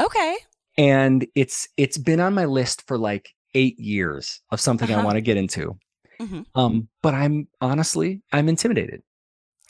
Okay. 0.00 0.36
and 0.76 1.26
it's 1.34 1.68
it's 1.76 1.98
been 1.98 2.20
on 2.20 2.34
my 2.34 2.44
list 2.44 2.82
for 2.86 2.98
like 2.98 3.34
eight 3.54 3.78
years 3.78 4.40
of 4.50 4.60
something 4.60 4.90
I 4.90 4.94
Uh-huh. 4.94 5.04
want 5.04 5.16
to 5.16 5.20
get 5.20 5.36
into. 5.36 5.78
Mhm. 6.20 6.44
Um, 6.54 6.88
but 7.02 7.14
I'm 7.14 7.48
honestly 7.60 8.22
I'm 8.32 8.48
intimidated. 8.48 9.02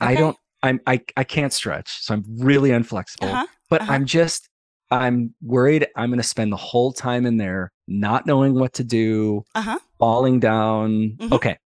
I 0.00 0.14
don't 0.14 0.36
I'm 0.62 0.80
I 0.86 1.00
I 1.16 1.24
can't 1.24 1.52
stretch, 1.52 2.02
so 2.02 2.14
I'm 2.14 2.24
really 2.38 2.70
inflexible. 2.70 3.28
Uh-huh. 3.28 3.46
But 3.70 3.82
uh-huh. 3.82 3.92
I'm 3.92 4.04
just 4.06 4.48
I'm 4.90 5.34
worried 5.42 5.86
I'm 5.96 6.08
going 6.10 6.18
to 6.18 6.22
spend 6.26 6.50
the 6.52 6.56
whole 6.56 6.92
time 6.92 7.26
in 7.26 7.36
there 7.36 7.72
not 7.86 8.26
knowing 8.26 8.54
what 8.54 8.72
to 8.74 8.84
do, 8.84 9.44
Uh-huh. 9.54 9.78
falling 9.98 10.40
down. 10.40 11.16
Mhm. 11.18 11.32
Okay. 11.32 11.58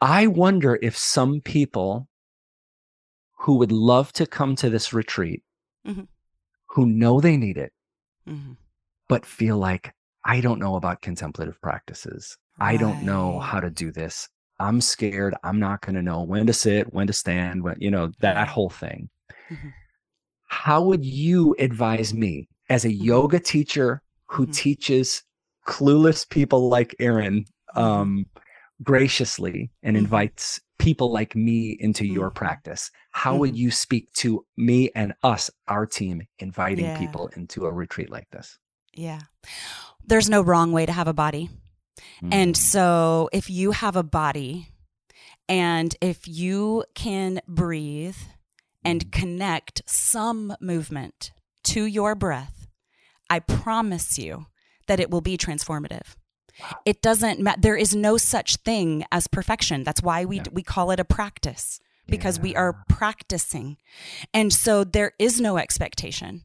I 0.00 0.26
wonder 0.26 0.78
if 0.82 0.96
some 0.96 1.40
people 1.40 2.08
who 3.40 3.56
would 3.56 3.72
love 3.72 4.12
to 4.14 4.26
come 4.26 4.56
to 4.56 4.70
this 4.70 4.92
retreat, 4.92 5.42
Mhm. 5.86 6.08
who 6.70 6.86
know 6.86 7.20
they 7.20 7.36
need 7.36 7.56
it, 7.56 7.72
Mhm. 8.26 8.56
but 9.08 9.26
feel 9.26 9.58
like 9.58 9.94
I 10.24 10.40
don't 10.40 10.58
know 10.60 10.76
about 10.76 11.02
contemplative 11.02 11.60
practices. 11.60 12.36
I 12.60 12.76
don't 12.76 13.02
know 13.02 13.40
how 13.40 13.58
to 13.60 13.70
do 13.70 13.90
this. 13.90 14.28
I'm 14.66 14.80
scared. 14.80 15.34
I'm 15.42 15.58
not 15.58 15.80
going 15.82 15.96
to 15.96 16.02
know 16.02 16.20
when 16.22 16.46
to 16.46 16.52
sit, 16.52 16.92
when 16.94 17.06
to 17.08 17.12
stand, 17.12 17.62
when, 17.64 17.76
you 17.80 17.90
know, 17.90 18.04
that 18.20 18.36
Right. 18.36 18.48
whole 18.54 18.70
thing. 18.70 19.08
Mhm. 19.50 19.72
How 20.46 20.80
would 20.88 21.04
you 21.04 21.56
advise 21.58 22.10
me 22.14 22.48
as 22.68 22.84
a 22.84 22.88
Mhm. 22.88 23.04
yoga 23.12 23.40
teacher 23.40 24.02
who 24.32 24.46
Mhm. 24.46 24.52
teaches 24.64 25.22
clueless 25.66 26.28
people 26.28 26.68
like 26.68 26.94
Aaron 27.00 27.44
Mhm. 27.74 27.82
um, 27.82 28.26
graciously 28.82 29.70
and 29.82 29.96
invites 29.96 30.60
people 30.78 31.10
like 31.12 31.34
me 31.34 31.76
into 31.86 32.04
your 32.06 32.30
practice? 32.30 32.90
How 33.12 33.36
would 33.36 33.56
you 33.56 33.70
speak 33.70 34.12
to 34.22 34.44
me 34.56 34.90
and 34.94 35.12
us, 35.22 35.50
our 35.68 35.86
team, 35.86 36.22
inviting 36.38 36.86
Yeah. 36.86 36.98
people 36.98 37.24
into 37.36 37.66
a 37.66 37.72
retreat 37.72 38.10
like 38.10 38.28
this? 38.30 38.58
Yeah. 38.94 39.20
There's 40.04 40.28
no 40.28 40.42
wrong 40.42 40.72
way 40.72 40.84
to 40.86 40.92
have 40.92 41.08
a 41.08 41.14
body. 41.14 41.48
And 42.22 42.54
Mm. 42.54 42.56
so 42.56 43.28
if 43.32 43.50
you 43.50 43.72
have 43.72 43.96
a 43.96 44.02
body 44.02 44.68
and 45.48 45.94
if 46.00 46.26
you 46.26 46.84
can 46.94 47.40
breathe 47.46 48.16
and 48.84 49.06
Mm. 49.06 49.12
connect 49.12 49.82
some 49.86 50.56
movement 50.60 51.32
to 51.64 51.84
your 51.84 52.14
breath, 52.14 52.66
I 53.30 53.40
promise 53.40 54.18
you 54.18 54.46
that 54.86 55.00
it 55.00 55.10
will 55.10 55.20
be 55.20 55.36
transformative. 55.38 56.16
It 56.84 57.00
doesn't 57.00 57.40
matter. 57.40 57.60
There 57.60 57.76
is 57.76 57.94
no 57.94 58.16
such 58.18 58.56
thing 58.56 59.04
as 59.10 59.26
perfection. 59.26 59.84
That's 59.84 60.02
why 60.02 60.24
we 60.24 60.36
Yeah. 60.38 60.44
we 60.52 60.62
call 60.62 60.90
it 60.90 61.00
a 61.00 61.04
practice 61.04 61.80
because 62.06 62.38
we 62.40 62.54
are 62.56 62.84
practicing. 62.88 63.78
And 64.34 64.52
so 64.52 64.84
there 64.84 65.12
is 65.18 65.40
no 65.40 65.56
expectation 65.56 66.44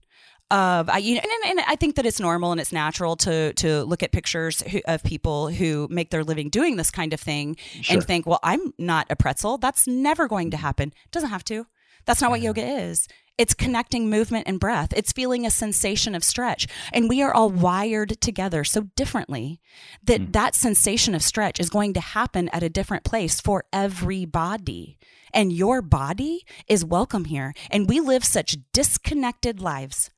of 0.50 0.90
I, 0.90 0.98
you 1.00 1.16
know, 1.16 1.22
and, 1.46 1.60
and 1.60 1.66
I 1.68 1.76
think 1.76 1.96
that 1.96 2.06
it's 2.06 2.20
normal 2.20 2.52
and 2.52 2.62
it's 2.62 2.72
natural 2.72 3.16
to 3.18 3.54
to 3.54 3.84
look 3.84 4.02
at 4.04 4.12
pictures 4.12 4.62
who, 4.62 4.82
of 4.86 5.04
people 5.04 5.50
who 5.50 5.88
make 5.90 6.10
their 6.10 6.24
living 6.24 6.50
doing 6.50 6.78
this 6.78 6.92
kind 6.92 7.14
of 7.14 7.20
thing 7.20 7.58
Sure. 7.82 7.96
and 7.98 8.04
think, 8.06 8.26
well, 8.26 8.40
I'm 8.44 8.74
not 8.78 9.08
a 9.10 9.16
pretzel. 9.16 9.58
That's 9.58 9.88
never 9.88 10.28
going 10.28 10.52
to 10.52 10.58
happen. 10.58 10.94
Doesn't 11.12 11.30
have 11.30 11.44
to. 11.46 11.68
That's 12.06 12.22
not 12.22 12.32
what 12.32 12.42
yoga 12.42 12.66
is. 12.66 13.08
It's 13.38 13.54
connecting 13.54 14.10
movement 14.10 14.48
and 14.48 14.60
breath. 14.60 14.94
It's 14.96 15.12
feeling 15.12 15.46
a 15.46 15.52
sensation 15.52 16.16
of 16.16 16.24
stretch. 16.24 16.66
And 16.94 17.08
we 17.08 17.22
are 17.22 17.32
all 17.34 17.50
wired 17.52 18.20
together 18.22 18.64
so 18.64 18.84
differently 18.96 19.60
that 20.04 20.22
Mm. 20.22 20.32
that 20.34 20.56
sensation 20.56 21.14
of 21.14 21.22
stretch 21.22 21.60
is 21.60 21.70
going 21.70 21.94
to 21.94 22.00
happen 22.00 22.50
at 22.50 22.64
a 22.64 22.70
different 22.70 23.04
place 23.04 23.40
for 23.42 23.66
everybody. 23.74 24.98
And 25.34 25.52
your 25.52 25.82
body 25.82 26.46
is 26.68 26.84
welcome 26.86 27.26
here. 27.26 27.54
And 27.70 27.88
we 27.90 28.00
live 28.00 28.24
such 28.26 28.58
disconnected 28.74 29.60
lives. 29.60 30.10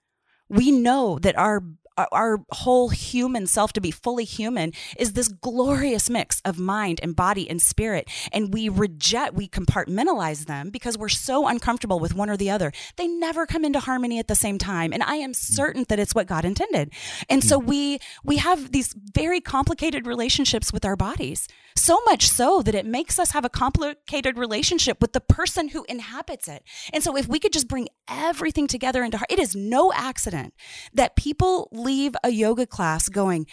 We 0.49 0.71
know 0.71 1.19
that 1.19 1.37
our 1.37 1.63
our 2.11 2.39
whole 2.51 2.89
human 2.89 3.47
self 3.47 3.73
to 3.73 3.81
be 3.81 3.91
fully 3.91 4.25
human 4.25 4.73
is 4.97 5.13
this 5.13 5.27
glorious 5.27 6.09
mix 6.09 6.41
of 6.45 6.59
mind 6.59 6.99
and 7.01 7.15
body 7.15 7.49
and 7.49 7.61
spirit. 7.61 8.09
And 8.31 8.53
we 8.53 8.69
reject 8.69 9.33
we 9.33 9.47
compartmentalize 9.47 10.45
them 10.45 10.69
because 10.69 10.97
we're 10.97 11.09
so 11.09 11.47
uncomfortable 11.47 11.99
with 11.99 12.13
one 12.13 12.29
or 12.29 12.37
the 12.37 12.49
other. 12.49 12.71
They 12.97 13.07
never 13.07 13.45
come 13.45 13.65
into 13.65 13.79
harmony 13.79 14.19
at 14.19 14.27
the 14.27 14.35
same 14.35 14.57
time. 14.57 14.93
And 14.93 15.03
i 15.03 15.15
am 15.15 15.31
mm. 15.31 15.35
certain 15.35 15.85
that 15.89 15.99
it's 15.99 16.15
what 16.15 16.27
god 16.27 16.45
intended. 16.45 16.91
And 17.29 17.43
so 17.43 17.59
mm. 17.59 17.65
we 17.65 17.99
we 18.23 18.37
have 18.37 18.71
these 18.71 18.93
very 19.13 19.41
complicated 19.41 20.05
relationships 20.07 20.71
with 20.73 20.85
our 20.85 20.95
bodies. 20.95 21.47
So 21.75 21.99
much 22.05 22.29
so 22.29 22.61
that 22.63 22.75
it 22.75 22.85
makes 22.85 23.19
us 23.19 23.31
have 23.31 23.45
a 23.45 23.49
complicated 23.49 24.37
relationship 24.37 24.99
with 25.01 25.13
the 25.13 25.21
person 25.21 25.69
who 25.69 25.85
inhabits 25.87 26.47
it. 26.47 26.63
And 26.91 27.03
so 27.03 27.15
if 27.15 27.27
we 27.27 27.39
could 27.39 27.53
just 27.53 27.67
bring 27.67 27.87
everything 28.09 28.67
together 28.67 29.03
into 29.03 29.17
heart, 29.17 29.31
it 29.31 29.39
is 29.39 29.55
no 29.55 29.93
accident 29.93 30.53
that 30.93 31.15
people 31.15 31.69
leave 31.89 32.15
a 32.23 32.29
yoga 32.29 32.67
class 32.67 33.09
going, 33.09 33.47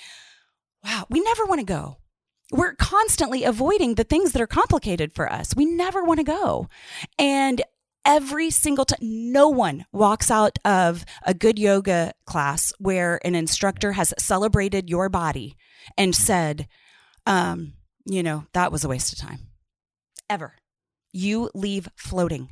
wow, 0.85 1.07
we 1.09 1.21
never 1.21 1.47
want 1.47 1.61
to 1.61 1.65
go. 1.65 1.97
We're 2.53 2.75
constantly 2.75 3.45
avoiding 3.45 3.95
the 3.95 4.05
things 4.05 4.33
that 4.33 4.43
are 4.43 4.47
complicated 4.47 5.15
for 5.15 5.33
us. 5.33 5.57
We 5.57 5.65
never 5.65 6.05
want 6.05 6.21
to 6.21 6.25
go. 6.25 6.69
And 7.19 7.63
every 8.05 8.51
single 8.51 8.85
time, 8.85 8.99
no 9.01 9.49
one 9.49 9.87
walks 9.91 10.31
out 10.31 10.59
of 10.65 11.05
a 11.25 11.33
good 11.33 11.59
yoga 11.59 12.13
class 12.27 12.73
where 12.79 13.19
an 13.25 13.35
instructor 13.35 13.93
has 13.93 14.13
celebrated 14.19 14.91
your 14.91 15.09
body 15.09 15.57
and 15.97 16.15
said, 16.15 16.69
um, 17.25 17.73
you 18.05 18.23
know, 18.23 18.45
that 18.53 18.71
was 18.71 18.85
a 18.85 18.89
waste 18.89 19.13
of 19.13 19.19
time. 19.19 19.49
Ever. 20.29 20.55
You 21.13 21.51
leave 21.55 21.89
floating 21.97 22.51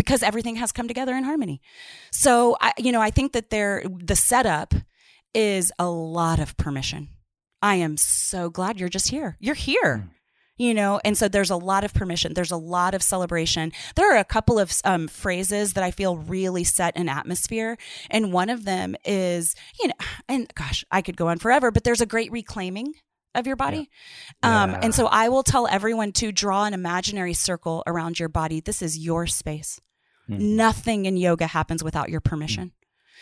because 0.00 0.22
everything 0.22 0.56
has 0.56 0.72
come 0.72 0.88
together 0.88 1.14
in 1.14 1.24
harmony. 1.24 1.60
So 2.10 2.56
I 2.60 2.72
you 2.78 2.90
know, 2.92 3.02
I 3.02 3.10
think 3.10 3.32
that 3.32 3.50
there 3.50 3.82
the 4.12 4.16
setup 4.16 4.72
is 5.34 5.70
a 5.78 5.88
lot 5.88 6.38
of 6.40 6.56
permission. 6.56 7.08
I 7.62 7.74
am 7.86 7.96
so 7.98 8.48
glad 8.50 8.80
you're 8.80 8.88
just 8.88 9.08
here. 9.10 9.36
You're 9.38 9.54
here. 9.70 9.92
Mm. 9.96 10.10
you 10.66 10.74
know 10.74 11.00
and 11.06 11.16
so 11.16 11.28
there's 11.28 11.50
a 11.58 11.62
lot 11.72 11.84
of 11.84 11.92
permission 12.00 12.34
there's 12.34 12.50
a 12.60 12.64
lot 12.78 12.92
of 12.94 13.02
celebration 13.02 13.72
there 13.96 14.08
are 14.12 14.18
a 14.18 14.24
couple 14.36 14.58
of 14.58 14.68
um, 14.84 15.08
phrases 15.08 15.72
that 15.74 15.84
i 15.88 15.90
feel 15.90 16.14
really 16.36 16.64
set 16.64 16.92
an 17.02 17.08
atmosphere 17.08 17.70
and 18.10 18.32
one 18.40 18.50
of 18.56 18.60
them 18.64 18.88
is 19.04 19.54
you 19.80 19.86
know 19.88 20.00
and 20.28 20.42
gosh 20.54 20.84
i 20.90 21.00
could 21.02 21.16
go 21.16 21.28
on 21.32 21.38
forever 21.38 21.70
but 21.70 21.82
there's 21.84 22.02
a 22.02 22.12
great 22.14 22.30
reclaiming 22.40 22.88
of 23.38 23.46
your 23.46 23.56
body 23.56 23.82
Yeah. 24.42 24.62
um, 24.62 24.70
Yeah. 24.70 24.80
and 24.84 24.92
so 24.94 25.06
i 25.06 25.28
will 25.32 25.42
tell 25.52 25.66
everyone 25.78 26.12
to 26.20 26.26
draw 26.42 26.62
an 26.68 26.74
imaginary 26.74 27.34
circle 27.48 27.82
around 27.86 28.18
your 28.20 28.28
body 28.40 28.60
this 28.60 28.82
is 28.82 28.92
your 28.98 29.26
space 29.26 29.80
Mhm. 30.30 30.40
nothing 30.40 31.06
in 31.06 31.16
yoga 31.16 31.46
happens 31.46 31.82
without 31.84 32.08
your 32.10 32.20
permission. 32.20 32.72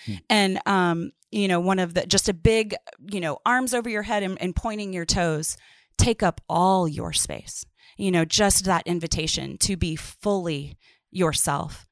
Mhm. 0.07 0.21
and 0.31 0.61
um 0.67 1.11
you 1.31 1.49
know 1.49 1.61
one 1.61 1.79
of 1.79 1.95
the 1.95 2.07
just 2.07 2.29
a 2.29 2.35
big 2.35 2.75
you 3.11 3.21
know 3.21 3.39
arms 3.45 3.75
over 3.75 3.89
your 3.89 4.03
head 4.05 4.23
and, 4.23 4.41
and 4.41 4.55
pointing 4.55 4.93
your 4.93 5.05
toes 5.05 5.57
take 5.99 6.23
up 6.23 6.41
all 6.49 6.87
your 6.89 7.13
space. 7.13 7.65
You 7.97 8.11
know 8.13 8.25
just 8.25 8.65
that 8.67 8.87
invitation 8.87 9.59
to 9.59 9.77
be 9.77 9.97
fully 9.97 10.77
yourself. 11.11 11.87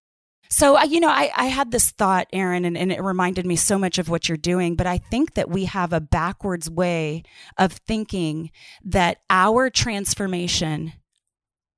So 0.48 0.80
you 0.84 1.00
know 1.00 1.08
i, 1.08 1.30
I 1.36 1.46
had 1.46 1.72
this 1.72 1.90
thought 1.90 2.28
aaron 2.32 2.64
and, 2.64 2.78
and 2.78 2.92
it 2.92 3.02
reminded 3.02 3.44
me 3.44 3.56
so 3.56 3.76
much 3.78 3.98
of 3.98 4.08
what 4.08 4.28
you're 4.28 4.38
doing 4.38 4.76
but 4.76 4.86
i 4.86 4.98
think 4.98 5.34
that 5.34 5.50
we 5.50 5.64
have 5.64 5.92
a 5.92 6.00
backwards 6.00 6.70
way 6.70 7.24
of 7.58 7.72
thinking 7.72 8.52
that 8.84 9.18
our 9.28 9.68
transformation 9.70 10.92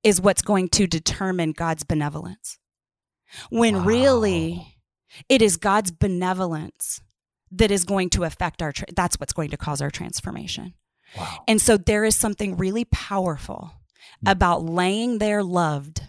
is 0.05 0.21
what's 0.21 0.43
going 0.43 0.69
to 0.69 0.87
determine 0.87 1.53
god's 1.53 1.83
benevolence 1.83 2.59
when 3.51 3.75
Wow. 3.77 3.85
really 3.85 4.77
it 5.29 5.43
is 5.43 5.57
god's 5.57 5.91
benevolence 5.91 7.01
that 7.51 7.71
is 7.71 7.85
going 7.85 8.11
to 8.11 8.25
affect 8.25 8.63
our 8.63 8.73
tra- 8.73 8.87
that's 8.95 9.19
what's 9.21 9.33
going 9.33 9.51
to 9.51 9.57
cause 9.57 9.81
our 9.81 9.91
transformation 9.91 10.75
Wow. 11.17 11.45
and 11.49 11.61
so 11.61 11.77
there 11.77 12.05
is 12.05 12.15
something 12.17 12.57
really 12.57 12.85
powerful 12.85 13.73
Mm. 14.25 14.33
about 14.33 14.65
laying 14.65 15.19
there 15.19 15.43
loved 15.45 16.03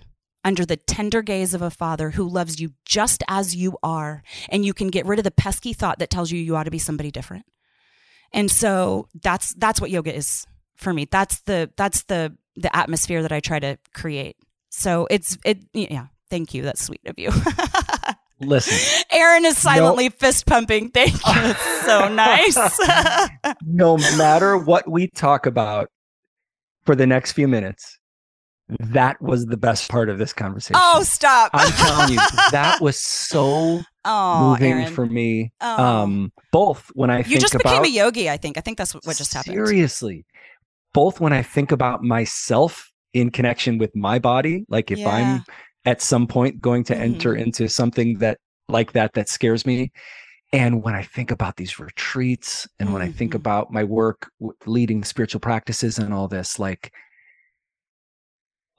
under 0.43 0.65
the 0.65 0.77
tender 0.77 1.21
gaze 1.21 1.53
of 1.53 1.61
a 1.61 1.69
father 1.69 2.11
who 2.11 2.27
loves 2.27 2.59
you 2.59 2.71
just 2.85 3.23
as 3.27 3.55
you 3.55 3.77
are. 3.83 4.23
And 4.47 4.65
you 4.65 4.73
can 4.73 4.87
get 4.87 5.05
rid 5.05 5.19
of 5.19 5.23
the 5.25 5.31
pesky 5.31 5.73
thought 5.73 5.99
that 5.99 6.09
tells 6.09 6.31
you 6.31 6.39
you 6.39 6.55
ought 6.55 6.63
to 6.63 6.71
be 6.71 6.79
somebody 6.79 7.11
different. 7.11 7.45
And 8.31 8.49
so 8.49 9.07
that's 9.21 9.53
that's 9.55 9.81
what 9.81 9.91
yoga 9.91 10.15
is 10.15 10.47
for 10.75 10.93
me. 10.93 11.05
That's 11.11 11.41
the 11.41 11.71
that's 11.75 12.03
the 12.03 12.35
the 12.55 12.73
atmosphere 12.75 13.21
that 13.21 13.33
I 13.33 13.41
try 13.41 13.59
to 13.59 13.77
create. 13.93 14.37
So 14.69 15.07
it's 15.11 15.37
it 15.43 15.59
yeah, 15.73 16.07
thank 16.29 16.53
you. 16.53 16.63
That's 16.63 16.83
sweet 16.83 17.01
of 17.05 17.17
you. 17.17 17.31
Listen, 18.41 19.03
Aaron 19.11 19.45
is 19.45 19.57
silently 19.57 20.09
fist 20.09 20.45
pumping. 20.45 20.89
Thank 20.91 21.13
you. 21.13 21.33
It's 21.35 21.85
so 21.85 22.07
nice. 22.13 22.57
no 23.65 23.97
matter 24.17 24.57
what 24.57 24.89
we 24.89 25.07
talk 25.07 25.45
about 25.45 25.89
for 26.85 26.95
the 26.95 27.05
next 27.05 27.33
few 27.33 27.47
minutes, 27.47 27.97
that 28.79 29.21
was 29.21 29.45
the 29.47 29.57
best 29.57 29.89
part 29.89 30.09
of 30.09 30.19
this 30.19 30.31
conversation. 30.31 30.79
oh, 30.79 31.03
stop. 31.03 31.49
I'm 31.53 31.71
telling 31.73 32.13
you, 32.13 32.19
that 32.51 32.79
was 32.81 32.97
so 32.99 33.81
oh, 34.05 34.49
moving 34.51 34.73
Aaron. 34.73 34.93
for 34.93 35.05
me. 35.05 35.51
Oh. 35.59 35.83
Um, 35.83 36.31
both 36.51 36.89
when 36.93 37.09
I 37.09 37.19
you 37.23 37.39
just 37.39 37.55
about 37.55 37.63
became 37.63 37.83
a 37.85 37.87
yogi, 37.87 38.29
I 38.29 38.37
think. 38.37 38.57
I 38.57 38.61
think 38.61 38.77
that's 38.77 38.93
what, 38.93 39.05
what 39.05 39.17
just 39.17 39.33
happened. 39.33 39.55
Seriously, 39.55 40.25
both 40.93 41.19
when 41.19 41.33
I 41.33 41.41
think 41.41 41.71
about 41.71 42.03
myself 42.03 42.91
in 43.13 43.31
connection 43.31 43.79
with 43.79 43.93
my 43.95 44.19
body, 44.19 44.65
like 44.69 44.91
if 44.91 44.99
Yeah. 44.99 45.09
I'm 45.09 45.43
at 45.85 46.01
some 46.01 46.27
point 46.27 46.61
going 46.61 46.83
to 46.85 46.97
enter 46.97 47.33
Mhm. 47.33 47.41
into 47.41 47.67
something 47.69 48.17
that 48.19 48.37
like 48.67 48.91
that 48.93 49.13
that 49.13 49.27
scares 49.29 49.65
me, 49.65 49.91
and 50.53 50.83
when 50.83 50.93
I 50.95 51.03
think 51.03 51.31
about 51.31 51.55
these 51.57 51.79
retreats, 51.79 52.67
and 52.79 52.93
when 52.93 53.01
I 53.01 53.07
think 53.09 53.31
Mhm. 53.31 53.37
about 53.37 53.71
my 53.73 53.83
work 53.83 54.29
leading 54.65 55.03
spiritual 55.03 55.39
practices 55.39 55.97
and 55.99 56.13
all 56.13 56.27
this, 56.27 56.59
like, 56.59 56.91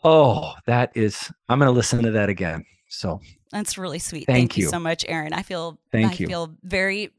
oh, 0.04 0.54
that 0.66 0.90
is. 0.94 1.30
I'm 1.48 1.58
going 1.58 1.68
to 1.68 1.72
listen 1.72 2.02
to 2.04 2.10
that 2.12 2.28
again. 2.28 2.64
So 2.88 3.20
That's 3.52 3.76
really 3.76 3.98
sweet. 3.98 4.26
Thank 4.26 4.52
Thank, 4.52 4.56
you. 4.58 4.64
you. 4.64 4.70
so 4.70 4.78
much, 4.78 5.04
Aaron. 5.08 5.32
I 5.32 5.42
feel 5.42 5.78
Thank 5.90 6.12
I 6.12 6.16
you. 6.22 6.26
feel 6.28 6.54
very 6.62 7.10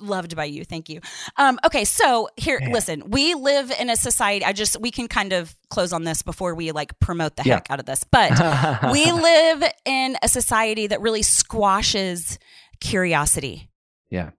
loved 0.00 0.36
by 0.36 0.44
you. 0.44 0.64
Thank 0.64 0.88
you. 0.88 1.00
Um, 1.36 1.58
okay, 1.64 1.84
so 1.84 2.28
here, 2.36 2.58
Man. 2.60 2.72
listen, 2.72 3.10
we 3.10 3.34
live 3.34 3.70
in 3.70 3.90
a 3.90 3.96
society. 3.96 4.44
I 4.44 4.52
just 4.52 4.80
we 4.80 4.90
can 4.90 5.08
kind 5.08 5.32
of 5.32 5.54
close 5.70 5.92
on 5.92 6.04
this 6.04 6.22
before 6.22 6.54
we 6.54 6.72
like 6.72 6.98
promote 7.00 7.36
the 7.36 7.42
Yeah. 7.44 7.54
heck 7.54 7.70
out 7.70 7.80
of 7.80 7.86
this, 7.86 8.04
but 8.04 8.30
we 8.92 9.10
live 9.10 9.64
in 9.84 10.16
a 10.22 10.28
society 10.28 10.86
that 10.88 11.00
really 11.00 11.22
squashes 11.22 12.38
curiosity. 12.80 13.70
Yeah. 14.10 14.30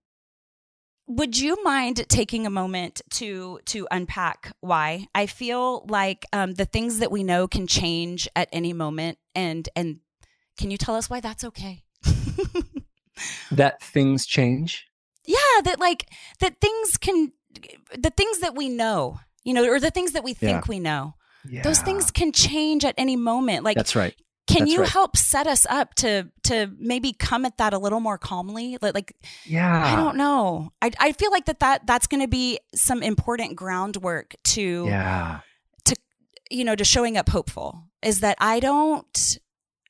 Would 1.10 1.38
you 1.38 1.56
mind 1.64 2.04
taking 2.08 2.46
a 2.46 2.50
moment 2.50 3.00
to 3.12 3.60
to 3.66 3.88
unpack 3.90 4.52
why? 4.60 5.06
I 5.14 5.24
feel 5.26 5.86
like 5.88 6.26
um, 6.34 6.52
the 6.52 6.66
things 6.66 6.98
that 6.98 7.10
we 7.10 7.22
know 7.24 7.48
can 7.48 7.66
change 7.66 8.28
at 8.36 8.48
any 8.52 8.74
moment, 8.74 9.16
and 9.34 9.66
and 9.74 10.00
can 10.58 10.70
you 10.70 10.76
tell 10.76 10.96
us 10.96 11.08
why 11.08 11.20
that's 11.20 11.44
okay? 11.44 11.82
that 13.50 13.82
things 13.82 14.26
change. 14.26 14.86
Yeah, 15.28 15.60
that 15.64 15.78
like 15.78 16.08
that 16.40 16.60
things 16.60 16.96
can, 16.96 17.32
the 17.96 18.10
things 18.10 18.40
that 18.40 18.54
we 18.56 18.68
know, 18.68 19.20
you 19.44 19.52
know, 19.54 19.64
or 19.68 19.78
the 19.80 19.90
things 19.90 20.12
that 20.12 20.24
we 20.24 20.34
think 20.34 20.64
Yeah. 20.64 20.68
we 20.68 20.78
know, 20.80 21.14
Yeah. 21.48 21.62
those 21.62 21.80
things 21.80 22.10
can 22.10 22.32
change 22.32 22.84
at 22.84 22.94
any 22.98 23.16
moment. 23.16 23.64
Like 23.64 23.76
That's 23.76 23.94
right. 23.96 24.14
Can 24.46 24.60
That's 24.60 24.72
you 24.72 24.80
right. 24.80 24.88
help 24.88 25.14
set 25.16 25.46
us 25.46 25.66
up 25.68 25.94
to 25.96 26.30
to 26.44 26.70
maybe 26.78 27.12
come 27.12 27.44
at 27.44 27.58
that 27.58 27.74
a 27.74 27.78
little 27.78 28.00
more 28.00 28.16
calmly? 28.16 28.78
Like, 28.80 28.94
like 28.94 29.12
Yeah. 29.44 29.92
I 29.92 29.94
don't 29.94 30.16
know. 30.16 30.72
I 30.80 30.90
I 30.98 31.12
feel 31.12 31.30
like 31.30 31.44
that 31.46 31.60
that 31.60 31.86
that's 31.86 32.06
going 32.06 32.22
to 32.22 32.28
be 32.28 32.58
some 32.74 33.02
important 33.02 33.56
groundwork 33.56 34.34
to 34.54 34.86
Yeah. 34.86 35.40
To 35.84 35.94
you 36.50 36.64
know 36.64 36.74
to 36.74 36.84
showing 36.84 37.18
up 37.18 37.28
hopeful. 37.28 37.84
Is 38.02 38.20
that 38.20 38.36
I 38.40 38.60
don't 38.60 39.38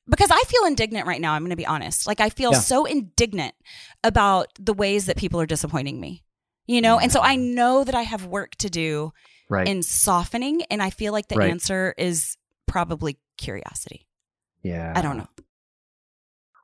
because 0.09 0.31
I 0.31 0.43
feel 0.47 0.65
indignant 0.65 1.07
right 1.07 1.21
now. 1.21 1.35
I'm 1.35 1.43
going 1.43 1.51
to 1.51 1.57
be 1.57 1.67
honest. 1.67 2.07
Like 2.07 2.21
I 2.21 2.31
feel 2.31 2.53
Yeah. 2.53 2.61
so 2.61 2.85
indignant 2.85 3.55
about 4.03 4.49
the 4.59 4.73
ways 4.73 5.07
that 5.07 5.17
people 5.17 5.41
are 5.41 5.47
disappointing 5.47 6.01
me. 6.01 6.25
You 6.67 6.83
know, 6.83 6.99
and 6.99 7.11
so 7.11 7.23
I 7.23 7.37
mm. 7.37 7.55
know 7.55 7.83
that 7.83 7.95
I 7.95 8.03
have 8.03 8.27
work 8.27 8.55
to 8.57 8.69
do 8.69 9.13
Right. 9.49 9.67
in 9.67 9.83
softening, 9.83 10.63
and 10.71 10.83
I 10.83 10.91
feel 10.91 11.15
like 11.15 11.29
the 11.29 11.37
Right. 11.37 11.51
answer 11.51 11.95
is 11.97 12.37
probably 12.67 13.19
curiosity. 13.39 14.07
yeah. 14.63 14.93
I 14.95 15.01
don't 15.01 15.17
know. 15.17 15.29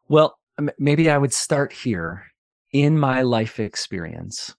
Well, 0.09 0.39
maybe 0.79 1.09
I 1.09 1.17
would 1.17 1.33
start 1.33 1.73
here 1.73 2.27
in 2.73 2.99
my 2.99 3.23
life 3.23 3.59
experience. 3.59 4.55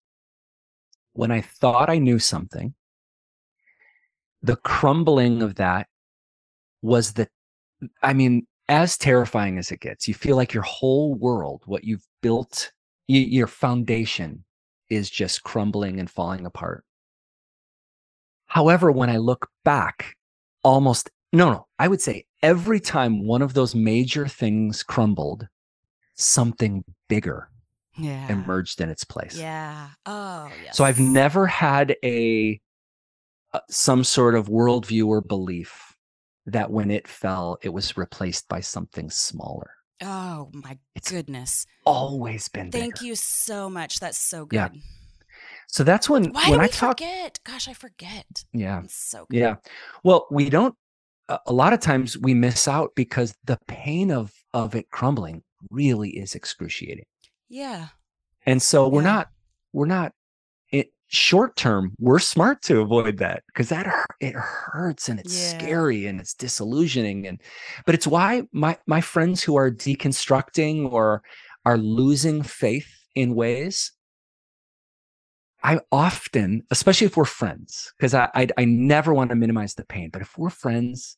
When 1.14 1.32
I 1.32 1.42
thought 1.42 1.90
I 1.90 2.00
knew 2.00 2.18
something, 2.18 2.74
the 4.42 4.56
crumbling 4.56 5.44
of 5.44 5.56
that 5.56 5.88
was 6.82 7.14
the, 7.14 7.30
I 8.02 8.14
mean, 8.14 8.48
as 8.68 8.98
terrifying 8.98 9.58
as 9.58 9.72
it 9.72 9.80
gets, 9.80 10.08
you 10.08 10.14
feel 10.14 10.36
like 10.36 10.54
your 10.54 10.64
whole 10.64 11.14
world, 11.16 11.64
what 11.66 11.84
you've 11.84 12.06
built, 12.22 12.72
your 13.08 13.48
foundation 13.48 14.44
is 14.90 15.10
just 15.10 15.44
crumbling 15.44 16.00
and 16.00 16.10
falling 16.10 16.46
apart. 16.46 16.84
However, 18.48 18.92
when 18.92 19.10
I 19.10 19.18
look 19.18 19.50
back, 19.64 20.16
almost, 20.64 21.10
no, 21.34 21.52
no, 21.52 21.68
I 21.80 21.88
would 21.88 22.02
say 22.02 22.26
every 22.42 22.80
time 22.80 23.26
one 23.26 23.42
of 23.42 23.54
those 23.54 23.76
major 23.76 24.28
things 24.28 24.84
crumbled, 24.84 25.48
something 26.16 26.84
bigger 27.10 27.50
Yeah. 27.98 28.32
emerged 28.32 28.82
in 28.82 28.90
its 28.90 29.04
place. 29.04 29.36
Yeah. 29.38 29.90
Oh, 30.06 30.52
yes. 30.64 30.78
So 30.78 30.84
I've 30.84 31.00
never 31.00 31.48
had 31.48 31.96
a 32.04 32.60
uh, 33.54 33.60
some 33.70 34.04
sort 34.04 34.36
of 34.36 34.48
worldview 34.48 35.08
or 35.08 35.22
belief 35.22 35.95
that 36.46 36.72
when 36.72 36.92
it 36.92 37.08
fell, 37.08 37.58
it 37.62 37.70
was 37.70 37.98
replaced 37.98 38.48
by 38.48 38.60
something 38.60 39.10
smaller. 39.10 39.72
Oh 40.02 40.50
my 40.54 40.78
It's 40.96 41.10
goodness. 41.10 41.66
Always 41.86 42.50
been 42.50 42.70
there. 42.70 42.82
Thank 42.82 42.96
bigger. 42.96 43.06
you 43.08 43.16
so 43.16 43.70
much. 43.70 44.00
That's 44.00 44.18
so 44.18 44.46
good. 44.46 44.56
Yeah. 44.56 44.70
So 45.68 45.84
that's 45.84 46.10
when 46.10 46.32
Why 46.32 46.50
when 46.50 46.60
I 46.60 46.68
talk. 46.68 47.00
forget? 47.00 47.40
Gosh, 47.44 47.68
I 47.68 47.74
forget. 47.74 48.26
Yeah, 48.54 48.84
It's 48.84 48.96
so 48.96 49.26
good. 49.30 49.38
yeah. 49.40 49.56
Well, 50.04 50.28
we 50.30 50.50
don't. 50.50 50.76
A 51.48 51.52
lot 51.54 51.74
of 51.74 51.80
times 51.80 52.18
we 52.18 52.34
miss 52.36 52.68
out 52.68 52.92
because 52.96 53.34
the 53.46 53.58
pain 53.68 54.12
of 54.12 54.32
of 54.54 54.76
it 54.76 54.90
crumbling 54.92 55.44
really 55.72 56.10
is 56.12 56.36
excruciating. 56.36 57.06
Yeah. 57.50 57.88
And 58.46 58.62
so 58.62 58.88
we're 58.88 59.02
not 59.02 59.30
we're 59.74 59.88
not 59.88 60.12
short 61.16 61.56
term, 61.56 61.94
we're 62.00 62.20
smart 62.20 62.62
to 62.64 62.82
avoid 62.82 63.18
that 63.20 63.44
because 63.48 63.70
that 63.70 63.88
it 64.20 64.36
hurts 64.36 65.10
and 65.10 65.20
it's 65.20 65.34
Yeah. 65.34 65.40
scary 65.50 66.06
and 66.08 66.20
it's 66.20 66.34
disillusioning 66.34 67.28
and 67.28 67.42
but 67.86 67.96
it's 67.96 68.08
why 68.08 68.44
my 68.52 68.78
my 68.88 69.02
friends 69.02 69.42
who 69.44 69.56
are 69.56 69.72
deconstructing 69.72 70.92
or 70.92 71.24
are 71.66 71.78
losing 71.78 72.44
faith 72.44 72.90
in 73.16 73.36
ways 73.36 73.92
I 75.64 75.80
often, 75.92 76.64
especially 76.72 77.08
if 77.08 77.18
we're 77.18 77.26
friends, 77.26 77.92
because 77.98 78.14
I, 78.14 78.30
I 78.36 78.48
I 78.58 78.66
never 78.66 79.14
want 79.14 79.30
to 79.32 79.36
minimize 79.36 79.74
the 79.76 79.86
pain, 79.86 80.10
but 80.12 80.22
if 80.22 80.38
we're 80.38 80.50
friends, 80.50 81.18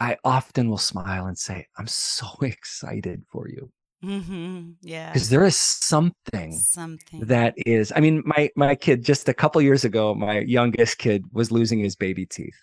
I 0.00 0.18
often 0.24 0.70
will 0.70 0.78
smile 0.78 1.26
and 1.26 1.38
say, 1.38 1.66
"I'm 1.78 1.88
so 1.88 2.28
excited 2.42 3.24
for 3.30 3.48
you," 3.48 3.72
Mm-hmm. 4.04 4.70
Yeah. 4.82 5.10
because 5.12 5.28
there 5.28 5.44
is 5.44 5.56
something 5.56 6.52
Something. 6.58 7.20
that 7.26 7.54
is 7.66 7.92
i 7.94 8.00
mean 8.00 8.22
my 8.26 8.50
my 8.56 8.74
kid 8.74 9.04
just 9.04 9.28
a 9.28 9.34
couple 9.34 9.62
years 9.62 9.84
ago 9.84 10.12
my 10.14 10.40
youngest 10.40 10.98
kid 10.98 11.24
was 11.32 11.52
losing 11.52 11.78
his 11.78 11.94
baby 11.94 12.26
teeth 12.26 12.56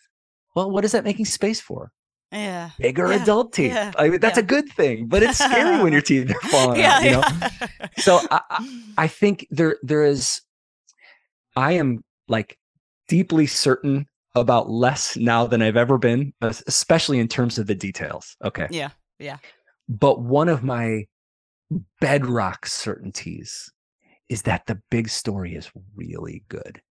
well, 0.56 0.72
what 0.72 0.84
is 0.84 0.92
that 0.94 1.04
making 1.04 1.26
space 1.26 1.62
for? 1.62 1.92
Yeah. 2.32 2.72
Bigger 2.80 3.08
Yeah. 3.12 3.22
adult 3.22 3.54
teeth. 3.54 3.72
Yeah. 3.72 3.92
I 3.98 4.10
mean, 4.10 4.20
that's 4.20 4.38
Yeah. 4.38 4.44
a 4.44 4.48
good 4.48 4.68
thing, 4.74 5.06
but 5.08 5.22
it's 5.22 5.38
scary 5.38 5.82
when 5.82 5.94
your 5.94 6.02
teeth 6.10 6.30
are 6.32 6.50
falling 6.50 6.82
out. 6.82 7.04
You 7.04 7.12
know. 7.12 7.22
So 7.98 8.20
I, 8.32 8.42
I, 8.50 8.70
I 8.98 9.08
think 9.08 9.46
there 9.52 9.78
there 9.84 10.04
is. 10.04 10.42
I 11.56 11.74
am 11.74 12.04
like 12.28 12.58
deeply 13.08 13.46
certain 13.46 14.08
about 14.36 14.70
less 14.70 15.16
now 15.18 15.46
than 15.46 15.62
I've 15.62 15.78
ever 15.78 15.98
been, 16.00 16.34
especially 16.42 17.20
in 17.20 17.28
terms 17.28 17.58
of 17.60 17.68
the 17.68 17.76
details. 17.76 18.36
Okay. 18.44 18.68
yeah. 18.72 18.90
Yeah. 19.20 19.38
But 19.88 20.20
one 20.22 20.50
of 20.50 20.64
my 20.64 21.06
bedrock 22.00 22.66
certainties 22.66 23.72
is 24.30 24.44
that 24.44 24.66
the 24.68 24.80
big 24.90 25.10
story 25.10 25.56
is 25.56 25.72
really 25.96 26.44
good. 26.50 26.82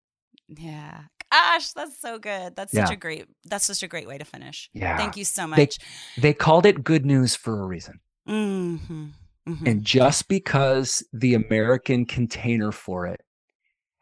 Yeah. 0.47 1.01
Gosh, 1.31 1.71
that's 1.73 1.99
so 2.01 2.17
good. 2.17 2.55
That's 2.55 2.71
such 2.71 2.89
Yeah. 2.89 2.93
a 2.93 2.97
great 2.97 3.25
that's 3.45 3.65
such 3.65 3.83
a 3.83 3.87
great 3.87 4.07
way 4.07 4.17
to 4.17 4.25
finish. 4.25 4.69
Yeah. 4.73 4.97
Thank 4.97 5.15
you 5.15 5.25
so 5.25 5.43
They- 5.43 5.47
much. 5.63 5.77
They 6.17 6.33
called 6.33 6.65
it 6.65 6.83
good 6.83 7.05
news 7.05 7.35
for 7.35 7.61
a 7.61 7.65
reason. 7.67 7.99
Mm-hmm. 8.27 9.07
Mm-hmm. 9.47 9.65
And 9.67 9.83
just 9.83 10.27
because 10.27 11.03
the 11.13 11.33
American 11.35 12.05
container 12.05 12.71
for 12.71 13.05
it 13.07 13.21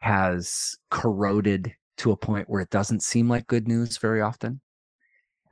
has 0.00 0.76
corroded 0.90 1.72
to 1.98 2.12
a 2.12 2.16
point 2.16 2.48
where 2.48 2.60
it 2.60 2.70
doesn't 2.70 3.02
seem 3.02 3.28
like 3.28 3.46
good 3.46 3.66
news 3.66 3.98
very 3.98 4.20
often, 4.20 4.60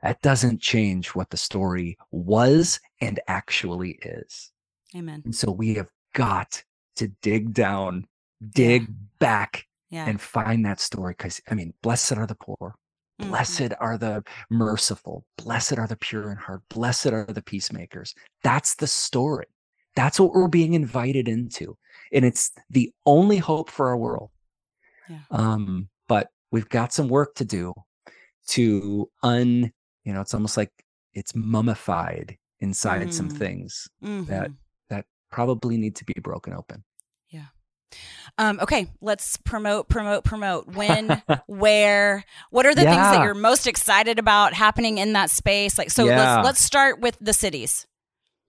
that 0.01 0.21
doesn't 0.21 0.61
change 0.61 1.09
what 1.09 1.29
the 1.29 1.37
story 1.37 1.97
was 2.11 2.79
and 3.01 3.19
actually 3.27 3.99
is. 4.03 4.51
Amen. 4.95 5.21
And 5.25 5.35
so 5.35 5.51
we 5.51 5.73
have 5.75 5.89
got 6.13 6.63
to 6.97 7.09
dig 7.21 7.53
down, 7.53 8.07
dig 8.49 8.87
back, 9.19 9.65
Yeah. 9.89 10.07
and 10.07 10.19
find 10.19 10.65
that 10.65 10.79
story. 10.79 11.13
Because, 11.17 11.41
I 11.49 11.55
mean, 11.55 11.73
blessed 11.81 12.13
are 12.13 12.27
the 12.27 12.35
poor. 12.35 12.75
Mhm. 13.21 13.29
Blessed 13.29 13.73
are 13.79 13.97
the 13.97 14.23
merciful. 14.49 15.25
Blessed 15.37 15.77
are 15.77 15.87
the 15.87 15.95
pure 15.97 16.31
in 16.31 16.37
heart. 16.37 16.61
Blessed 16.69 17.07
are 17.07 17.25
the 17.25 17.41
peacemakers. 17.41 18.13
That's 18.43 18.75
the 18.75 18.87
story. 18.87 19.47
That's 19.95 20.19
what 20.19 20.33
we're 20.33 20.47
being 20.47 20.73
invited 20.73 21.27
into. 21.27 21.77
And 22.13 22.23
it's 22.23 22.51
the 22.69 22.93
only 23.05 23.37
hope 23.37 23.69
for 23.71 23.87
our 23.87 23.97
world. 23.97 24.29
Yeah. 25.09 25.21
Um, 25.31 25.89
but 26.07 26.29
we've 26.51 26.69
got 26.69 26.93
some 26.93 27.07
work 27.07 27.33
to 27.35 27.45
do 27.45 27.73
to 28.47 29.09
un, 29.23 29.71
you 30.03 30.13
know, 30.13 30.21
it's 30.21 30.33
almost 30.33 30.55
like 30.57 30.71
it's 31.13 31.33
mummified 31.35 32.37
inside 32.59 33.13
some 33.13 33.29
Mm. 33.29 33.37
things 33.37 33.87
Mhm. 34.03 34.27
that 34.27 34.51
that 34.51 34.51
probably 35.31 35.77
need 35.77 35.95
to 35.97 36.05
be 36.05 36.13
broken 36.21 36.53
open. 36.53 36.83
Yeah. 37.29 37.45
Um, 38.37 38.59
okay, 38.61 38.87
let's 39.01 39.37
promote, 39.37 39.89
promote, 39.89 40.23
promote. 40.23 40.67
When, 40.75 41.21
where, 41.47 42.23
what 42.51 42.65
are 42.65 42.75
the 42.75 42.81
things 42.81 42.95
that 42.95 43.23
you're 43.23 43.33
most 43.33 43.67
excited 43.67 44.19
about 44.19 44.53
happening 44.53 44.97
in 44.97 45.13
that 45.13 45.29
space? 45.29 45.77
Like, 45.77 45.91
so 45.91 46.05
Yeah. 46.05 46.35
let's 46.35 46.45
let's 46.45 46.61
start 46.63 46.99
with 46.99 47.17
the 47.19 47.33
cities. 47.33 47.87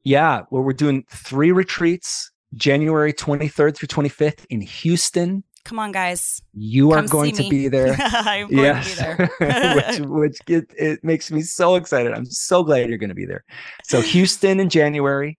Yeah, 0.04 0.42
well, 0.50 0.62
we're 0.62 0.72
doing 0.72 1.04
three 1.10 1.52
retreats, 1.52 2.30
January 2.54 3.12
23rd 3.12 3.76
through 3.76 3.88
25th 3.88 4.46
in 4.48 4.60
Houston. 4.60 5.44
Come 5.64 5.78
on, 5.78 5.92
guys. 5.92 6.40
You 6.54 6.92
are 6.92 6.96
Come 6.96 7.08
see 7.08 7.12
going 7.12 7.34
to 7.34 7.48
be 7.50 7.68
there. 7.76 7.94
I'm 7.98 8.48
going 8.48 8.64
yes, 8.64 8.96
to 8.96 9.28
be 9.38 9.44
there. 9.44 9.74
which 9.76 10.00
which 10.00 10.38
it, 10.46 10.72
it 10.78 11.04
makes 11.04 11.30
me 11.30 11.42
so 11.42 11.74
excited. 11.74 12.14
I'm 12.14 12.24
so 12.24 12.62
glad 12.62 12.88
you're 12.88 12.96
going 12.96 13.10
to 13.10 13.14
be 13.14 13.26
there. 13.26 13.44
So 13.84 14.00
Houston 14.00 14.60
in 14.60 14.70
January, 14.70 15.36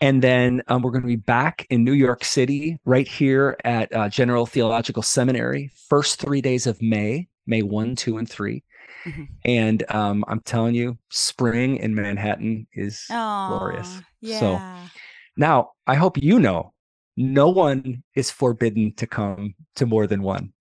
and 0.00 0.22
then 0.22 0.62
um, 0.68 0.82
we're 0.82 0.90
going 0.92 1.02
to 1.02 1.08
be 1.08 1.16
back 1.16 1.66
in 1.70 1.84
New 1.84 1.92
York 1.92 2.24
City, 2.24 2.78
right 2.84 3.08
here 3.08 3.56
at 3.64 3.92
uh, 3.94 4.08
General 4.08 4.46
Theological 4.46 5.02
Seminary, 5.02 5.70
first 5.88 6.20
three 6.20 6.40
days 6.40 6.66
of 6.66 6.80
May, 6.82 7.28
May 7.46 7.62
one, 7.62 7.96
two, 7.96 8.18
and 8.18 8.28
3 8.28 8.62
Mhm. 9.06 9.28
And 9.44 9.90
um, 9.90 10.24
I'm 10.28 10.40
telling 10.40 10.74
you, 10.74 10.98
spring 11.10 11.76
in 11.76 11.94
Manhattan 11.94 12.66
is 12.72 13.04
glorious. 13.46 14.02
Yeah. 14.20 14.40
So 14.40 14.64
now 15.36 15.70
I 15.86 15.94
hope 15.94 16.18
you 16.18 16.38
know 16.40 16.72
no 17.16 17.48
one 17.48 18.02
is 18.14 18.30
forbidden 18.30 18.92
to 18.96 19.06
come 19.06 19.54
to 19.76 19.86
more 19.86 20.06
than 20.06 20.22
one. 20.22 20.52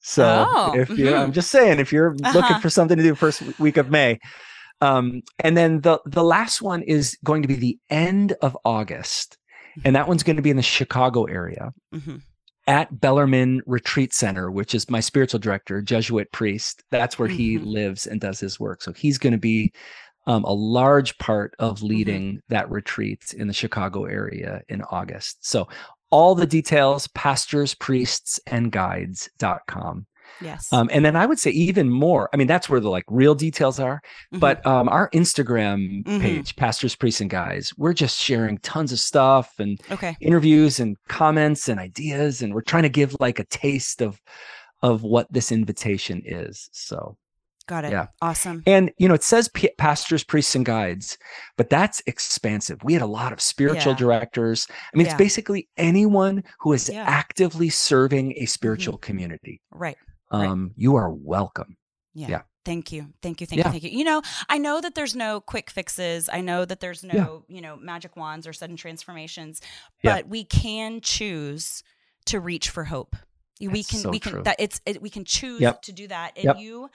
So 0.00 0.44
Oh, 0.56 0.72
if 0.74 0.98
you, 0.98 1.14
I'm 1.14 1.30
mhm. 1.30 1.34
just 1.34 1.50
saying, 1.50 1.78
if 1.80 1.92
you're 1.92 2.14
Uh-huh. 2.22 2.32
looking 2.34 2.58
for 2.58 2.70
something 2.70 2.96
to 2.96 3.02
do 3.02 3.14
first 3.14 3.42
week 3.58 3.76
of 3.78 3.90
May, 3.90 4.18
um, 4.80 5.22
and 5.38 5.56
then 5.56 5.80
the 5.80 6.00
the 6.06 6.24
last 6.24 6.60
one 6.62 6.82
is 6.82 7.16
going 7.24 7.42
to 7.42 7.48
be 7.48 7.54
the 7.54 7.78
end 7.90 8.32
of 8.42 8.56
August, 8.64 9.36
and 9.84 9.94
that 9.96 10.08
one's 10.08 10.22
going 10.22 10.36
to 10.36 10.42
be 10.42 10.50
in 10.50 10.56
the 10.56 10.62
Chicago 10.62 11.24
area 11.24 11.72
Mhm. 11.94 12.22
at 12.66 13.00
Bellarmine 13.00 13.60
Retreat 13.66 14.12
Center, 14.14 14.50
which 14.50 14.74
is 14.74 14.88
my 14.90 15.00
spiritual 15.00 15.40
director, 15.40 15.82
Jesuit 15.82 16.30
priest. 16.32 16.82
That's 16.90 17.18
where 17.18 17.28
he 17.28 17.58
Mhm. 17.58 17.66
lives 17.66 18.06
and 18.06 18.20
does 18.20 18.40
his 18.40 18.58
work. 18.60 18.82
So 18.82 18.92
he's 18.92 19.18
going 19.18 19.32
to 19.34 19.38
be 19.38 19.72
um, 20.26 20.42
a 20.44 20.52
large 20.54 21.18
part 21.18 21.54
of 21.58 21.76
Mm-hmm. 21.76 21.86
leading 21.86 22.40
that 22.48 22.70
retreat 22.70 23.34
in 23.36 23.46
the 23.46 23.52
Chicago 23.52 24.06
area 24.06 24.62
in 24.70 24.80
August. 24.90 25.46
So 25.46 25.68
all 26.10 26.34
the 26.34 26.46
details, 26.46 27.08
pastors, 27.08 27.74
priests, 27.74 28.40
and 28.46 28.72
guides.com. 28.72 30.06
Yes. 30.40 30.72
Um, 30.72 30.88
and 30.92 31.04
then 31.04 31.16
I 31.16 31.26
would 31.26 31.38
say 31.38 31.50
even 31.50 31.90
more. 31.90 32.28
I 32.32 32.36
mean, 32.36 32.46
that's 32.46 32.68
where 32.68 32.80
the 32.80 32.90
like 32.90 33.04
real 33.08 33.34
details 33.34 33.78
are. 33.80 34.00
Mhm. 34.34 34.40
But 34.40 34.64
um, 34.66 34.88
our 34.88 35.10
Instagram 35.10 36.02
Mhm. 36.04 36.20
page, 36.20 36.56
Pastors, 36.56 36.94
Priests, 36.96 37.20
and 37.20 37.30
Guides, 37.30 37.72
we're 37.76 37.92
just 37.94 38.18
sharing 38.18 38.58
tons 38.58 38.92
of 38.92 38.98
stuff 39.00 39.52
and 39.58 39.80
okay. 39.90 40.16
interviews 40.20 40.80
and 40.80 40.96
comments 41.08 41.68
and 41.68 41.78
ideas 41.80 42.42
and 42.42 42.54
we're 42.54 42.60
trying 42.62 42.82
to 42.84 42.88
give 42.88 43.16
like 43.20 43.38
a 43.38 43.44
taste 43.44 44.00
of 44.02 44.20
of 44.82 45.02
what 45.02 45.32
this 45.32 45.50
invitation 45.50 46.20
is 46.24 46.68
so 46.72 47.16
Got 47.66 47.86
it. 47.86 47.92
yeah. 47.92 48.08
Awesome. 48.20 48.62
and 48.66 48.90
you 48.98 49.08
know 49.08 49.14
it 49.14 49.22
says 49.22 49.48
p- 49.48 49.70
pastors 49.78 50.22
priests 50.22 50.54
and 50.54 50.66
guides 50.66 51.16
but 51.56 51.70
that's 51.70 52.02
expansive 52.06 52.78
we 52.84 52.92
had 52.92 53.00
a 53.00 53.06
lot 53.06 53.32
of 53.32 53.40
spiritual 53.40 53.92
Yeah. 53.92 53.98
directors 53.98 54.66
i 54.92 54.96
mean 54.98 55.06
Yeah. 55.06 55.12
it's 55.12 55.18
basically 55.18 55.68
anyone 55.78 56.42
who 56.60 56.74
is 56.74 56.90
Yeah. 56.90 57.04
actively 57.06 57.70
serving 57.70 58.34
a 58.36 58.44
spiritual 58.46 58.98
community 58.98 59.62
Right. 59.70 59.96
Right. 60.34 60.48
um 60.48 60.72
you 60.76 60.96
are 60.96 61.10
welcome 61.10 61.76
Yeah. 62.14 62.28
Yeah. 62.28 62.42
Thank 62.64 62.92
you. 62.92 63.12
Thank 63.20 63.40
you. 63.42 63.46
Thank 63.46 63.58
Yeah. 63.58 63.66
you. 63.66 63.72
Thank 63.72 63.84
you. 63.84 63.90
You 63.90 64.04
know, 64.04 64.22
I 64.48 64.56
know 64.56 64.80
that 64.80 64.94
there's 64.94 65.14
no 65.14 65.40
quick 65.42 65.68
fixes. 65.68 66.30
I 66.32 66.40
know 66.40 66.64
that 66.64 66.80
there's 66.80 67.04
no, 67.04 67.44
you 67.46 67.60
know, 67.60 67.76
magic 67.76 68.16
wands 68.16 68.46
or 68.46 68.54
sudden 68.54 68.76
transformations, 68.76 69.60
Yeah. 70.02 70.14
but 70.16 70.28
we 70.28 70.44
can 70.44 71.02
choose 71.02 71.82
to 72.26 72.40
reach 72.40 72.70
for 72.70 72.84
hope. 72.84 73.16
We 73.60 73.84
can 73.84 73.98
so 73.98 74.08
we 74.10 74.18
can 74.18 74.32
true. 74.32 74.42
that 74.44 74.56
it's 74.58 74.80
it, 74.86 75.02
we 75.02 75.10
can 75.10 75.24
choose 75.26 75.60
Yep. 75.60 75.82
to 75.82 75.92
do 75.92 76.08
that. 76.08 76.32
And 76.36 76.44
Yep. 76.44 76.56
you 76.58 76.88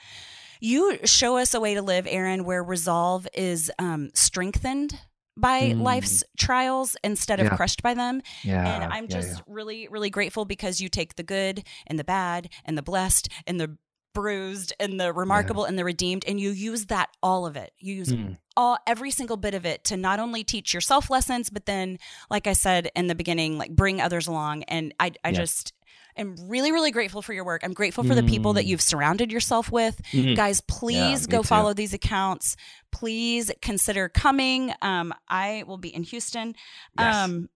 you 0.60 0.98
show 1.06 1.36
us 1.38 1.54
a 1.54 1.60
way 1.60 1.74
to 1.74 1.82
live, 1.82 2.04
Aaron, 2.08 2.44
where 2.44 2.64
resolve 2.64 3.28
is 3.32 3.70
um 3.78 4.10
strengthened 4.12 4.98
by 5.36 5.70
Mm. 5.72 5.80
life's 5.80 6.24
trials 6.36 6.96
instead 7.04 7.40
of 7.40 7.46
Yeah. 7.46 7.56
crushed 7.56 7.82
by 7.82 7.94
them. 7.94 8.20
yeah 8.42 8.66
And 8.66 8.84
I'm 8.92 9.04
yeah, 9.08 9.20
just 9.20 9.42
really, 9.46 9.88
really 9.88 10.10
grateful 10.10 10.44
because 10.44 10.80
you 10.80 10.88
take 10.88 11.16
the 11.16 11.22
good 11.22 11.64
and 11.86 11.98
the 11.98 12.04
bad 12.04 12.48
and 12.64 12.76
the 12.76 12.82
blessed 12.82 13.28
and 13.46 13.60
the 13.60 13.76
bruised 14.12 14.72
and 14.80 14.98
the 14.98 15.12
remarkable 15.12 15.64
and 15.64 15.78
the 15.78 15.84
redeemed 15.84 16.24
and 16.26 16.40
you 16.40 16.50
use 16.50 16.86
that 16.86 17.10
all 17.22 17.46
of 17.46 17.56
it. 17.56 17.72
You 17.78 17.94
use 17.94 18.08
Mm. 18.12 18.38
all 18.56 18.76
every 18.86 19.12
single 19.12 19.36
bit 19.36 19.54
of 19.54 19.64
it 19.64 19.84
to 19.84 19.96
not 19.96 20.18
only 20.18 20.42
teach 20.42 20.74
yourself 20.74 21.08
lessons, 21.10 21.48
but 21.48 21.64
then, 21.66 21.96
like 22.28 22.48
I 22.48 22.52
said 22.52 22.90
in 22.96 23.06
the 23.06 23.14
beginning, 23.14 23.56
like 23.56 23.70
bring 23.76 24.00
others 24.00 24.26
along. 24.26 24.64
And 24.64 24.92
I 24.98 25.12
I 25.24 25.30
just 25.30 25.72
am 26.16 26.36
really, 26.48 26.72
really 26.72 26.90
grateful 26.90 27.22
for 27.22 27.32
your 27.32 27.44
work. 27.44 27.62
I'm 27.64 27.72
grateful 27.72 28.04
for 28.04 28.14
the 28.14 28.22
people 28.22 28.52
that 28.54 28.64
Mm. 28.64 28.68
you've 28.68 28.82
surrounded 28.82 29.30
yourself 29.32 29.70
with. 29.72 30.00
Mhm. 30.12 30.36
Guys, 30.36 30.60
please 30.60 31.26
me 31.26 31.30
go 31.32 31.42
follow 31.42 31.72
these 31.74 31.92
accounts. 31.94 32.56
Please 32.92 33.50
consider 33.62 34.08
coming. 34.08 34.72
Um, 34.82 35.12
I 35.28 35.64
will 35.66 35.78
be 35.78 35.94
in 35.94 36.02
Houston. 36.02 36.54
Yes. 36.98 37.14
Um, 37.14 37.48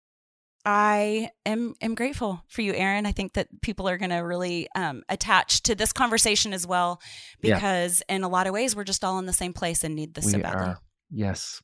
I 0.65 1.31
am 1.45 1.75
am 1.81 1.97
grateful 1.97 2.45
for 2.47 2.63
you, 2.63 2.73
Aaron. 2.73 3.05
I 3.05 3.11
think 3.11 3.33
that 3.33 3.49
people 3.63 3.89
are 3.89 3.99
going 3.99 4.11
to 4.11 4.19
really 4.19 4.69
um, 4.77 5.03
attach 5.09 5.63
to 5.65 5.75
this 5.75 5.93
conversation 5.93 6.53
as 6.53 6.65
well, 6.67 7.01
Yeah. 7.43 7.57
because 7.57 8.01
in 8.09 8.23
a 8.23 8.29
lot 8.29 8.47
of 8.47 8.53
ways 8.53 8.77
we're 8.77 8.85
just 8.85 9.03
all 9.03 9.19
in 9.19 9.27
the 9.27 9.33
same 9.33 9.53
place 9.53 9.83
and 9.83 9.97
need 9.97 10.15
this 10.15 10.31
so 10.31 10.39
badly. 10.39 10.67
are 10.69 10.79
yes 11.11 11.61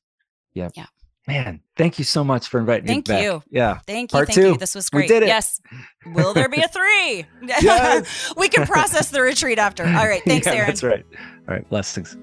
yeah 0.53 0.69
Yeah. 0.75 0.87
Man 1.29 1.61
thank 1.77 1.99
you 1.99 2.05
so 2.05 2.25
much 2.25 2.49
for 2.49 2.59
inviting 2.59 2.87
Thank 2.87 3.07
me 3.07 3.15
back 3.15 3.23
Thank 3.23 3.25
you. 3.25 3.43
yeah 3.51 3.79
Thank 3.87 4.11
you, 4.11 4.17
Part 4.17 4.27
thank 4.29 4.35
two. 4.35 4.49
you. 4.53 4.57
This 4.57 4.75
was 4.75 4.89
great. 4.91 5.03
We 5.03 5.07
did 5.09 5.23
it. 5.23 5.27
Yes. 5.29 5.61
Will 6.07 6.35
there 6.35 6.49
be 6.49 6.61
a 6.61 6.69
three? 6.69 7.27
Yes. 7.43 8.33
we 8.37 8.49
can 8.49 8.67
process 8.67 9.11
the 9.11 9.21
retreat 9.23 9.59
after. 9.59 9.85
All 9.85 10.09
right. 10.09 10.23
Thanks, 10.27 10.47
yeah, 10.47 10.55
Aaron. 10.55 10.67
That's 10.67 10.83
right. 10.83 11.05
All 11.49 11.55
right. 11.55 11.69
Blessings. 11.69 12.17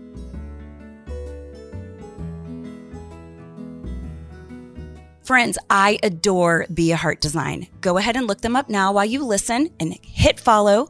Friends, 5.24 5.58
I 5.70 5.98
adore 6.04 6.68
Be 6.74 6.92
a 6.92 6.96
Heart 6.96 7.22
Design. 7.22 7.68
Go 7.82 7.98
ahead 7.98 8.16
and 8.16 8.28
look 8.28 8.42
them 8.42 8.56
up 8.56 8.70
now 8.70 8.92
while 8.94 9.06
you 9.06 9.24
listen 9.26 9.70
and 9.80 9.98
hit 10.04 10.40
follow. 10.40 10.90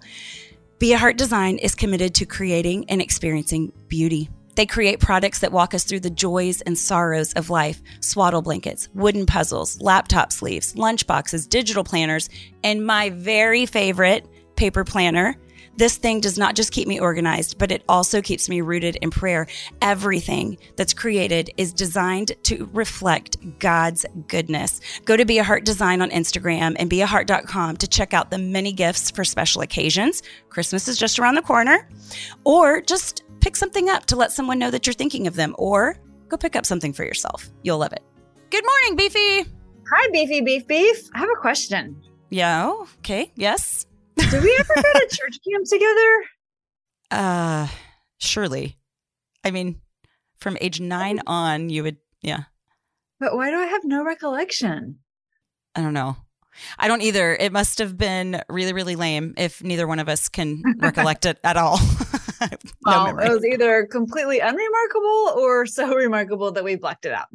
Be 0.78 0.91
a 0.91 0.97
Heart 0.97 1.18
Design 1.18 1.57
is 1.57 1.74
committed 1.74 2.13
to 2.16 2.26
creating 2.26 2.89
and 2.89 3.01
experiencing 3.01 3.72
beauty. 3.88 4.30
They 4.56 4.66
create 4.66 4.99
products 4.99 5.39
that 5.39 5.51
walk 5.51 5.74
us 5.74 5.84
through 5.84 5.99
the 6.01 6.10
joys 6.10 6.62
and 6.62 6.78
sorrows 6.78 7.34
of 7.34 7.49
life 7.49 7.82
swaddle 7.99 8.41
blankets, 8.41 8.89
wooden 8.93 9.26
puzzles, 9.26 9.80
laptop 9.82 10.32
sleeves, 10.32 10.76
lunch 10.76 11.06
boxes, 11.08 11.47
digital 11.47 11.84
planners, 11.84 12.30
and 12.64 12.86
my 12.86 13.10
very 13.10 13.66
favorite 13.66 14.28
paper 14.56 14.84
planner, 14.84 15.36
This 15.78 15.97
thing 15.97 16.22
does 16.22 16.38
not 16.38 16.56
just 16.56 16.72
keep 16.72 16.88
me 16.88 17.01
organized, 17.01 17.58
but 17.58 17.70
it 17.70 17.84
also 17.89 18.22
keeps 18.22 18.47
me 18.47 18.62
rooted 18.62 18.95
in 19.01 19.12
prayer. 19.12 19.45
Everything 19.82 20.58
that's 20.78 20.93
created 20.93 21.49
is 21.58 21.74
designed 21.74 22.32
to 22.43 22.70
reflect 22.72 23.60
God's 23.60 24.06
goodness. 24.30 24.80
Go 25.03 25.18
to 25.18 25.26
Be 25.26 25.38
a 25.38 25.43
Heart 25.43 25.66
Design 25.66 26.01
on 26.01 26.12
Instagram 26.12 26.78
and 26.80 26.89
beaheart.com 26.89 27.76
to 27.78 27.88
check 27.89 28.14
out 28.14 28.32
the 28.32 28.38
many 28.38 28.72
gifts 28.72 29.12
for 29.12 29.26
special 29.26 29.62
occasions. 29.62 30.24
Christmas 30.47 30.88
is 30.88 30.97
just 30.97 31.20
around 31.20 31.36
the 31.36 31.41
corner. 31.41 31.89
Or 32.45 32.80
just 32.80 33.24
pick 33.45 33.55
something 33.55 33.91
up 33.91 34.07
to 34.07 34.15
let 34.15 34.31
someone 34.31 34.57
know 34.57 34.71
that 34.71 34.87
you're 34.87 34.93
thinking 34.95 35.27
of 35.27 35.35
them, 35.35 35.55
or 35.59 35.95
go 36.29 36.35
pick 36.35 36.55
up 36.55 36.65
something 36.65 36.91
for 36.91 37.05
yourself. 37.05 37.47
You'll 37.61 37.77
love 37.77 37.93
it. 37.93 38.01
Good 38.49 38.65
morning, 38.65 38.95
Beefy. 38.95 39.47
Hi, 39.93 40.09
Beefy 40.11 40.41
Beef 40.41 40.65
Beef. 40.65 41.07
I 41.13 41.19
have 41.19 41.29
a 41.29 41.39
question. 41.39 42.01
Yeah. 42.31 42.73
Okay. 42.97 43.31
Yes. 43.35 43.85
Did 44.17 44.41
we 44.41 44.57
ever 44.59 44.73
go 44.73 44.81
to 44.81 45.07
church 45.11 45.37
camp 45.47 45.67
together? 45.69 46.23
Uh, 47.11 47.67
surely. 48.17 48.79
I 49.43 49.51
mean, 49.51 49.79
from 50.39 50.57
age 50.59 50.79
nine 50.79 51.21
on, 51.27 51.69
you 51.69 51.83
would, 51.83 51.97
yeah. 52.23 52.45
But 53.19 53.35
why 53.35 53.51
do 53.51 53.57
I 53.57 53.67
have 53.67 53.83
no 53.83 54.03
recollection? 54.03 55.01
I 55.75 55.81
don't 55.81 55.93
know. 55.93 56.17
I 56.78 56.88
don't 56.88 57.01
either. 57.01 57.36
It 57.36 57.51
must 57.51 57.80
have 57.80 57.97
been 57.97 58.41
really, 58.49 58.74
really 58.74 58.95
lame 58.95 59.34
if 59.38 59.64
neither 59.64 59.88
one 59.88 59.99
of 59.99 60.10
us 60.10 60.30
can 60.30 60.62
recollect 60.78 61.26
it 61.26 61.39
at 61.43 61.58
all. 61.58 61.80
no 62.41 62.47
well, 62.86 63.06
memory. 63.08 63.26
it 63.26 63.32
was 63.32 63.45
either 63.45 63.86
completely 63.86 64.39
unremarkable 64.39 65.34
or 65.38 65.66
so 65.66 65.93
remarkable 65.95 66.51
that 66.51 66.64
we 66.64 66.76
blacked 66.76 67.06
it 67.06 67.12
out. 67.12 67.28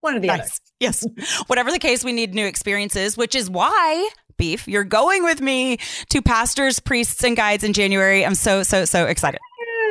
One 0.00 0.16
of 0.16 0.22
the 0.22 0.30
other. 0.30 0.44
Yes. 0.80 1.06
Whatever 1.46 1.72
the 1.72 1.78
case, 1.78 2.04
we 2.04 2.12
need 2.12 2.34
new 2.34 2.46
experiences, 2.46 3.16
which 3.16 3.34
is 3.34 3.48
why, 3.48 4.10
Beef, 4.36 4.68
you're 4.68 4.84
going 4.84 5.24
with 5.24 5.40
me 5.40 5.78
to 6.10 6.20
pastors, 6.20 6.78
priests, 6.78 7.24
and 7.24 7.34
guides 7.34 7.64
in 7.64 7.72
January. 7.72 8.24
I'm 8.24 8.34
so, 8.34 8.62
so, 8.62 8.84
so 8.84 9.06
excited. 9.06 9.40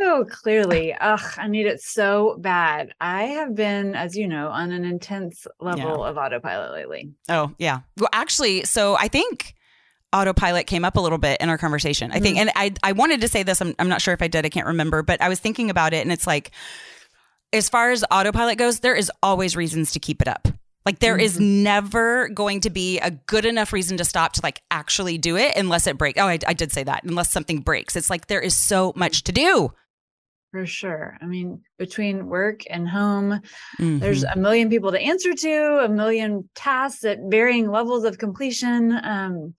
Oh, 0.05 0.25
clearly. 0.29 0.93
Ugh, 0.93 1.33
I 1.37 1.47
need 1.47 1.65
it 1.65 1.81
so 1.81 2.35
bad. 2.39 2.93
I 2.99 3.23
have 3.23 3.55
been, 3.55 3.95
as 3.95 4.17
you 4.17 4.27
know, 4.27 4.49
on 4.49 4.71
an 4.73 4.83
intense 4.83 5.47
level 5.61 6.03
of 6.03 6.17
autopilot 6.17 6.73
lately. 6.73 7.11
Oh, 7.29 7.53
yeah. 7.57 7.79
Well, 7.97 8.09
actually, 8.11 8.65
so 8.65 8.95
I 8.97 9.07
think 9.07 9.55
autopilot 10.11 10.67
came 10.67 10.83
up 10.83 10.97
a 10.97 10.99
little 10.99 11.17
bit 11.17 11.39
in 11.39 11.47
our 11.49 11.57
conversation. 11.57 12.11
I 12.11 12.19
think, 12.19 12.37
Mhm. 12.37 12.41
and 12.41 12.51
I, 12.55 12.73
I 12.83 12.91
wanted 12.91 13.21
to 13.21 13.27
say 13.29 13.43
this. 13.43 13.61
I'm, 13.61 13.73
I'm 13.79 13.87
not 13.87 14.01
sure 14.01 14.13
if 14.13 14.21
I 14.21 14.27
did. 14.27 14.45
I 14.45 14.49
can't 14.49 14.67
remember, 14.67 15.03
but 15.03 15.21
I 15.21 15.29
was 15.29 15.39
thinking 15.39 15.69
about 15.69 15.93
it, 15.93 16.01
and 16.01 16.11
it's 16.11 16.27
like, 16.27 16.51
as 17.53 17.69
far 17.69 17.91
as 17.91 18.03
autopilot 18.11 18.57
goes, 18.57 18.81
there 18.81 18.95
is 18.95 19.11
always 19.23 19.55
reasons 19.55 19.93
to 19.93 19.99
keep 19.99 20.21
it 20.21 20.27
up. 20.27 20.47
Like 20.85 20.99
there 20.99 21.17
is 21.17 21.39
never 21.39 22.27
going 22.27 22.59
to 22.61 22.69
be 22.69 22.99
a 22.99 23.09
good 23.09 23.45
enough 23.45 23.71
reason 23.71 23.95
to 23.97 24.03
stop 24.03 24.33
to 24.33 24.41
like 24.43 24.61
actually 24.69 25.17
do 25.17 25.37
it 25.37 25.55
unless 25.55 25.87
it 25.87 25.97
breaks. 25.97 26.19
Oh, 26.19 26.25
I, 26.27 26.39
I 26.45 26.51
did 26.53 26.73
say 26.73 26.83
that. 26.83 27.05
Unless 27.05 27.31
something 27.31 27.61
breaks, 27.61 27.95
it's 27.95 28.09
like 28.09 28.27
there 28.27 28.41
is 28.41 28.53
so 28.53 28.91
much 28.97 29.23
to 29.23 29.31
do. 29.31 29.71
For 30.53 30.67
sure. 30.67 31.17
I 31.19 31.25
mean, 31.25 31.63
between 31.79 32.27
work 32.27 32.61
and 32.69 32.87
home, 32.87 33.41
Mm-hmm. 33.79 33.97
there's 33.99 34.23
a 34.23 34.37
million 34.37 34.69
people 34.69 34.91
to 34.91 34.99
answer 35.01 35.33
to, 35.33 35.79
a 35.83 35.89
million 35.89 36.47
tasks 36.53 37.03
at 37.03 37.17
varying 37.25 37.71
levels 37.71 38.03
of 38.03 38.19
completion. 38.19 38.91
Um, 39.03 39.55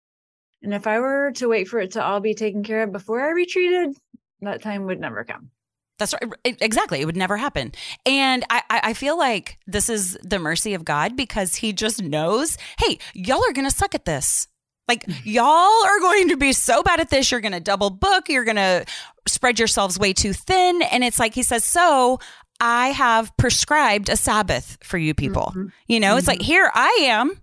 and 0.62 0.72
if 0.72 0.86
I 0.86 1.00
were 1.00 1.32
to 1.32 1.48
wait 1.48 1.66
for 1.66 1.80
it 1.80 1.90
to 1.92 2.02
all 2.04 2.20
be 2.20 2.34
taken 2.34 2.62
care 2.62 2.84
of 2.84 2.92
before 2.92 3.20
I 3.20 3.30
retreated, 3.32 3.96
that 4.42 4.62
time 4.62 4.84
would 4.84 5.00
never 5.00 5.24
come. 5.24 5.50
That's 5.98 6.14
right. 6.14 6.32
Exactly. 6.44 7.00
It 7.00 7.06
would 7.06 7.16
never 7.16 7.36
happen. 7.36 7.72
And 8.06 8.44
I, 8.48 8.62
I 8.70 8.80
I 8.84 8.94
feel 8.94 9.18
like 9.18 9.58
this 9.66 9.88
is 9.88 10.16
the 10.22 10.38
mercy 10.38 10.74
of 10.74 10.84
God 10.84 11.16
because 11.16 11.56
he 11.56 11.72
just 11.72 12.02
knows, 12.02 12.56
hey, 12.78 12.98
y'all 13.14 13.44
are 13.48 13.52
going 13.52 13.68
to 13.68 13.74
suck 13.74 13.94
at 13.96 14.04
this. 14.04 14.46
Like, 14.86 15.04
y'all 15.24 15.84
are 15.84 16.00
going 16.00 16.28
to 16.28 16.36
be 16.36 16.52
so 16.52 16.82
bad 16.82 17.00
at 17.00 17.10
this. 17.10 17.30
You're 17.30 17.40
going 17.40 17.52
to 17.52 17.60
double 17.60 17.90
book. 17.90 18.28
You're 18.28 18.44
going 18.44 18.56
to 18.56 18.84
spread 19.26 19.58
yourselves 19.58 19.98
way 19.98 20.12
too 20.12 20.32
thin. 20.32 20.82
And 20.82 21.02
it's 21.02 21.18
like, 21.18 21.34
he 21.34 21.42
says, 21.42 21.64
so 21.64 22.18
I 22.60 22.88
have 22.88 23.34
prescribed 23.36 24.08
a 24.08 24.16
Sabbath 24.16 24.76
for 24.82 24.98
you 24.98 25.14
people. 25.14 25.52
Mhm. 25.56 25.72
You 25.88 26.00
know, 26.00 26.16
it's 26.16 26.28
like, 26.28 26.42
here 26.42 26.70
I 26.74 26.98
am 27.02 27.40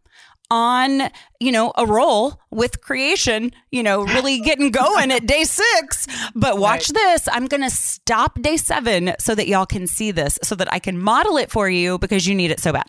on, 0.51 1.09
you 1.39 1.51
know, 1.51 1.71
a 1.77 1.85
roll 1.85 2.39
with 2.51 2.81
creation, 2.81 3.51
you 3.71 3.81
know, 3.81 4.03
really 4.03 4.39
getting 4.41 4.69
going 4.69 5.09
at 5.11 5.25
day 5.25 5.43
six. 5.45 6.07
But 6.35 6.57
watch 6.59 6.89
this. 6.89 7.27
I'm 7.31 7.47
going 7.47 7.63
to 7.63 7.69
stop 7.69 8.39
day 8.41 8.57
seven 8.57 9.13
so 9.17 9.33
that 9.33 9.47
y'all 9.47 9.65
can 9.65 9.87
see 9.87 10.11
this, 10.11 10.37
so 10.43 10.53
that 10.55 10.71
I 10.71 10.77
can 10.79 10.99
model 10.99 11.37
it 11.37 11.49
for 11.49 11.69
you 11.69 11.97
because 11.97 12.27
you 12.27 12.35
need 12.35 12.51
it 12.51 12.59
so 12.59 12.71
bad. 12.73 12.85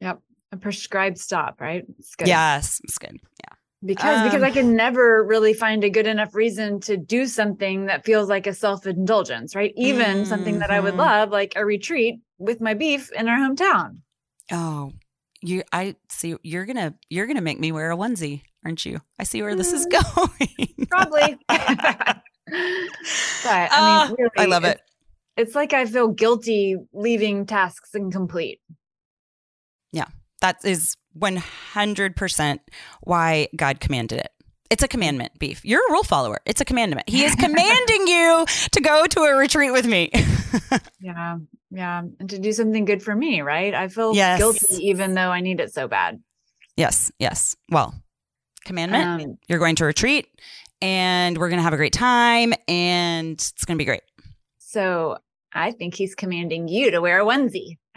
Yep. 0.00 0.20
A 0.52 0.56
prescribed 0.56 1.18
stop, 1.18 1.60
right? 1.60 1.84
It's 1.98 2.14
good. 2.16 2.28
Yes. 2.28 2.80
It's 2.84 2.98
good. 2.98 3.18
Yeah. 3.44 3.54
Because 3.84 4.22
because 4.22 4.42
I 4.42 4.48
Um, 4.48 4.54
can 4.54 4.74
never 4.76 5.22
really 5.24 5.52
find 5.54 5.84
a 5.84 5.90
good 5.90 6.06
enough 6.06 6.34
reason 6.34 6.80
to 6.80 6.96
do 6.96 7.26
something 7.26 7.86
that 7.86 8.04
feels 8.04 8.28
like 8.28 8.46
a 8.46 8.54
self-indulgence, 8.54 9.54
right? 9.54 9.72
Even 9.76 10.24
something 10.24 10.58
that 10.60 10.70
I 10.70 10.80
would 10.80 10.94
Mhm. 10.94 10.98
love, 10.98 11.30
like 11.30 11.52
a 11.54 11.64
retreat 11.64 12.20
with 12.38 12.60
my 12.60 12.74
beef 12.74 13.12
in 13.12 13.28
our 13.28 13.38
hometown. 13.38 13.98
Oh, 14.50 14.92
you, 15.42 15.62
I 15.72 15.94
see 16.08 16.34
you're 16.42 16.64
going 16.64 16.76
to, 16.76 16.94
you're 17.08 17.26
to 17.26 17.40
make 17.40 17.60
me 17.60 17.70
wear 17.70 17.92
a 17.92 17.96
onesie, 17.96 18.42
aren't 18.64 18.84
you? 18.84 19.00
I 19.18 19.24
see 19.24 19.42
where 19.42 19.54
this 19.54 19.72
is 19.72 19.86
going. 19.86 20.86
Probably. 20.88 21.38
but 21.48 22.22
I 23.44 23.68
Ah, 23.70 24.06
mean, 24.08 24.16
really, 24.18 24.30
I 24.38 24.46
love 24.46 24.64
it. 24.64 24.80
It's, 25.36 25.48
it's 25.48 25.54
like 25.54 25.72
I 25.72 25.84
feel 25.86 26.08
guilty 26.08 26.76
leaving 26.92 27.46
tasks 27.46 27.94
incomplete. 27.94 28.60
That 30.40 30.64
is 30.64 30.96
100% 31.18 32.58
why 33.02 33.48
God 33.56 33.80
commanded 33.80 34.20
it. 34.20 34.30
It's 34.70 34.82
a 34.82 34.88
commandment, 34.88 35.38
beef. 35.38 35.64
You're 35.64 35.86
a 35.88 35.92
rule 35.92 36.02
follower. 36.04 36.40
It's 36.44 36.60
a 36.60 36.64
commandment. 36.64 37.08
He 37.08 37.24
is 37.24 37.34
commanding 37.34 38.06
you 38.06 38.44
to 38.72 38.80
go 38.80 39.06
to 39.06 39.20
a 39.20 39.34
retreat 39.36 39.72
with 39.72 39.86
me. 39.86 40.10
Yeah. 41.00 41.36
Yeah. 41.70 42.02
And 42.18 42.30
to 42.30 42.38
do 42.38 42.52
something 42.52 42.86
good 42.86 43.02
for 43.02 43.14
me, 43.14 43.42
right? 43.42 43.74
I 43.74 43.88
feel 43.88 44.14
Yes. 44.14 44.38
guilty 44.38 44.86
even 44.88 45.12
though 45.14 45.30
I 45.30 45.40
need 45.42 45.60
it 45.60 45.72
so 45.74 45.86
bad. 45.88 46.20
yes, 46.76 47.12
yes. 47.18 47.54
Well, 47.70 47.94
commandment. 48.64 49.22
Um, 49.22 49.38
You're 49.46 49.58
going 49.58 49.76
to 49.76 49.84
retreat 49.84 50.26
and 50.80 51.36
we're 51.36 51.50
going 51.50 51.58
to 51.58 51.62
have 51.62 51.74
a 51.74 51.76
great 51.76 51.92
time 51.92 52.54
and 52.66 53.32
it's 53.34 53.64
going 53.66 53.76
to 53.76 53.80
be 53.80 53.84
great. 53.84 54.02
so 54.58 55.18
I 55.52 55.70
think 55.72 55.94
he's 55.94 56.14
commanding 56.14 56.66
you 56.68 56.90
to 56.92 57.00
wear 57.00 57.20
a 57.20 57.24
onesie. 57.24 57.76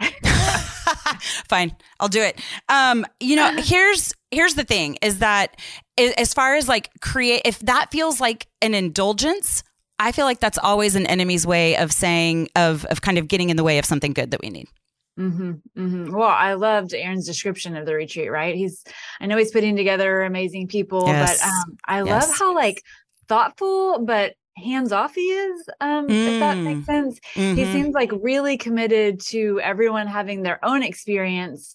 Fine, 1.48 1.76
I'll 2.00 2.08
do 2.08 2.22
it. 2.22 2.40
Um, 2.68 3.06
you 3.20 3.36
know, 3.36 3.50
here's 3.58 4.12
here's 4.30 4.54
the 4.54 4.64
thing: 4.64 4.98
is 5.02 5.18
that 5.18 5.56
as 5.98 6.32
far 6.34 6.54
as 6.56 6.68
like 6.68 6.90
create, 7.00 7.42
if 7.44 7.58
that 7.60 7.90
feels 7.90 8.20
like 8.20 8.46
an 8.60 8.74
indulgence, 8.74 9.62
I 9.98 10.12
feel 10.12 10.24
like 10.24 10.40
that's 10.40 10.58
always 10.58 10.96
an 10.96 11.06
enemy's 11.06 11.46
way 11.46 11.76
of 11.76 11.92
saying 11.92 12.48
of 12.56 12.84
of 12.86 13.00
kind 13.02 13.18
of 13.18 13.28
getting 13.28 13.50
in 13.50 13.56
the 13.56 13.64
way 13.64 13.78
of 13.78 13.84
something 13.84 14.12
good 14.12 14.30
that 14.32 14.40
we 14.42 14.50
need. 14.50 14.68
hmm 15.16 15.52
hmm 15.76 16.10
Well, 16.10 16.28
I 16.28 16.54
loved 16.54 16.94
Aaron's 16.94 17.26
description 17.26 17.76
of 17.76 17.84
the 17.86 17.94
retreat, 17.94 18.30
right? 18.30 18.54
He's, 18.54 18.82
I 19.20 19.26
know 19.26 19.36
he's 19.36 19.50
putting 19.52 19.76
together 19.76 20.22
amazing 20.22 20.68
people, 20.68 21.06
Yes. 21.06 21.38
but 21.38 21.46
um, 21.46 21.78
I 21.86 22.00
Yes. 22.02 22.26
love 22.26 22.34
how 22.38 22.54
like 22.54 22.82
thoughtful 23.28 24.04
but 24.04 24.34
hands 24.56 24.92
off 24.92 25.14
he 25.14 25.30
is. 25.30 25.68
Um, 25.80 26.10
if 26.10 26.38
that 26.40 26.58
Mm. 26.58 26.64
makes 26.64 26.86
sense. 26.86 27.20
He 27.34 27.64
Mhm. 27.64 27.72
seems 27.72 27.94
like 27.94 28.10
really 28.20 28.56
committed 28.56 29.20
to 29.28 29.60
everyone 29.60 30.06
having 30.06 30.42
their 30.42 30.62
own 30.64 30.82
experience. 30.82 31.74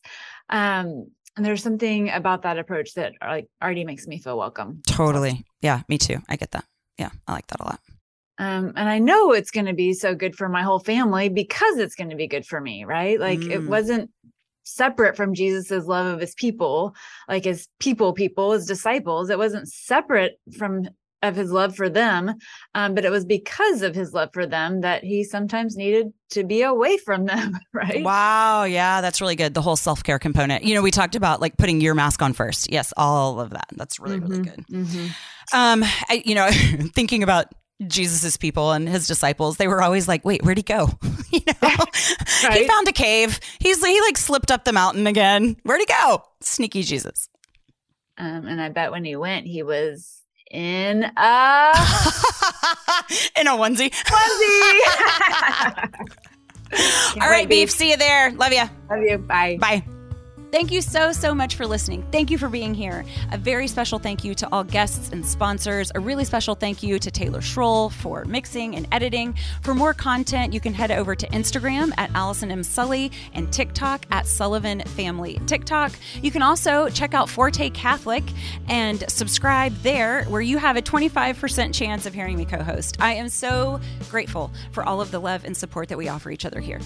Um, 0.49 1.11
and 1.36 1.45
there's 1.45 1.63
something 1.63 2.09
about 2.09 2.41
that 2.43 2.57
approach 2.57 2.93
that 2.95 3.13
like 3.21 3.47
already 3.61 3.86
makes 3.86 4.07
me 4.07 4.19
feel 4.19 4.38
welcome. 4.38 4.82
Totally, 4.88 5.45
yeah, 5.61 5.82
me 5.88 5.97
too. 5.97 6.19
I 6.30 6.36
get 6.36 6.51
that. 6.51 6.65
Yeah, 6.97 7.09
I 7.28 7.34
like 7.34 7.47
that 7.47 7.59
a 7.59 7.63
lot. 7.65 7.80
Um, 8.39 8.73
and 8.75 8.88
I 8.89 8.99
know 8.99 9.32
it's 9.34 9.51
going 9.51 9.65
to 9.65 9.73
be 9.73 9.93
so 9.93 10.13
good 10.13 10.36
for 10.36 10.47
my 10.47 10.61
whole 10.61 10.80
family 10.80 11.30
because 11.30 11.78
it's 11.78 11.95
going 11.95 12.11
to 12.11 12.15
be 12.15 12.28
good 12.28 12.45
for 12.45 12.61
me, 12.61 12.86
right? 12.86 13.19
Like 13.19 13.45
it 13.47 13.61
Mm. 13.61 13.67
wasn't 13.67 14.11
separate 14.63 15.15
from 15.15 15.34
Jesus's 15.34 15.88
love 15.88 16.05
of 16.13 16.19
his 16.19 16.36
people, 16.36 16.93
like 17.28 17.45
his 17.45 17.67
people, 17.80 18.13
people, 18.13 18.51
his 18.51 18.65
disciples. 18.65 19.30
It 19.30 19.38
wasn't 19.38 19.67
separate 19.69 20.39
from 20.57 20.88
of 21.24 21.36
his 21.36 21.51
love 21.51 21.76
for 21.76 21.89
them, 21.89 22.34
um, 22.76 22.93
but 22.93 23.03
it 23.05 23.09
was 23.09 23.26
because 23.26 23.82
of 23.82 23.95
his 23.95 24.13
love 24.13 24.30
for 24.34 24.45
them 24.45 24.82
that 24.82 25.03
he 25.03 25.24
sometimes 25.24 25.76
needed 25.76 26.13
to 26.32 26.43
be 26.43 26.61
away 26.61 26.97
from 26.97 27.26
them, 27.26 27.57
right? 27.74 28.03
Wow, 28.03 28.63
yeah, 28.65 29.01
that's 29.01 29.20
really 29.22 29.36
good. 29.36 29.53
The 29.53 29.61
whole 29.61 29.76
self 29.78 30.03
care 30.03 30.20
component. 30.20 30.63
You 30.63 30.76
know, 30.76 30.82
we 30.82 30.91
talked 30.91 31.15
about 31.15 31.41
like 31.41 31.57
putting 31.57 31.82
your 31.82 31.95
mask 31.95 32.22
on 32.22 32.34
first. 32.34 32.72
Yes, 32.72 32.93
all 32.97 33.39
of 33.39 33.49
that. 33.51 33.68
That's 33.76 33.99
really 33.99 34.20
really 34.20 34.39
Mhm, 34.39 34.43
good. 34.43 34.65
mhm. 34.72 35.09
Um, 35.53 35.84
I, 36.09 36.22
you 36.26 36.36
know, 36.36 36.49
thinking 36.93 37.24
about 37.24 37.47
Jesus's 37.88 38.38
people 38.38 38.72
and 38.72 38.88
his 38.89 39.07
disciples, 39.07 39.57
they 39.57 39.68
were 39.68 39.82
always 39.82 40.07
like, 40.07 40.26
"Wait, 40.26 40.43
where'd 40.43 40.57
he 40.57 40.63
go?" 40.63 40.89
you 41.32 41.41
know, 41.61 41.86
he 42.51 42.68
found 42.68 42.88
a 42.88 42.91
cave. 42.93 43.39
He's 43.59 43.84
he 43.84 44.01
like 44.01 44.18
slipped 44.18 44.51
up 44.51 44.65
the 44.65 44.74
mountain 44.74 45.07
again. 45.07 45.55
Where'd 45.63 45.80
he 45.80 45.86
go? 45.86 46.24
Sneaky 46.41 46.84
Jesus. 46.84 47.30
Um, 48.18 48.47
and 48.47 48.59
I 48.61 48.70
bet 48.70 48.91
when 48.91 49.05
he 49.05 49.15
went, 49.15 49.45
he 49.45 49.61
was 49.63 50.22
in 50.51 51.03
a 51.03 51.73
In 53.39 53.47
a 53.47 53.51
onesie. 53.51 53.91
onesie. 53.91 54.81
All 57.21 57.29
right, 57.29 57.47
beef. 57.47 57.71
See 57.71 57.91
you 57.91 57.97
there. 57.97 58.31
Love 58.31 58.51
ya. 58.53 58.67
Love 58.89 59.01
you. 59.01 59.17
Bye. 59.17 59.57
Bye. 59.59 59.83
Thank 60.49 60.71
you 60.71 60.81
so, 60.81 61.11
so 61.11 61.35
much 61.35 61.55
for 61.55 61.67
listening. 61.67 62.05
Thank 62.09 62.31
you 62.31 62.37
for 62.37 62.47
being 62.47 62.73
here. 62.73 63.03
A 63.33 63.37
very 63.37 63.67
special 63.67 63.99
thank 63.99 64.23
you 64.23 64.33
to 64.35 64.47
all 64.53 64.63
guests 64.63 65.09
and 65.11 65.25
sponsors. 65.25 65.91
A 65.93 65.99
really 65.99 66.23
special 66.23 66.55
thank 66.55 66.81
you 66.81 66.99
to 66.99 67.11
Taylor 67.11 67.41
Schroll 67.41 67.91
for 67.91 68.23
mixing 68.23 68.75
and 68.75 68.87
editing. 68.93 69.35
For 69.61 69.75
more 69.75 69.93
content, 69.93 70.53
you 70.53 70.61
can 70.61 70.73
head 70.73 70.89
over 70.89 71.15
to 71.15 71.27
Instagram 71.27 71.91
at 71.97 72.09
Allison 72.15 72.49
M. 72.49 72.63
Sully 72.63 73.11
and 73.33 73.51
TikTok 73.51 74.05
at 74.09 74.25
Sullivan 74.25 74.79
Family 74.81 75.37
TikTok. 75.47 75.91
You 76.21 76.31
can 76.31 76.41
also 76.41 76.87
check 76.89 77.13
out 77.13 77.27
Forte 77.27 77.69
Catholic 77.71 78.23
and 78.69 79.03
subscribe 79.09 79.75
there, 79.83 80.23
where 80.25 80.41
you 80.41 80.57
have 80.59 80.77
a 80.77 80.81
25% 80.81 81.73
chance 81.73 82.05
of 82.05 82.13
hearing 82.13 82.37
me 82.37 82.45
co 82.45 82.63
host. 82.63 82.95
I 83.01 83.15
am 83.15 83.27
so 83.27 83.81
grateful 84.09 84.51
for 84.71 84.85
all 84.85 85.01
of 85.01 85.11
the 85.11 85.19
love 85.19 85.43
and 85.43 85.57
support 85.57 85.89
that 85.89 85.97
we 85.97 86.07
offer 86.07 86.31
each 86.31 86.45
other 86.45 86.61
here. 86.61 86.79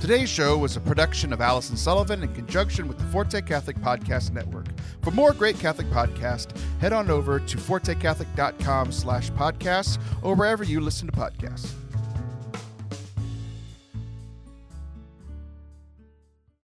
Today's 0.00 0.30
show 0.30 0.56
was 0.56 0.78
a 0.78 0.80
production 0.80 1.30
of 1.30 1.42
Allison 1.42 1.76
Sullivan 1.76 2.22
in 2.22 2.32
conjunction 2.32 2.88
with 2.88 2.96
the 2.96 3.04
Forte 3.04 3.42
Catholic 3.42 3.76
Podcast 3.76 4.32
Network. 4.32 4.64
For 5.02 5.10
more 5.10 5.34
great 5.34 5.58
Catholic 5.58 5.88
podcasts, 5.88 6.58
head 6.80 6.94
on 6.94 7.10
over 7.10 7.38
to 7.38 7.56
fortecatholic.com 7.58 8.92
slash 8.92 9.30
podcasts 9.32 10.00
or 10.22 10.34
wherever 10.34 10.64
you 10.64 10.80
listen 10.80 11.06
to 11.06 11.12
podcasts. 11.12 11.72